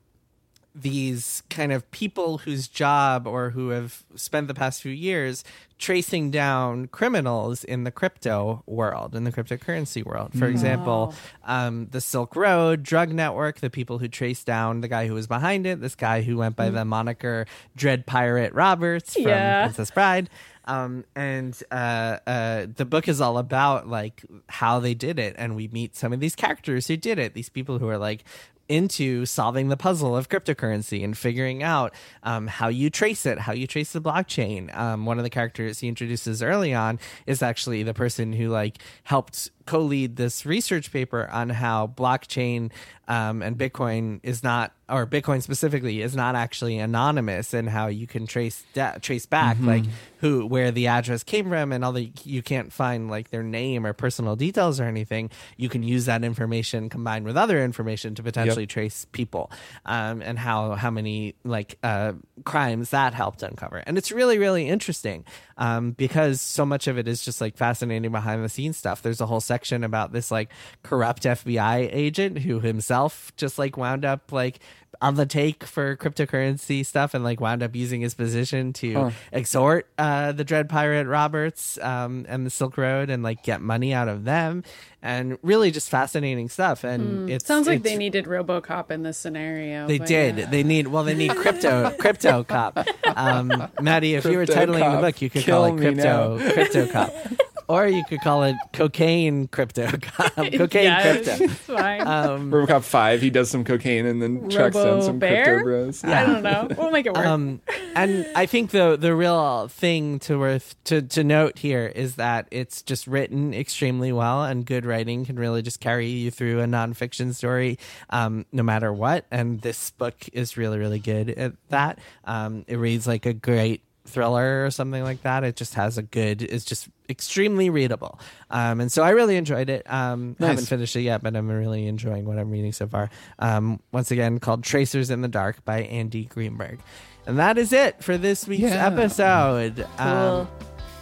these 0.77 1.41
kind 1.49 1.71
of 1.71 1.89
people 1.91 2.39
whose 2.39 2.67
job 2.67 3.25
or 3.25 3.51
who 3.51 3.69
have 3.69 4.03
spent 4.15 4.49
the 4.49 4.53
past 4.53 4.81
few 4.81 4.91
years 4.91 5.43
tracing 5.77 6.31
down 6.31 6.87
criminals 6.87 7.63
in 7.63 7.85
the 7.85 7.91
crypto 7.91 8.61
world, 8.65 9.15
in 9.15 9.23
the 9.23 9.31
cryptocurrency 9.31 10.03
world. 10.05 10.31
For 10.37 10.47
example, 10.47 11.13
um, 11.45 11.87
the 11.91 12.01
Silk 12.01 12.35
Road 12.35 12.83
drug 12.83 13.11
network, 13.13 13.59
the 13.61 13.69
people 13.69 13.99
who 13.99 14.07
traced 14.09 14.45
down 14.45 14.81
the 14.81 14.87
guy 14.87 15.07
who 15.07 15.13
was 15.13 15.27
behind 15.27 15.65
it, 15.65 15.79
this 15.81 15.95
guy 15.95 16.21
who 16.21 16.37
went 16.37 16.55
by 16.57 16.69
the 16.69 16.83
moniker 16.85 17.45
Dread 17.75 18.05
Pirate 18.05 18.53
Roberts 18.53 19.13
from 19.13 19.23
Yeah. 19.23 19.63
Princess 19.65 19.91
Bride. 19.91 20.29
Um, 20.67 21.05
and 21.15 21.61
uh, 21.71 22.17
uh, 22.25 22.65
the 22.75 22.85
book 22.85 23.07
is 23.07 23.21
all 23.21 23.37
about 23.37 23.87
like 23.87 24.23
how 24.49 24.79
they 24.79 24.93
did 24.95 25.19
it, 25.19 25.35
and 25.37 25.55
we 25.55 25.67
meet 25.67 25.95
some 25.95 26.11
of 26.11 26.19
these 26.19 26.35
characters 26.35 26.87
who 26.87 26.97
did 26.97 27.19
it. 27.19 27.33
These 27.35 27.49
people 27.49 27.77
who 27.79 27.87
are 27.87 27.99
like 27.99 28.23
into 28.67 29.25
solving 29.25 29.69
the 29.69 29.77
puzzle 29.77 30.15
of 30.15 30.29
cryptocurrency 30.29 31.03
and 31.03 31.17
figuring 31.17 31.63
out 31.63 31.93
um, 32.23 32.47
how 32.47 32.67
you 32.67 32.89
trace 32.89 33.25
it, 33.25 33.39
how 33.39 33.53
you 33.53 33.67
trace 33.67 33.91
the 33.91 34.01
blockchain. 34.01 34.75
Um, 34.75 35.05
one 35.05 35.17
of 35.17 35.23
the 35.23 35.29
characters 35.29 35.79
he 35.79 35.87
introduces 35.87 36.41
early 36.41 36.73
on 36.73 36.99
is 37.25 37.41
actually 37.41 37.83
the 37.83 37.93
person 37.93 38.33
who 38.33 38.49
like 38.49 38.79
helped 39.03 39.51
co-lead 39.65 40.15
this 40.15 40.45
research 40.45 40.91
paper 40.91 41.27
on 41.31 41.49
how 41.49 41.87
blockchain 41.87 42.71
um, 43.07 43.43
and 43.43 43.55
Bitcoin 43.57 44.19
is 44.23 44.43
not, 44.43 44.73
or 44.89 45.05
Bitcoin 45.05 45.41
specifically, 45.43 46.01
is 46.01 46.15
not 46.15 46.35
actually 46.35 46.79
anonymous, 46.79 47.53
and 47.53 47.69
how 47.69 47.85
you 47.87 48.07
can 48.07 48.25
trace 48.25 48.63
da- 48.73 48.97
trace 48.97 49.27
back 49.27 49.57
like 49.61 49.83
who 50.21 50.45
where 50.47 50.71
the 50.71 50.87
address 50.87 51.23
came 51.23 51.49
from, 51.49 51.71
and 51.71 51.85
all 51.85 51.91
the 51.91 52.11
you 52.23 52.41
can't 52.41 52.73
find 52.73 53.09
like 53.11 53.29
their 53.29 53.43
name 53.43 53.85
or 53.85 53.93
personal 53.93 54.35
details 54.35 54.79
or 54.79 54.85
anything. 54.85 55.29
You 55.55 55.69
can 55.69 55.83
use 55.83 56.05
that 56.05 56.23
information 56.23 56.89
combined 56.89 57.25
with 57.25 57.37
other 57.37 57.63
information 57.63 58.15
to 58.15 58.23
potentially 58.23 58.65
trace 58.65 59.05
people, 59.11 59.51
um, 59.85 60.23
and 60.23 60.39
how 60.39 60.71
how 60.73 60.89
many 60.89 61.35
like 61.43 61.77
uh, 61.83 62.13
crimes 62.43 62.89
that 62.89 63.13
helped 63.13 63.43
uncover. 63.43 63.77
And 63.77 63.97
it's 63.97 64.11
really 64.11 64.37
really 64.37 64.67
interesting 64.67 65.25
um, 65.57 65.91
because 65.91 66.41
so 66.41 66.65
much 66.65 66.87
of 66.87 66.97
it 66.97 67.07
is 67.07 67.23
just 67.23 67.39
like 67.39 67.55
fascinating 67.55 68.11
behind 68.11 68.43
the 68.43 68.49
scenes 68.49 68.77
stuff. 68.77 69.01
There's 69.01 69.21
a 69.21 69.25
whole 69.25 69.41
section 69.41 69.83
about 69.83 70.11
this 70.11 70.31
like 70.31 70.49
corrupt 70.83 71.23
FBI 71.23 71.89
agent 71.93 72.39
who 72.39 72.59
himself 72.59 73.31
just 73.37 73.57
like 73.57 73.77
wound 73.77 74.05
up 74.05 74.31
like 74.31 74.59
on 75.01 75.15
the 75.15 75.25
take 75.25 75.63
for 75.63 75.95
cryptocurrency 75.97 76.85
stuff 76.85 77.13
and 77.13 77.23
like 77.23 77.39
wound 77.39 77.63
up 77.63 77.75
using 77.75 78.01
his 78.01 78.13
position 78.13 78.73
to 78.73 79.11
exhort 79.31 79.87
uh, 79.97 80.31
the 80.31 80.43
Dread 80.43 80.69
Pirate 80.69 81.07
Roberts 81.07 81.77
um, 81.81 82.25
and 82.27 82.45
the 82.45 82.49
Silk 82.49 82.77
Road 82.77 83.09
and 83.09 83.23
like 83.23 83.43
get 83.43 83.61
money 83.61 83.93
out 83.93 84.07
of 84.07 84.23
them 84.23 84.63
and 85.01 85.37
really 85.43 85.69
just 85.71 85.89
fascinating 85.89 86.49
stuff. 86.49 86.83
And 86.83 87.29
it 87.29 87.41
Hmm. 87.43 87.45
Sounds 87.45 87.67
like 87.67 87.83
they 87.83 87.95
needed 87.97 88.25
RoboCop 88.25 88.89
in 88.91 89.03
this 89.03 89.17
scenario. 89.17 89.87
they 89.87 89.99
did. 89.99 90.37
yeah. 90.37 90.45
They 90.49 90.63
need 90.63 90.87
well. 90.87 91.03
They 91.03 91.13
need 91.15 91.31
crypto. 91.35 91.91
crypto 91.99 92.43
cop. 92.43 92.87
Um, 93.15 93.67
Maddy, 93.81 94.15
if 94.15 94.25
you 94.25 94.37
were 94.37 94.45
titling 94.45 94.79
cop. 94.79 94.95
the 94.95 95.01
book, 95.07 95.21
you 95.21 95.29
could 95.29 95.43
Kill 95.43 95.67
call 95.67 95.77
it 95.77 95.81
crypto. 95.81 96.39
Crypto 96.53 96.87
cop, 96.87 97.13
or 97.67 97.87
you 97.87 98.03
could 98.05 98.21
call 98.21 98.43
it 98.43 98.55
cocaine 98.73 99.47
crypto 99.47 99.89
cop. 100.01 100.33
Cocaine 100.35 100.83
yeah, 100.83 101.01
crypto. 101.01 101.43
It's 101.43 101.53
fine. 101.53 102.05
Um, 102.05 102.51
RoboCop 102.51 102.83
five, 102.83 103.21
he 103.21 103.29
does 103.29 103.49
some 103.49 103.63
cocaine 103.63 104.05
and 104.05 104.21
then 104.21 104.49
tracks 104.49 104.75
down 104.75 105.01
some 105.01 105.15
Robo-bear? 105.15 105.43
crypto 105.45 105.63
bros. 105.63 106.03
I 106.03 106.25
don't 106.25 106.43
know. 106.43 106.67
We'll 106.77 106.91
make 106.91 107.05
it 107.05 107.13
work. 107.13 107.25
um, 107.25 107.61
and 107.95 108.27
I 108.35 108.45
think 108.45 108.71
the 108.71 108.95
the 108.97 109.15
real 109.15 109.67
thing 109.67 110.19
to 110.19 110.37
worth 110.37 110.75
to 110.85 111.01
to 111.01 111.23
note 111.23 111.57
here 111.59 111.87
is 111.87 112.15
that 112.15 112.47
it's 112.51 112.81
just 112.81 113.07
written 113.07 113.53
extremely 113.53 114.11
well, 114.11 114.43
and 114.43 114.65
good 114.65 114.85
writing 114.85 115.25
can 115.25 115.37
really 115.37 115.61
just 115.61 115.79
carry 115.79 116.07
you 116.07 116.31
through 116.31 116.59
a 116.61 116.65
nonfiction 116.65 117.33
story, 117.33 117.79
um, 118.09 118.45
no 118.51 118.63
matter 118.63 118.91
what. 118.93 119.25
And 119.31 119.61
this 119.61 119.91
book 119.91 120.15
is 120.33 120.57
really 120.57 120.77
really 120.77 120.99
good 120.99 121.29
at 121.29 121.53
that. 121.69 121.99
Um, 122.25 122.65
it 122.67 122.77
reads 122.77 123.07
like 123.07 123.25
a 123.25 123.33
great 123.33 123.81
thriller 124.05 124.65
or 124.65 124.71
something 124.71 125.03
like 125.03 125.21
that. 125.23 125.43
It 125.43 125.55
just 125.55 125.73
has 125.75 125.97
a 125.97 126.01
good. 126.03 126.41
It's 126.41 126.65
just 126.65 126.87
extremely 127.09 127.69
readable. 127.69 128.19
Um, 128.49 128.79
and 128.81 128.91
so 128.91 129.03
I 129.03 129.09
really 129.11 129.35
enjoyed 129.35 129.69
it. 129.69 129.83
Um, 129.91 130.35
I 130.39 130.47
haven't 130.47 130.65
finished 130.65 130.95
it 130.95 131.01
yet, 131.01 131.21
but 131.21 131.35
I'm 131.35 131.49
really 131.49 131.87
enjoying 131.87 132.25
what 132.25 132.37
I'm 132.39 132.49
reading 132.49 132.71
so 132.71 132.87
far. 132.87 133.09
Um, 133.39 133.79
once 133.91 134.11
again, 134.11 134.39
called 134.39 134.63
Tracers 134.63 135.09
in 135.09 135.21
the 135.21 135.27
Dark 135.27 135.63
by 135.65 135.81
Andy 135.83 136.25
Greenberg. 136.25 136.79
And 137.27 137.39
that 137.39 137.57
is 137.57 137.73
it 137.73 138.03
for 138.03 138.17
this 138.17 138.47
week's 138.47 138.61
Yeah. 138.63 138.87
episode. 138.87 139.81
Um, 139.97 140.47
Cool. 140.47 140.49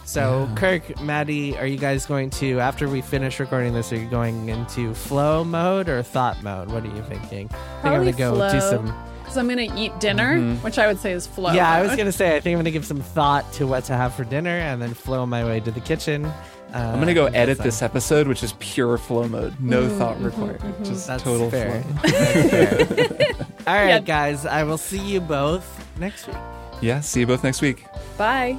so, 0.06 0.48
Kirk, 0.56 1.00
Maddy, 1.02 1.56
are 1.58 1.66
you 1.66 1.76
guys 1.78 2.06
going 2.06 2.30
to, 2.30 2.60
after 2.60 2.88
we 2.88 3.00
finish 3.02 3.38
recording 3.40 3.74
this, 3.74 3.92
are 3.92 3.96
you 3.96 4.08
going 4.08 4.48
into 4.48 4.94
flow 4.94 5.44
mode 5.44 5.88
or 5.88 6.02
thought 6.02 6.42
mode? 6.42 6.70
What 6.70 6.82
are 6.84 6.94
you 6.94 7.02
thinking? 7.02 7.48
I 7.50 7.82
think 7.82 7.94
I'm 7.94 8.02
going 8.02 8.12
to 8.12 8.18
go 8.18 8.50
do 8.50 8.60
some. 8.60 8.94
Because 9.24 9.38
I'm 9.38 9.48
going 9.48 9.68
to 9.70 9.76
eat 9.76 9.98
dinner, 10.00 10.38
Mm-hmm. 10.38 10.62
which 10.64 10.78
I 10.78 10.86
would 10.86 10.98
say 11.00 11.12
is 11.12 11.26
flow. 11.26 11.52
Yeah, 11.52 11.68
I 11.70 11.80
was 11.82 11.96
going 11.96 12.06
to 12.06 12.12
say, 12.12 12.36
I 12.36 12.40
think 12.40 12.52
I'm 12.54 12.58
going 12.58 12.64
to 12.66 12.70
give 12.70 12.84
some 12.84 13.00
thought 13.00 13.50
to 13.54 13.66
what 13.66 13.84
to 13.84 13.94
have 13.94 14.14
for 14.14 14.22
dinner 14.24 14.50
and 14.50 14.80
then 14.80 14.94
flow 14.94 15.24
my 15.26 15.44
way 15.44 15.60
to 15.60 15.70
the 15.70 15.80
kitchen. 15.80 16.24
Uh, 16.26 16.78
I'm 16.92 16.98
gonna 16.98 17.14
go 17.14 17.26
edit 17.26 17.58
this 17.58 17.82
episode, 17.82 18.26
which 18.26 18.42
is 18.42 18.52
pure 18.58 18.98
flow 18.98 19.28
mode, 19.28 19.54
no 19.60 19.82
Mm-hmm, 19.84 19.96
thought 19.98 20.20
required, 20.20 20.60
just 20.84 21.06
That's 21.06 21.22
total 21.22 21.48
fair. 21.48 21.80
flow. 21.82 21.92
That's 22.02 22.50
fair. 22.50 23.46
All 23.68 23.74
right, 23.74 23.88
Yeah. 23.90 23.98
guys, 24.00 24.44
I 24.44 24.64
will 24.64 24.76
see 24.78 24.98
you 24.98 25.20
both 25.20 25.64
next 26.00 26.26
week. 26.26 26.36
Yeah, 26.82 26.98
see 27.00 27.20
you 27.20 27.26
both 27.28 27.44
next 27.44 27.62
week. 27.62 27.84
Bye. 28.18 28.58